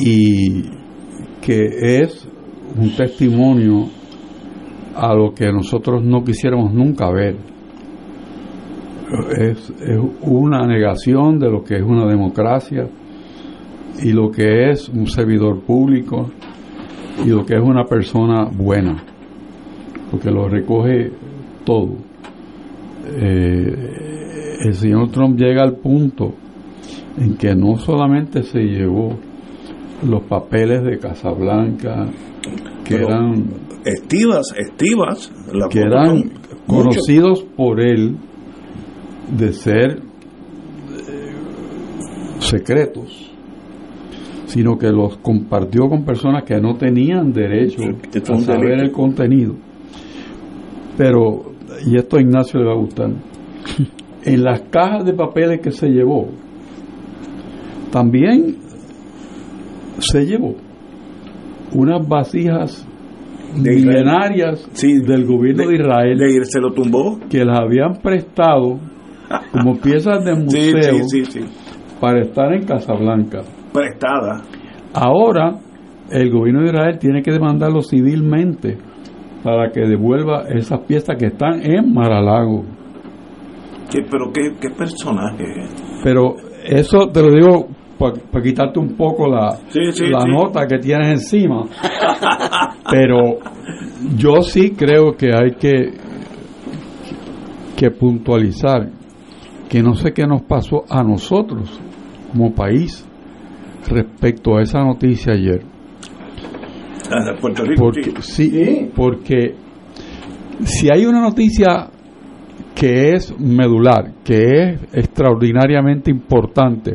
[0.00, 0.62] y
[1.40, 2.26] que es
[2.76, 3.88] un testimonio
[4.94, 7.36] a lo que nosotros no quisiéramos nunca ver.
[9.38, 9.72] Es,
[10.22, 12.88] una negación de lo que es una democracia
[14.02, 16.30] y lo que es un servidor público
[17.24, 19.04] y lo que es una persona buena,
[20.10, 21.12] porque lo recoge
[21.64, 21.96] todo.
[23.06, 26.32] Eh, el señor Trump llega al punto
[27.18, 29.18] en que no solamente se llevó
[30.02, 32.06] los papeles de Casablanca,
[32.84, 33.44] que Pero eran,
[33.84, 35.32] Estivas, estivas.
[35.52, 36.30] la que eran
[36.66, 38.16] conocidos por él
[39.36, 40.00] de ser eh,
[42.38, 43.32] secretos,
[44.46, 49.54] sino que los compartió con personas que no tenían derecho a saber el contenido.
[50.96, 51.52] Pero,
[51.86, 53.10] y esto a Ignacio le va a gustar,
[54.24, 56.28] en las cajas de papeles que se llevó,
[57.90, 58.56] también
[60.02, 60.54] se llevó
[61.74, 62.86] unas vasijas
[63.56, 67.18] De milenarias Sí, del gobierno de, Israel de- se lo tumbó.
[67.30, 68.78] que las habían prestado
[69.52, 71.40] como piezas de museo sí, sí, sí.
[72.00, 73.40] para estar en Casablanca.
[73.72, 74.42] Prestada.
[74.94, 75.54] Ahora
[76.10, 78.76] el gobierno de Israel tiene que demandarlo civilmente
[79.42, 82.64] para que devuelva esas piezas que están en Maralago.
[83.90, 85.44] ¿Qué- pero qué, qué personaje.
[86.04, 86.34] Pero
[86.64, 87.68] eso te lo digo
[88.10, 90.28] para quitarte un poco la, Sí, sí, la sí.
[90.28, 91.64] nota que tienes encima.
[92.90, 93.38] Pero
[94.16, 95.92] Yo sí creo que hay que,
[97.76, 98.88] que puntualizar
[99.68, 101.80] que no sé qué nos pasó a nosotros
[102.30, 103.06] como país
[103.88, 105.62] respecto a esa noticia ayer.
[107.10, 109.54] Ah, Puerto Rico, Porque, sí, porque
[110.64, 111.88] si hay una noticia
[112.74, 116.94] que es medular, que es extraordinariamente importante,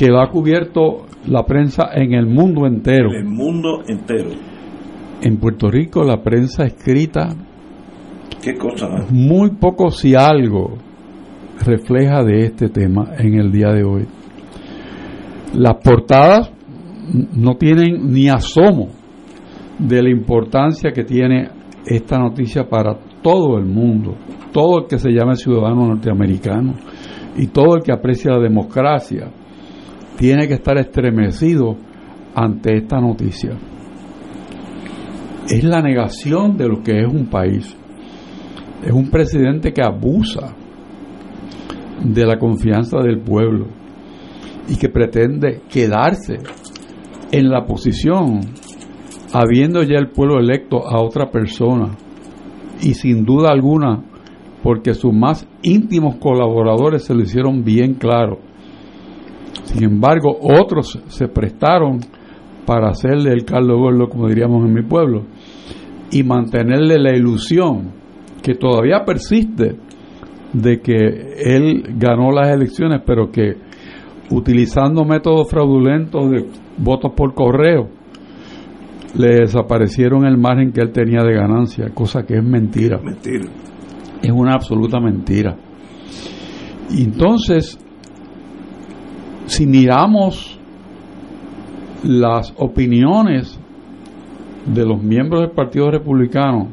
[0.00, 3.10] que lo ha cubierto la prensa en el mundo entero.
[3.12, 4.30] El mundo entero.
[5.20, 7.36] En Puerto Rico la prensa escrita,
[8.42, 8.86] Qué cosa.
[9.10, 10.78] muy poco si algo
[11.66, 14.06] refleja de este tema en el día de hoy.
[15.52, 16.50] Las portadas
[17.36, 18.88] no tienen ni asomo
[19.78, 21.50] de la importancia que tiene
[21.84, 24.16] esta noticia para todo el mundo,
[24.50, 26.72] todo el que se llame ciudadano norteamericano
[27.36, 29.30] y todo el que aprecia la democracia
[30.20, 31.78] tiene que estar estremecido
[32.34, 33.56] ante esta noticia.
[35.48, 37.74] Es la negación de lo que es un país.
[38.84, 40.54] Es un presidente que abusa
[42.04, 43.68] de la confianza del pueblo
[44.68, 46.36] y que pretende quedarse
[47.32, 48.40] en la posición
[49.32, 51.96] habiendo ya el pueblo electo a otra persona
[52.82, 54.04] y sin duda alguna
[54.62, 58.49] porque sus más íntimos colaboradores se lo hicieron bien claro.
[59.70, 62.00] Sin embargo, otros se prestaron
[62.66, 65.26] para hacerle el caldo gordo, como diríamos en mi pueblo,
[66.10, 67.92] y mantenerle la ilusión
[68.42, 69.76] que todavía persiste
[70.52, 73.54] de que él ganó las elecciones, pero que
[74.32, 77.90] utilizando métodos fraudulentos de votos por correo,
[79.16, 82.98] le desaparecieron el margen que él tenía de ganancia, cosa que es mentira.
[83.00, 83.48] Mentira.
[84.20, 85.56] Es una absoluta mentira.
[86.90, 87.78] Y entonces,
[89.50, 90.56] si miramos
[92.04, 93.58] las opiniones
[94.64, 96.68] de los miembros del Partido Republicano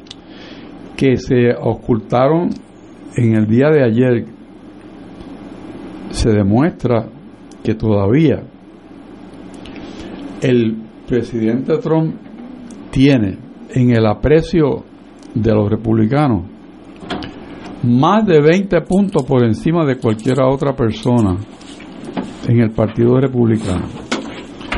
[0.95, 2.51] que se ocultaron
[3.15, 4.25] en el día de ayer,
[6.11, 7.07] se demuestra
[7.63, 8.43] que todavía
[10.43, 10.77] el
[11.07, 12.13] presidente Trump
[12.91, 13.39] tiene
[13.71, 14.83] en el aprecio
[15.33, 16.43] de los republicanos
[17.81, 21.37] más de 20 puntos por encima de cualquier otra persona
[22.47, 23.85] en el Partido Republicano.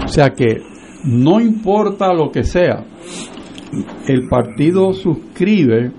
[0.03, 0.61] O sea que
[1.05, 2.83] no importa lo que sea,
[4.07, 5.91] el partido suscribe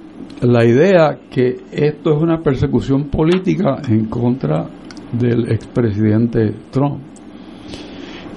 [0.42, 4.68] la idea que esto es una persecución política en contra
[5.12, 7.00] del expresidente Trump.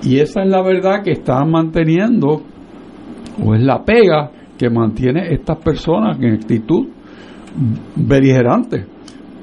[0.03, 2.41] Y esa es la verdad que están manteniendo,
[3.43, 6.87] o es la pega que mantiene estas personas en actitud
[7.95, 8.85] beligerante.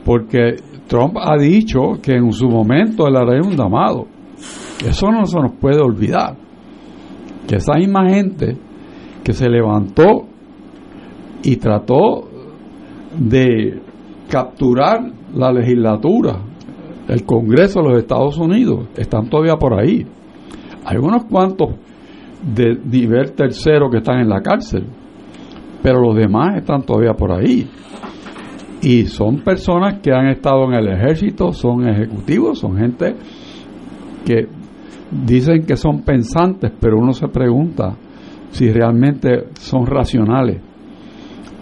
[0.04, 0.56] Porque
[0.90, 4.06] Trump ha dicho que en su momento él hará un damado.
[4.84, 6.36] Eso no se nos puede olvidar.
[7.46, 8.56] Que esa misma gente
[9.22, 10.26] que se levantó
[11.44, 12.28] y trató
[13.16, 13.80] de
[14.28, 16.40] capturar la legislatura,
[17.06, 20.04] el Congreso de los Estados Unidos, están todavía por ahí.
[20.84, 21.68] Hay unos cuantos
[22.42, 24.86] de nivel tercero que están en la cárcel,
[25.84, 27.70] pero los demás están todavía por ahí.
[28.82, 33.14] Y son personas que han estado en el ejército, son ejecutivos, son gente
[34.24, 34.48] que
[35.10, 37.96] dicen que son pensantes, pero uno se pregunta
[38.50, 40.60] si realmente son racionales,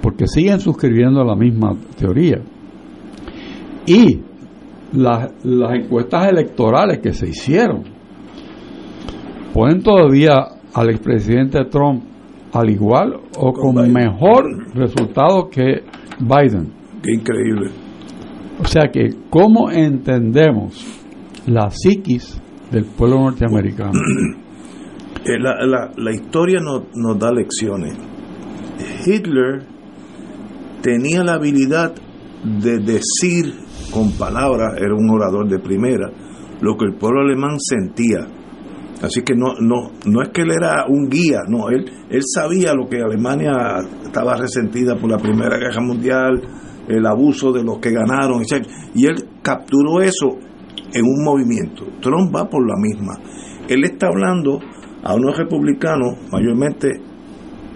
[0.01, 2.40] porque siguen suscribiendo la misma teoría.
[3.86, 4.20] Y
[4.93, 7.82] las, las encuestas electorales que se hicieron
[9.53, 10.35] ponen todavía
[10.74, 12.05] al expresidente Trump
[12.53, 15.82] al igual o con, mejor resultado que
[16.19, 16.78] Biden.
[17.03, 17.70] Qué increíble.
[18.61, 20.85] O sea que, ¿cómo entendemos
[21.47, 23.93] la psiquis del pueblo norteamericano?
[25.25, 27.95] Eh, la, la, la historia no, nos da lecciones.
[29.05, 29.62] Hitler
[30.81, 31.93] tenía la habilidad
[32.45, 33.53] de decir
[33.93, 36.11] con palabras, era un orador de primera,
[36.61, 38.27] lo que el pueblo alemán sentía.
[39.03, 42.75] Así que no, no, no es que él era un guía, no, él, él sabía
[42.75, 43.53] lo que Alemania
[44.05, 46.43] estaba resentida por la Primera Guerra Mundial,
[46.89, 48.66] el abuso de los que ganaron, etc.
[48.94, 50.28] Y él capturó eso
[50.93, 51.85] en un movimiento.
[52.01, 53.15] Trump va por la misma.
[53.69, 54.59] Él está hablando
[55.02, 57.01] a unos republicanos, mayormente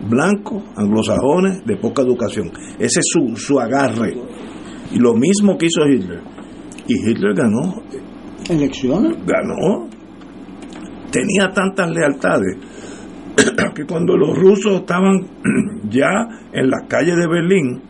[0.09, 2.51] blancos, anglosajones, de poca educación.
[2.78, 4.14] Ese es su, su agarre.
[4.93, 6.20] Y lo mismo que hizo Hitler.
[6.89, 7.74] Y Hitler ganó.
[8.51, 9.16] ¿Elecciones?
[9.26, 9.89] Ganó.
[11.10, 12.56] Tenía tantas lealtades
[13.74, 15.26] que cuando los rusos estaban
[15.90, 16.10] ya
[16.52, 17.82] en las calles de Berlín,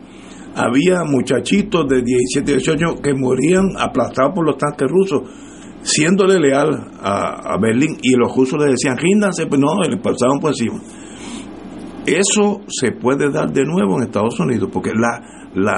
[0.55, 5.21] había muchachitos de 17, 18 años que morían aplastados por los tanques rusos,
[5.81, 6.69] siéndole leal
[7.01, 7.97] a, a Berlín.
[8.01, 10.79] Y los rusos le decían, ríndanse, pues no, le pasaban por encima.
[12.05, 15.75] eso se puede dar de nuevo en Estados Unidos, porque la, la,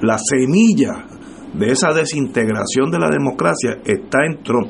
[0.00, 1.06] la semilla
[1.54, 4.68] de esa desintegración de la democracia está en Trump.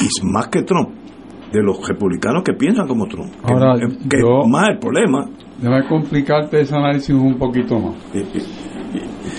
[0.00, 0.90] Y más que Trump,
[1.52, 3.32] de los republicanos que piensan como Trump.
[3.44, 3.74] Que- Ahora,
[4.08, 5.26] que, yo- más el problema.
[5.60, 7.94] Déjame complicarte ese análisis un poquito más.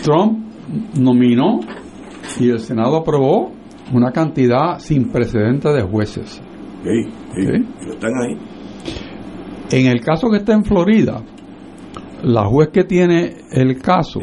[0.03, 0.39] Trump
[0.99, 1.59] nominó
[2.39, 3.51] y el Senado aprobó
[3.93, 6.41] una cantidad sin precedentes de jueces.
[6.83, 7.89] Sí, sí, Ok.
[7.93, 8.37] están ahí.
[9.71, 11.21] En el caso que está en Florida,
[12.23, 14.19] la juez que tiene el caso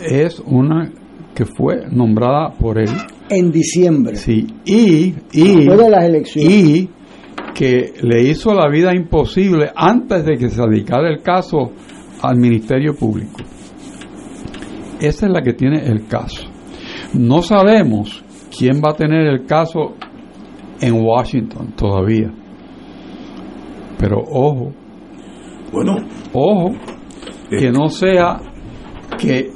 [0.00, 0.90] es una
[1.34, 2.90] que fue nombrada por él.
[3.30, 4.16] En diciembre.
[4.16, 6.50] Sí, y, y, Después de las elecciones.
[6.52, 6.90] y
[7.58, 11.72] que le hizo la vida imposible antes de que se dedicara el caso
[12.22, 13.40] al Ministerio Público.
[15.00, 16.46] Esa es la que tiene el caso.
[17.14, 18.24] No sabemos
[18.56, 19.96] quién va a tener el caso
[20.80, 22.32] en Washington todavía.
[23.98, 24.72] Pero ojo,
[25.72, 25.96] Bueno,
[26.32, 26.76] ojo,
[27.50, 28.36] que no sea
[29.18, 29.50] que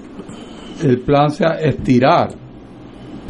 [0.82, 2.30] el plan sea estirar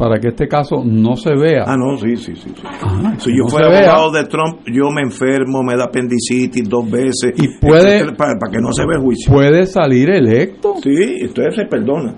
[0.03, 1.63] para que este caso no se vea.
[1.65, 2.49] Ah, no, sí, sí, sí.
[2.55, 2.63] sí.
[2.65, 3.91] Ajá, Si yo no fuera vea.
[3.93, 7.33] abogado de Trump, yo me enfermo, me da apendicitis dos veces.
[7.37, 9.31] Y puede- etcétera, para, para que no se vea el juicio.
[9.33, 10.73] ¿Puede salir electo?
[10.83, 12.15] Sí, entonces se perdona.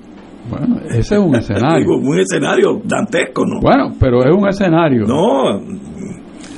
[0.49, 1.79] Bueno, ese es un escenario.
[1.79, 3.59] Digo, un escenario dantesco, ¿no?
[3.61, 5.05] Bueno, pero es un escenario.
[5.05, 5.59] No,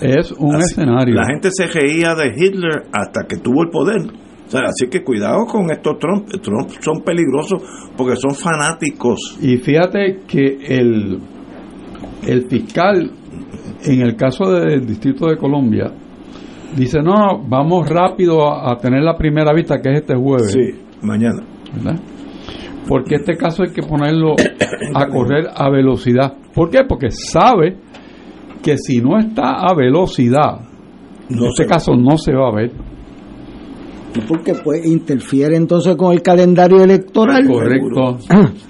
[0.01, 1.15] Es un Así- escenario.
[1.15, 4.01] la gente se reía de Hitler hasta que tuvo el poder.
[4.47, 6.27] O sea, así que cuidado con estos Trump.
[6.41, 7.61] Trump son peligrosos
[7.97, 9.37] porque son fanáticos.
[9.41, 11.19] Y fíjate que el,
[12.25, 13.11] el fiscal,
[13.83, 15.91] en el caso del Distrito de Colombia,
[16.75, 20.51] dice, no, no, vamos rápido a, a tener la primera vista, que es este jueves.
[20.51, 21.43] Sí, mañana.
[21.75, 21.99] ¿verdad?
[22.87, 24.35] Porque este caso hay que ponerlo
[24.93, 26.33] a correr a velocidad.
[26.53, 26.79] ¿Por qué?
[26.87, 27.77] Porque sabe
[28.63, 30.61] que si no está a velocidad,
[31.29, 32.71] No este caso no se va a ver.
[34.27, 37.47] Porque pues interfiere entonces con el calendario electoral.
[37.47, 38.19] Correcto.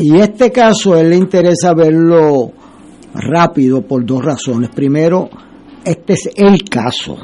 [0.00, 2.52] Y este caso, a él le interesa verlo
[3.14, 4.70] rápido por dos razones.
[4.70, 5.28] Primero,
[5.84, 7.16] este es el caso.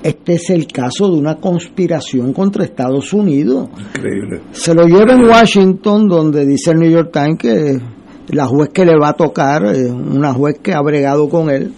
[0.00, 3.68] Este es el caso de una conspiración contra Estados Unidos.
[3.96, 4.42] Increíble.
[4.52, 7.80] Se lo lleva en Washington, donde dice el New York Times que
[8.28, 11.72] la juez que le va a tocar es una juez que ha bregado con él.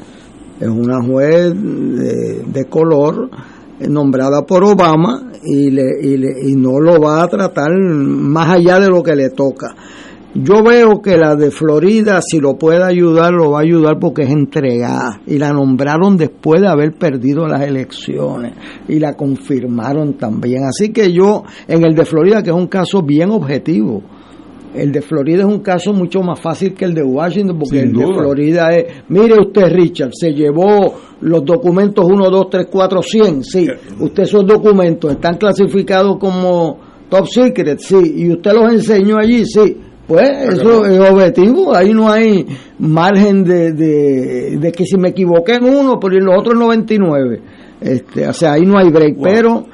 [0.60, 3.30] Es una juez de, de color
[3.80, 8.78] nombrada por Obama y, le, y, le- y no lo va a tratar más allá
[8.80, 9.74] de lo que le toca.
[10.36, 14.22] Yo veo que la de Florida, si lo puede ayudar, lo va a ayudar porque
[14.22, 15.20] es entregada.
[15.28, 18.55] Y la nombraron después de haber perdido las elecciones.
[18.88, 20.64] Y la confirmaron también.
[20.64, 24.02] Así que yo, en el de Florida, que es un caso bien objetivo,
[24.74, 27.88] el de Florida es un caso mucho más fácil que el de Washington, porque Sin
[27.88, 28.06] el de.
[28.06, 33.68] Florida es, mire usted Richard, se llevó los documentos 1, 2, 3, 4, 100, sí,
[34.01, 36.78] usted esos documentos están clasificados como
[37.09, 39.76] top secret, sí, y usted los enseñó allí, sí,
[40.06, 42.44] pues eso es objetivo, ahí no hay
[42.78, 47.40] margen de, de, de que si me equivoqué en uno, pero en los otros 99,
[47.80, 49.64] este, o sea, ahí no hay break, pero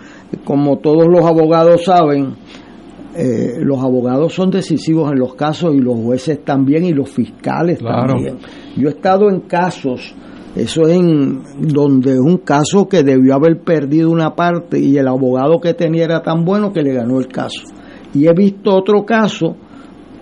[0.44, 2.34] como todos los abogados saben,
[3.16, 7.78] eh, los abogados son decisivos en los casos y los jueces también y los fiscales
[7.78, 8.14] Claro.
[8.14, 8.38] también.
[8.76, 10.14] Yo he estado en casos,
[10.54, 15.08] eso es en donde es un caso que debió haber perdido una parte y el
[15.08, 17.62] abogado que tenía era tan bueno que le ganó el caso.
[18.14, 19.56] Y he visto otro caso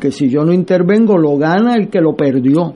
[0.01, 2.75] que si yo no intervengo lo gana el que lo perdió,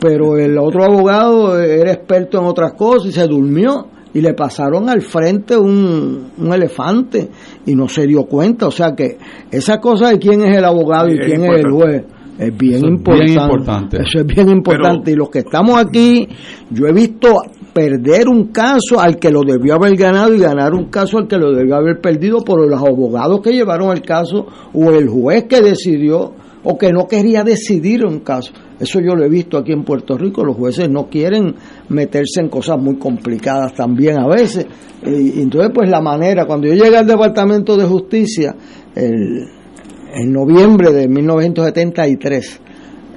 [0.00, 4.88] pero el otro abogado era experto en otras cosas y se durmió y le pasaron
[4.88, 7.28] al frente un, un elefante
[7.66, 8.68] y no se dio cuenta.
[8.68, 9.18] O sea que
[9.50, 12.04] esa cosa de quién es el abogado y Es quién es el juez
[12.38, 13.24] es bien, Eso es importante.
[13.24, 13.96] bien importante.
[13.98, 15.10] Eso es bien importante.
[15.12, 16.28] y los que estamos aquí,
[16.70, 17.36] yo he visto
[17.72, 21.36] perder un caso al que lo debió haber ganado y ganar un caso al que
[21.38, 25.60] lo debió haber perdido por los abogados que llevaron el caso o el juez que
[25.60, 26.32] decidió
[26.64, 28.52] o que no quería decidir un caso.
[28.84, 31.54] Eso yo lo he visto aquí en Puerto Rico, los jueces no quieren
[31.88, 34.66] meterse en cosas muy complicadas también a veces.
[35.04, 38.54] Y, entonces pues la manera, cuando yo llegué al Departamento de Justicia,
[38.94, 42.60] en noviembre de 1973,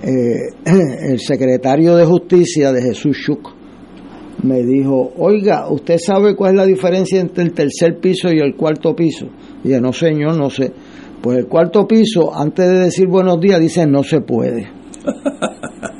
[0.04, 0.36] eh,
[1.10, 3.58] el secretario de Justicia de Jesús Schuch
[4.44, 8.56] me dijo, oiga, ¿usted sabe cuál es la diferencia entre el tercer piso y el
[8.56, 9.28] cuarto piso?
[9.64, 10.72] Y yo, no señor, no sé.
[11.22, 14.68] Pues el cuarto piso, antes de decir buenos días, dice no se puede.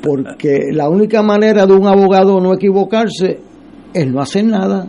[0.02, 3.38] Porque la única manera de un abogado no equivocarse
[3.92, 4.86] es no hacer nada.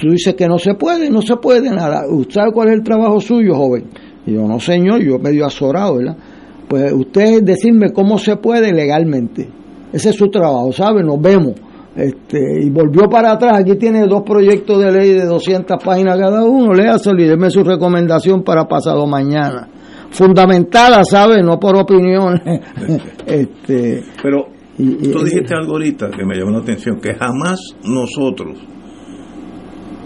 [0.00, 2.02] Tú dices que no se puede, no se puede nada.
[2.08, 3.84] ¿Usted sabe cuál es el trabajo suyo, joven?
[4.26, 6.16] Y yo, no señor, yo medio azorado, ¿verdad?
[6.68, 9.48] Pues usted decirme cómo se puede legalmente.
[9.92, 11.02] Ese es su trabajo, ¿sabe?
[11.02, 11.54] Nos vemos.
[11.94, 13.58] Este, y volvió para atrás.
[13.58, 16.72] Aquí tiene dos proyectos de ley de 200 páginas cada uno.
[16.72, 19.68] Léaselo y déme su recomendación para pasado mañana.
[20.12, 21.42] Fundamentada, ¿sabe?
[21.42, 22.40] No por opinión.
[23.26, 28.58] este, Pero tú dijiste algo ahorita que me llamó la atención, que jamás nosotros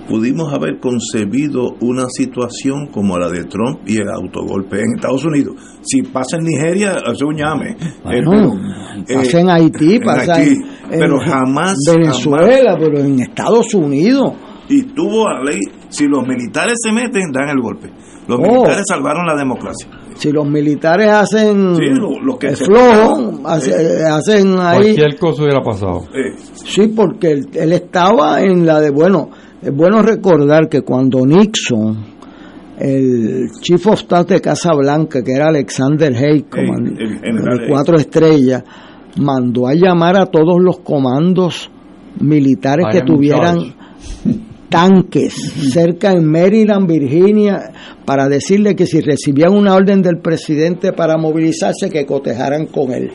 [0.08, 5.56] pudimos haber concebido una situación como la de Trump y el autogolpe en Estados Unidos.
[5.82, 7.76] Si pasa en Nigeria, hace un llame.
[8.04, 8.32] Bueno,
[8.98, 13.00] Eh, pero, pasa eh, en Haití, en pasa Haití, en, pero en jamás Venezuela, pero
[13.00, 14.32] en Estados Unidos.
[14.68, 17.90] y tuvo la ley, si los militares se meten, dan el golpe.
[18.28, 18.42] Los Oh.
[18.42, 19.88] militares salvaron la democracia.
[20.16, 23.34] Si los militares hacen Sí, lo- lo que flojo, Eh.
[23.44, 24.94] hace- hacen ahí.
[24.94, 26.04] Cualquier cosa hubiera pasado.
[26.14, 29.30] Eh, Sí, porque él, él estaba en la de, bueno,
[29.62, 32.04] es bueno recordar que cuando Nixon,
[32.78, 38.64] el Chief of Staff de Casa Blanca, que era Alexander Haig, de cuatro estrellas,
[39.20, 41.70] mandó a llamar a todos los comandos
[42.20, 43.58] militares que tuvieran
[44.68, 45.34] tanques
[45.72, 47.72] cerca en Maryland, Virginia,
[48.04, 53.10] para decirle que si recibían una orden del presidente para movilizarse, que cotejaran con él.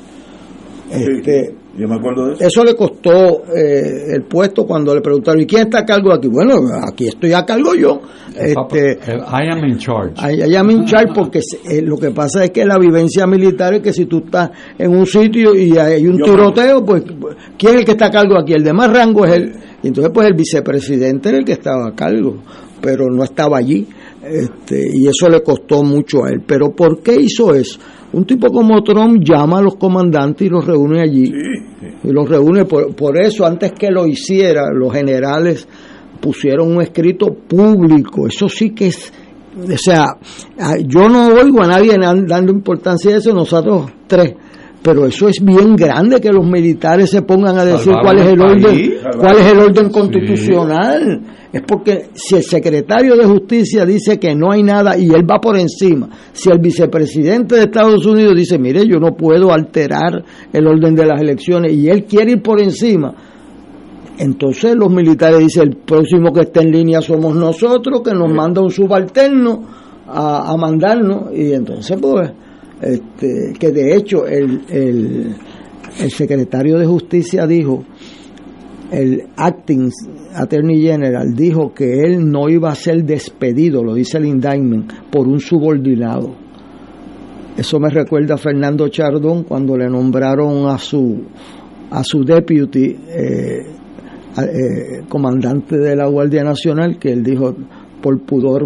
[0.92, 2.46] Este, yo me acuerdo de eso.
[2.46, 6.28] eso le costó eh, el puesto cuando le preguntaron, ¿y quién está a cargo aquí?
[6.28, 8.02] Bueno, aquí estoy a cargo yo.
[8.36, 10.14] Este, El I am in charge.
[10.18, 13.82] Allá llama in charge porque eh, lo que pasa es que la vivencia militar es
[13.82, 17.04] que si tú estás en un sitio y hay un Yo tiroteo, pues
[17.58, 18.54] ¿quién es el que está a cargo aquí?
[18.54, 19.52] El de más rango es él.
[19.84, 22.38] Y entonces pues el vicepresidente era el que estaba a cargo,
[22.82, 23.88] pero no estaba allí.
[24.24, 26.42] Este, y eso le costó mucho a él.
[26.46, 27.80] Pero ¿por qué hizo eso?
[28.14, 31.32] Un tipo como Trump llama a los comandantes y los reúne allí.
[32.04, 35.68] Y los reúne por, por eso, antes que lo hiciera, los generales
[36.20, 38.28] pusieron un escrito público.
[38.28, 39.14] Eso sí que es
[39.54, 40.06] o sea,
[40.86, 44.34] yo no oigo a nadie dan- dando importancia a eso, nosotros tres.
[44.84, 48.42] Pero eso es bien grande que los militares se pongan a decir cuál es el
[48.42, 51.22] orden, cuál es el orden constitucional.
[51.54, 55.40] Es porque si el secretario de justicia dice que no hay nada y él va
[55.40, 60.66] por encima, si el vicepresidente de Estados Unidos dice, mire, yo no puedo alterar el
[60.66, 63.14] orden de las elecciones y él quiere ir por encima,
[64.18, 68.62] entonces los militares dicen, el próximo que esté en línea somos nosotros, que nos manda
[68.62, 69.64] un subalterno
[70.08, 71.36] a, a mandarnos.
[71.36, 72.32] Y entonces, pues,
[72.82, 75.36] este, que de hecho el, el,
[76.10, 77.84] secretario de Justicia dijo,
[78.92, 79.92] el acting
[80.34, 85.28] attorney general dijo que él no iba a ser despedido, lo dice el indictment, por
[85.28, 86.36] un subordinado.
[87.58, 91.24] Eso me recuerda a Fernando Chardón cuando le nombraron a su
[91.92, 93.66] a su deputy eh,
[94.38, 97.54] eh, comandante de la Guardia Nacional que él dijo
[98.02, 98.66] por pudor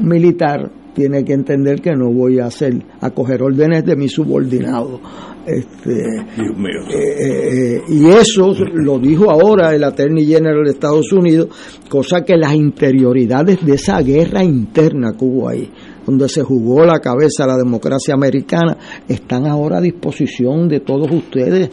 [0.00, 4.98] militar tiene que entender que no voy a hacer a coger órdenes de mi subordinado
[5.46, 5.94] este
[6.36, 6.80] Dios mío.
[6.90, 11.50] eh, eh, y eso lo dijo ahora el Attorney General de Estados Unidos,
[11.88, 15.70] cosa que las interioridades de esa guerra interna que hubo ahí,
[16.04, 18.76] donde se jugó la cabeza la democracia americana,
[19.06, 21.70] están ahora a disposición de todos ustedes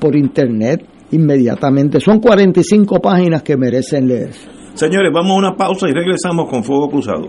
[0.00, 2.00] por internet inmediatamente.
[2.00, 4.32] Son 45 páginas que merecen leer.
[4.72, 7.28] Señores, vamos a una pausa y regresamos con Fuego Cruzado.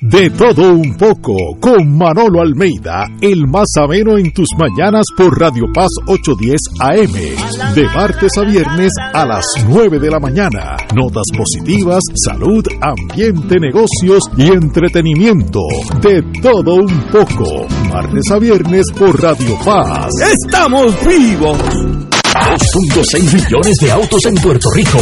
[0.00, 5.64] De todo un poco, con Manolo Almeida, el más ameno en tus mañanas por Radio
[5.74, 7.74] Paz 810 AM.
[7.74, 10.76] De martes a viernes a las 9 de la mañana.
[10.94, 15.62] Notas positivas, salud, ambiente, negocios y entretenimiento.
[16.00, 17.66] De todo un poco.
[17.92, 20.10] Martes a viernes por Radio Paz.
[20.44, 21.58] ¡Estamos vivos!
[21.58, 24.98] 2.6 millones de autos en Puerto Rico.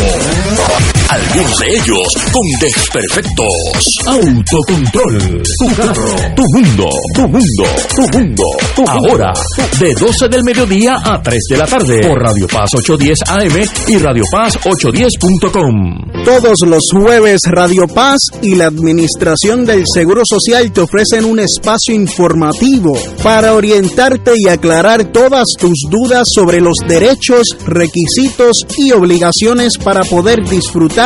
[1.16, 3.46] Algunos de ellos con desperfectos.
[4.06, 5.42] Autocontrol.
[5.58, 6.16] Tu carro.
[6.36, 6.90] Tu mundo.
[7.14, 7.64] Tu mundo.
[7.94, 8.44] Tu mundo.
[8.86, 9.32] Ahora,
[9.80, 12.00] de 12 del mediodía a 3 de la tarde.
[12.06, 16.22] Por Radio Paz 810 AM y Radio Paz 810.com.
[16.22, 21.94] Todos los jueves Radio Paz y la Administración del Seguro Social te ofrecen un espacio
[21.94, 30.02] informativo para orientarte y aclarar todas tus dudas sobre los derechos, requisitos y obligaciones para
[30.04, 31.05] poder disfrutar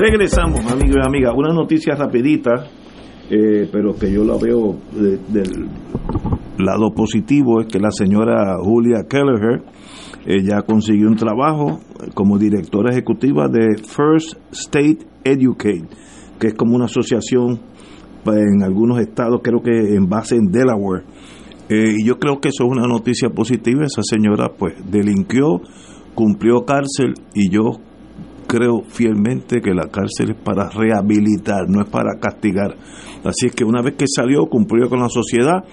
[0.00, 1.32] Regresamos, amigos y amigas.
[1.36, 2.52] Una noticia rapidita,
[3.30, 5.66] eh, pero que yo la veo de- del
[6.58, 9.62] lado positivo, es que la señora Julia Kelleher
[10.24, 11.80] eh, ya consiguió un trabajo
[12.14, 15.86] como directora ejecutiva de First State Educate,
[16.38, 17.58] que es como una asociación
[18.24, 21.04] pa- en algunos estados, creo que en base en Delaware.
[21.70, 23.84] Eh, y yo creo que eso es una noticia positiva.
[23.84, 25.60] Esa señora pues delinquió,
[26.14, 27.80] cumplió cárcel y yo
[28.48, 32.74] creo fielmente que la cárcel es para rehabilitar, no es para castigar.
[33.24, 35.64] Así es que una vez que salió, cumplió con la sociedad,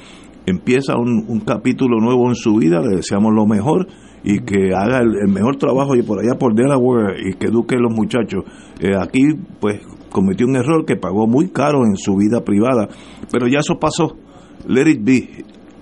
[0.46, 3.88] empieza un, capítulo nuevo en su vida, le deseamos lo mejor
[4.24, 7.80] y que haga el, mejor trabajo y por allá por Delaware y que eduque a
[7.80, 8.44] los muchachos.
[8.80, 9.22] Eh, aquí
[9.60, 9.82] pues
[10.12, 12.90] cometió un error que pagó muy caro en su vida privada,
[13.32, 14.18] pero ya eso pasó.
[14.68, 15.30] Let it be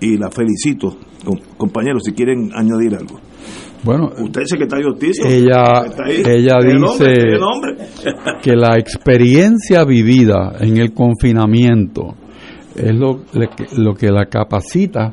[0.00, 0.96] y la felicito.
[1.24, 3.18] Com- compañeros, si quieren añadir algo.
[3.84, 4.88] Bueno, Usted es secretario
[5.26, 6.22] ella, ahí.
[6.26, 7.76] ella dice nombre,
[8.42, 12.14] que la experiencia vivida en el confinamiento
[12.76, 13.20] es lo,
[13.76, 15.12] lo que la capacita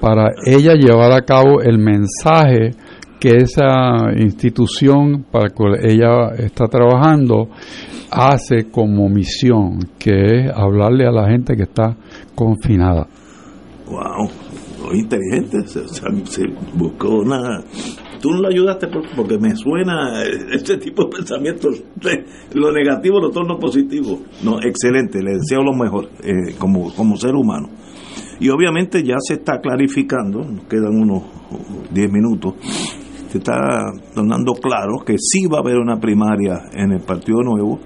[0.00, 2.70] para ella llevar a cabo el mensaje
[3.18, 7.48] que esa institución para que ella está trabajando
[8.10, 11.96] hace como misión, que es hablarle a la gente que está
[12.34, 13.06] confinada.
[13.86, 14.28] Wow,
[14.84, 15.66] muy inteligente.
[15.66, 16.42] Se, se- se
[16.74, 17.62] buscó una.
[18.24, 20.22] Tú no lo ayudaste por- porque me suena
[20.54, 21.82] este tipo de pensamientos.
[21.96, 22.24] de
[22.58, 24.18] Lo negativo lo torno positivo.
[24.42, 25.22] No, excelente.
[25.22, 27.68] Le deseo lo mejor eh, como, como ser humano.
[28.40, 31.22] Y obviamente ya se está clarificando, nos quedan unos
[31.92, 32.54] 10 minutos,
[33.28, 33.54] se está
[34.14, 37.78] tornando claro que sí va a haber una primaria en el Partido Nuevo.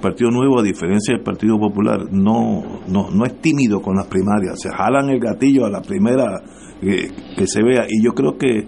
[0.00, 4.60] Partido Nuevo, a diferencia del Partido Popular, no, no, no es tímido con las primarias.
[4.60, 6.40] Se jalan el gatillo a la primera
[6.82, 7.84] eh, que se vea.
[7.88, 8.66] Y yo creo que,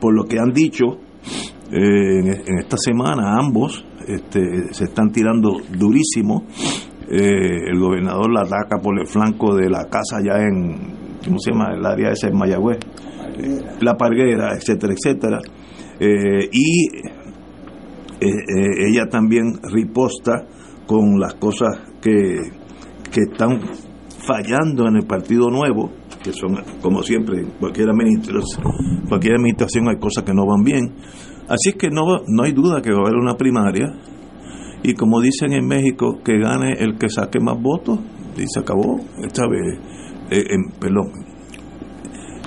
[0.00, 0.98] por lo que han dicho,
[1.70, 6.46] eh, en, esta semana ambos este, se están tirando durísimo.
[7.10, 11.52] Eh, el gobernador la ataca por el flanco de la casa allá en, ¿cómo se
[11.52, 11.74] llama?
[11.74, 12.78] El área esa en Mayagüez.
[13.80, 15.38] La Parguera, etcétera, etcétera.
[16.00, 16.88] Eh, y
[18.20, 20.46] eh, ella también riposta
[20.86, 22.50] con las cosas que,
[23.12, 23.60] que están
[24.26, 25.90] fallando en el Partido Nuevo,
[26.22, 28.64] que son, como siempre, cualquier administración,
[29.08, 30.94] cualquier administración hay cosas que no van bien.
[31.48, 33.86] Así es que no, no hay duda que va a haber una primaria
[34.82, 37.98] y como dicen en México, que gane el que saque más votos
[38.36, 39.00] y se acabó.
[39.24, 39.78] Esta vez,
[40.30, 41.12] eh, en, perdón,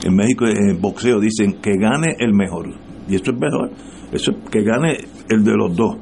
[0.04, 2.68] en México en boxeo dicen que gane el mejor
[3.08, 3.72] y eso es mejor,
[4.12, 4.98] eso es que gane
[5.30, 5.98] el de los dos.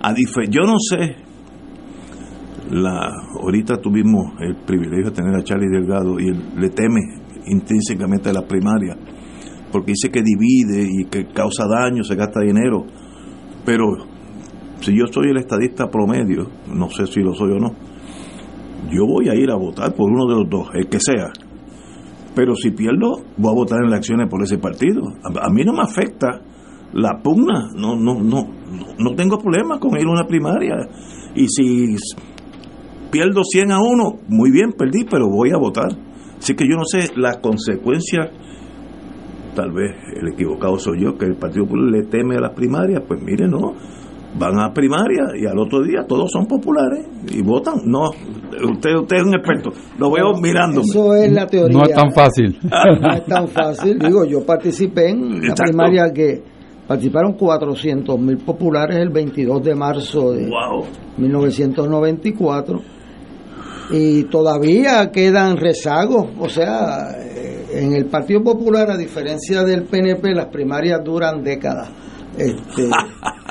[0.00, 1.16] A yo no sé,
[2.70, 7.00] la ahorita tuvimos el privilegio de tener a Charlie Delgado y él le teme
[7.46, 8.96] intrínsecamente a la primaria.
[9.72, 12.86] porque dice que divide y que causa daño, se gasta dinero.
[13.64, 13.84] Pero
[14.80, 17.74] si yo soy el estadista promedio, no sé si lo soy o no,
[18.90, 21.32] yo voy a ir a votar por uno de los dos, el que sea.
[22.34, 25.02] Pero si pierdo, voy a votar en elecciones por ese partido.
[25.24, 26.40] A, mí no me afecta
[26.92, 28.46] la pugna, no, no, no,
[28.98, 30.76] no tengo problema con ir a una primaria.
[31.34, 31.96] Y si
[33.10, 35.88] pierdo 100 a 1, muy bien, perdí, pero voy a votar.
[36.38, 38.28] Así que yo no sé las consecuencias,
[39.54, 43.02] tal vez el equivocado soy yo, que el Partido Popular le teme a las primarias,
[43.08, 43.74] pues mire, no,
[44.38, 47.76] van a primaria y al otro día todos son populares y votan.
[47.86, 50.84] No, usted, usted es un experto, lo veo mirándome.
[50.86, 51.78] Eso es la teoría.
[51.78, 52.58] No es tan fácil.
[53.00, 53.98] No es tan fácil.
[53.98, 55.62] Digo, yo participé en la Exacto.
[55.64, 56.42] primaria que
[56.86, 60.84] participaron 400 mil populares el 22 de marzo de Wow.
[61.16, 62.80] 1994
[63.90, 66.28] y todavía quedan rezagos.
[66.38, 71.88] O sea, eh, en el Partido Popular, a diferencia del PNP, las primarias duran décadas.
[72.36, 72.90] Este,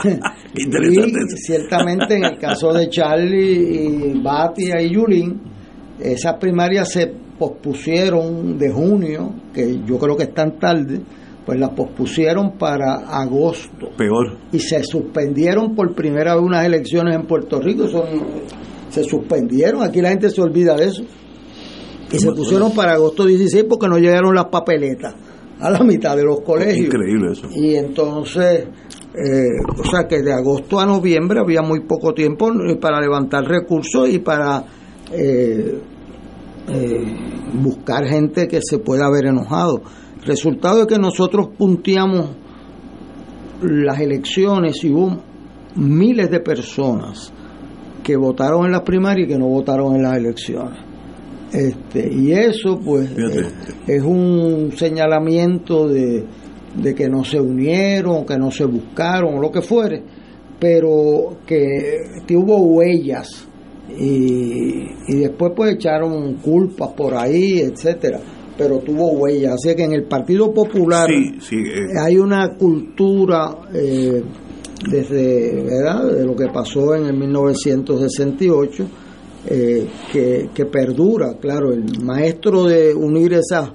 [0.54, 5.42] y ciertamente en el caso de Charlie y Batia y Yulín,
[6.00, 7.08] esas primarias se
[7.40, 11.02] pospusieron de junio, que yo creo que están tarde,
[11.46, 14.38] pues las pospusieron para agosto Peor.
[14.52, 17.86] y se suspendieron por primera vez unas elecciones en Puerto Rico.
[17.86, 21.04] Eso no- se suspendieron, aquí la gente se olvida de eso.
[22.12, 25.14] Y se pusieron para agosto 16 porque no llegaron las papeletas
[25.60, 26.86] a la mitad de los colegios.
[26.88, 27.48] Increíble eso.
[27.52, 28.68] Y entonces,
[29.14, 32.50] eh, o sea que de agosto a noviembre había muy poco tiempo
[32.80, 34.64] para levantar recursos y para
[35.12, 35.78] eh,
[36.70, 37.16] eh,
[37.54, 39.82] buscar gente que se pueda haber enojado.
[40.26, 42.30] Resultado es que nosotros punteamos
[43.62, 45.22] las elecciones y hubo
[45.76, 47.34] miles de personas
[48.06, 50.78] que votaron en las primarias y que no votaron en las elecciones.
[51.52, 53.48] Este, y eso pues eh,
[53.88, 56.24] es un señalamiento de,
[56.82, 60.04] de que no se unieron, que no se buscaron, o lo que fuere,
[60.60, 63.48] pero que, que hubo huellas
[63.98, 68.20] y, y después pues echaron culpas por ahí, etcétera,
[68.58, 69.54] pero tuvo huellas.
[69.54, 71.56] Así que en el Partido Popular Sí, sí.
[71.58, 74.22] eh, hay una cultura eh,
[74.90, 76.06] desde ¿verdad?
[76.06, 78.86] de lo que pasó en el 1968
[79.48, 83.70] eh, que, que perdura claro el maestro de unir esas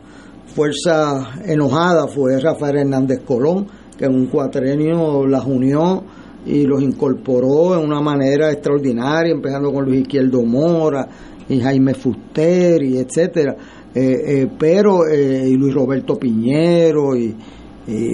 [0.46, 3.66] fuerzas enojadas fue Rafael Hernández Colón
[3.96, 6.02] que en un cuatrenio las unió
[6.46, 11.06] y los incorporó en una manera extraordinaria empezando con Luis Izquierdo Mora
[11.48, 13.56] y Jaime Fuster y etcétera
[13.92, 17.34] eh, eh, pero eh, y Luis Roberto Piñero y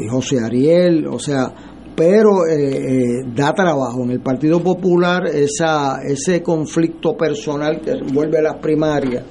[0.08, 1.52] José Ariel, o sea,
[1.97, 8.39] pero eh, eh, da trabajo en el Partido Popular esa ese conflicto personal que vuelve
[8.39, 9.24] a las primarias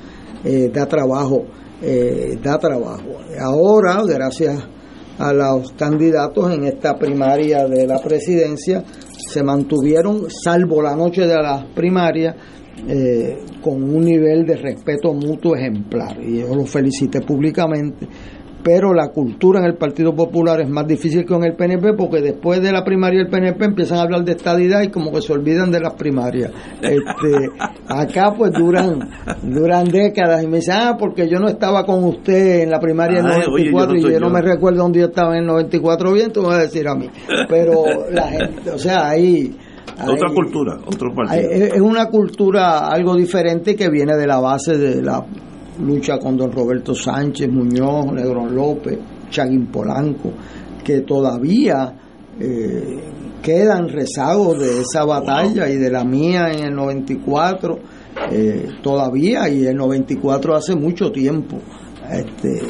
[0.45, 1.43] eh, da trabajo,
[1.81, 3.17] eh, da trabajo.
[3.39, 4.63] Ahora, gracias
[5.17, 8.83] a los candidatos en esta primaria de la presidencia,
[9.17, 12.35] se mantuvieron, salvo la noche de las primarias,
[12.87, 16.21] eh, con un nivel de respeto mutuo ejemplar.
[16.21, 18.07] Y yo lo felicité públicamente.
[18.65, 22.19] Pero la cultura en el Partido Popular es más difícil que en el PNP porque
[22.19, 25.33] después de la primaria del PNP empiezan a hablar de estadidad y como que se
[25.33, 26.51] olvidan de las primarias.
[26.81, 27.47] Este,
[27.87, 29.07] acá pues duran
[29.43, 33.21] duran décadas y me dicen, ah, porque yo no estaba con usted en la primaria
[33.21, 35.41] del Ay, oye, yo no 94 y yo no me recuerdo dónde yo estaba en
[35.41, 37.07] el 94 bien, tú me vas a decir a mí.
[37.47, 39.55] Pero la gente, o sea, ahí...
[40.01, 41.51] otra cultura, otro partido.
[41.51, 45.23] Es una cultura algo diferente que viene de la base de la
[45.79, 48.97] lucha con don Roberto Sánchez, Muñoz, Negrón López,
[49.29, 50.31] Chaguín Polanco,
[50.83, 51.93] que todavía
[52.39, 52.99] eh,
[53.41, 57.79] quedan rezagos de esa batalla y de la mía en el 94,
[58.31, 61.57] eh, todavía, y el 94 hace mucho tiempo.
[62.11, 62.61] Este,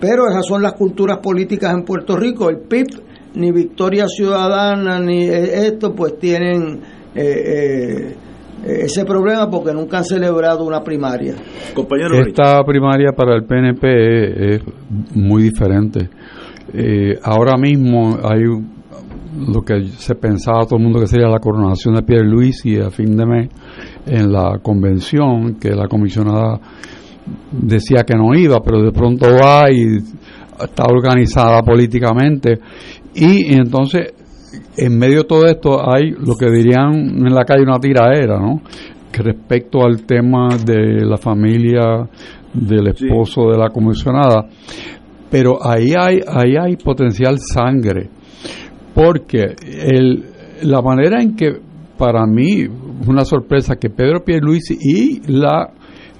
[0.00, 2.48] pero esas son las culturas políticas en Puerto Rico.
[2.48, 2.86] El PIB,
[3.34, 6.80] ni Victoria Ciudadana, ni eh, esto, pues tienen
[7.14, 8.16] eh, eh,
[8.64, 11.34] ese problema porque nunca han celebrado una primaria.
[11.74, 16.08] Compañero Esta primaria para el PNP es, es muy diferente.
[16.72, 18.42] Eh, ahora mismo hay
[19.48, 22.78] lo que se pensaba todo el mundo que sería la coronación de Pierre Luis y
[22.78, 23.48] a fin de mes
[24.06, 26.60] en la convención que la comisionada
[27.52, 29.98] decía que no iba, pero de pronto va y
[30.62, 32.58] está organizada políticamente
[33.14, 34.14] y, y entonces
[34.76, 38.62] en medio de todo esto hay lo que dirían en la calle una tiraera, ¿no?
[39.12, 42.08] Que respecto al tema de la familia
[42.52, 44.48] del esposo de la comisionada,
[45.30, 48.08] pero ahí hay ahí hay potencial sangre,
[48.94, 50.24] porque el,
[50.62, 51.52] la manera en que
[51.96, 52.66] para mí
[53.06, 55.70] una sorpresa que Pedro Pierluisi y la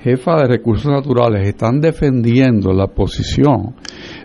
[0.03, 3.75] jefa de recursos naturales están defendiendo la posición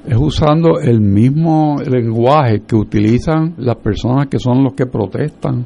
[0.08, 5.66] es usando el mismo lenguaje que utilizan las personas que son los que protestan.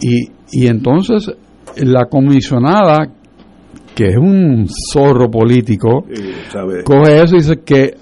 [0.00, 1.30] Y, y entonces
[1.76, 3.10] la comisionada,
[3.94, 6.04] que es un zorro político,
[6.84, 7.94] coge eso y dice que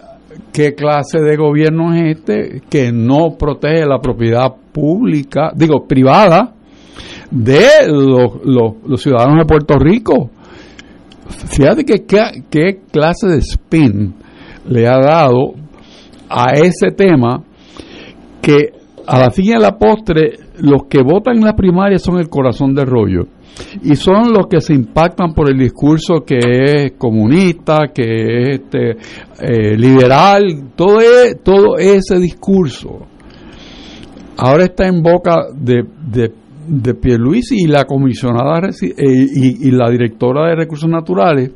[0.52, 6.54] qué clase de gobierno es este que no protege la propiedad pública, digo, privada,
[7.30, 10.30] de los, ciudadanos de Puerto Rico.
[11.28, 14.14] Fíjate que qué clase de spin
[14.68, 15.54] le ha dado
[16.28, 17.42] a ese tema
[18.42, 18.72] que
[19.06, 22.28] a la fin y a la postre los que votan en la primaria son el
[22.28, 23.26] corazón de rollo.
[23.82, 28.90] Y son los que se impactan por el discurso que es comunista, que es este,
[29.40, 33.06] eh, liberal, todo, es, todo ese discurso.
[34.36, 36.32] Ahora está en boca de, de,
[36.66, 41.50] de Pierluisi y la comisionada eh, y, la directora de recursos naturales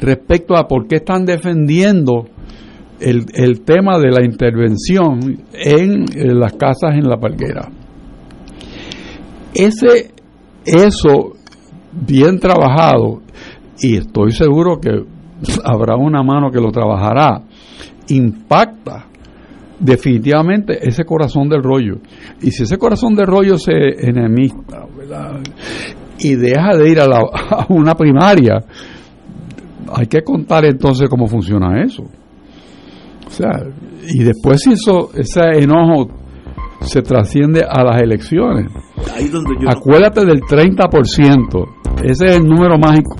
[0.00, 2.26] respecto a por qué están defendiendo
[3.00, 6.06] el, el tema de la intervención en,
[6.38, 7.68] las casas en la palguera.
[9.54, 10.10] Ese,
[10.64, 11.32] eso
[11.92, 13.22] bien trabajado,
[13.78, 14.90] y estoy seguro que
[15.64, 17.42] habrá una mano que lo trabajará,
[18.08, 19.06] impacta
[19.78, 21.96] definitivamente ese corazón del rollo.
[22.40, 24.86] Y si ese corazón del rollo se enemista,
[26.18, 27.18] y deja de ir a, la,
[27.50, 28.64] a una primaria,
[29.94, 32.04] hay que contar entonces cómo funciona eso.
[33.26, 33.50] O sea,
[34.08, 36.08] y después si eso, ese enojo
[36.80, 38.70] se trasciende a las elecciones.
[39.68, 41.66] Acuérdate del 30%,
[42.04, 43.16] ese es el número mágico.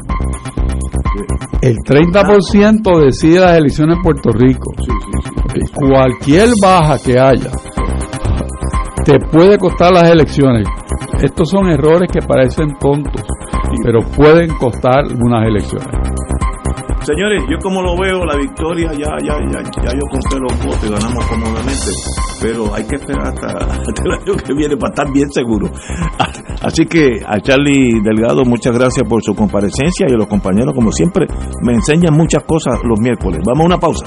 [1.62, 4.72] El 30% decide las elecciones en Puerto Rico.
[5.74, 7.50] Cualquier baja que haya
[9.04, 10.66] te puede costar las elecciones.
[11.22, 13.22] Estos son errores que parecen tontos,
[13.84, 16.06] pero pueden costar unas elecciones.
[17.06, 20.84] Señores, yo como lo veo, la victoria ya, ya, ya, ya yo conté los votos
[20.84, 21.90] y ganamos cómodamente,
[22.42, 23.46] pero hay que esperar hasta,
[24.04, 25.70] el año que viene para estar bien seguro.
[26.62, 30.90] Así que a Charlie Delgado, muchas gracias por su comparecencia y a los compañeros, como
[30.92, 31.26] siempre,
[31.62, 33.40] me enseñan muchas cosas los miércoles.
[33.46, 34.06] Vamos a una pausa.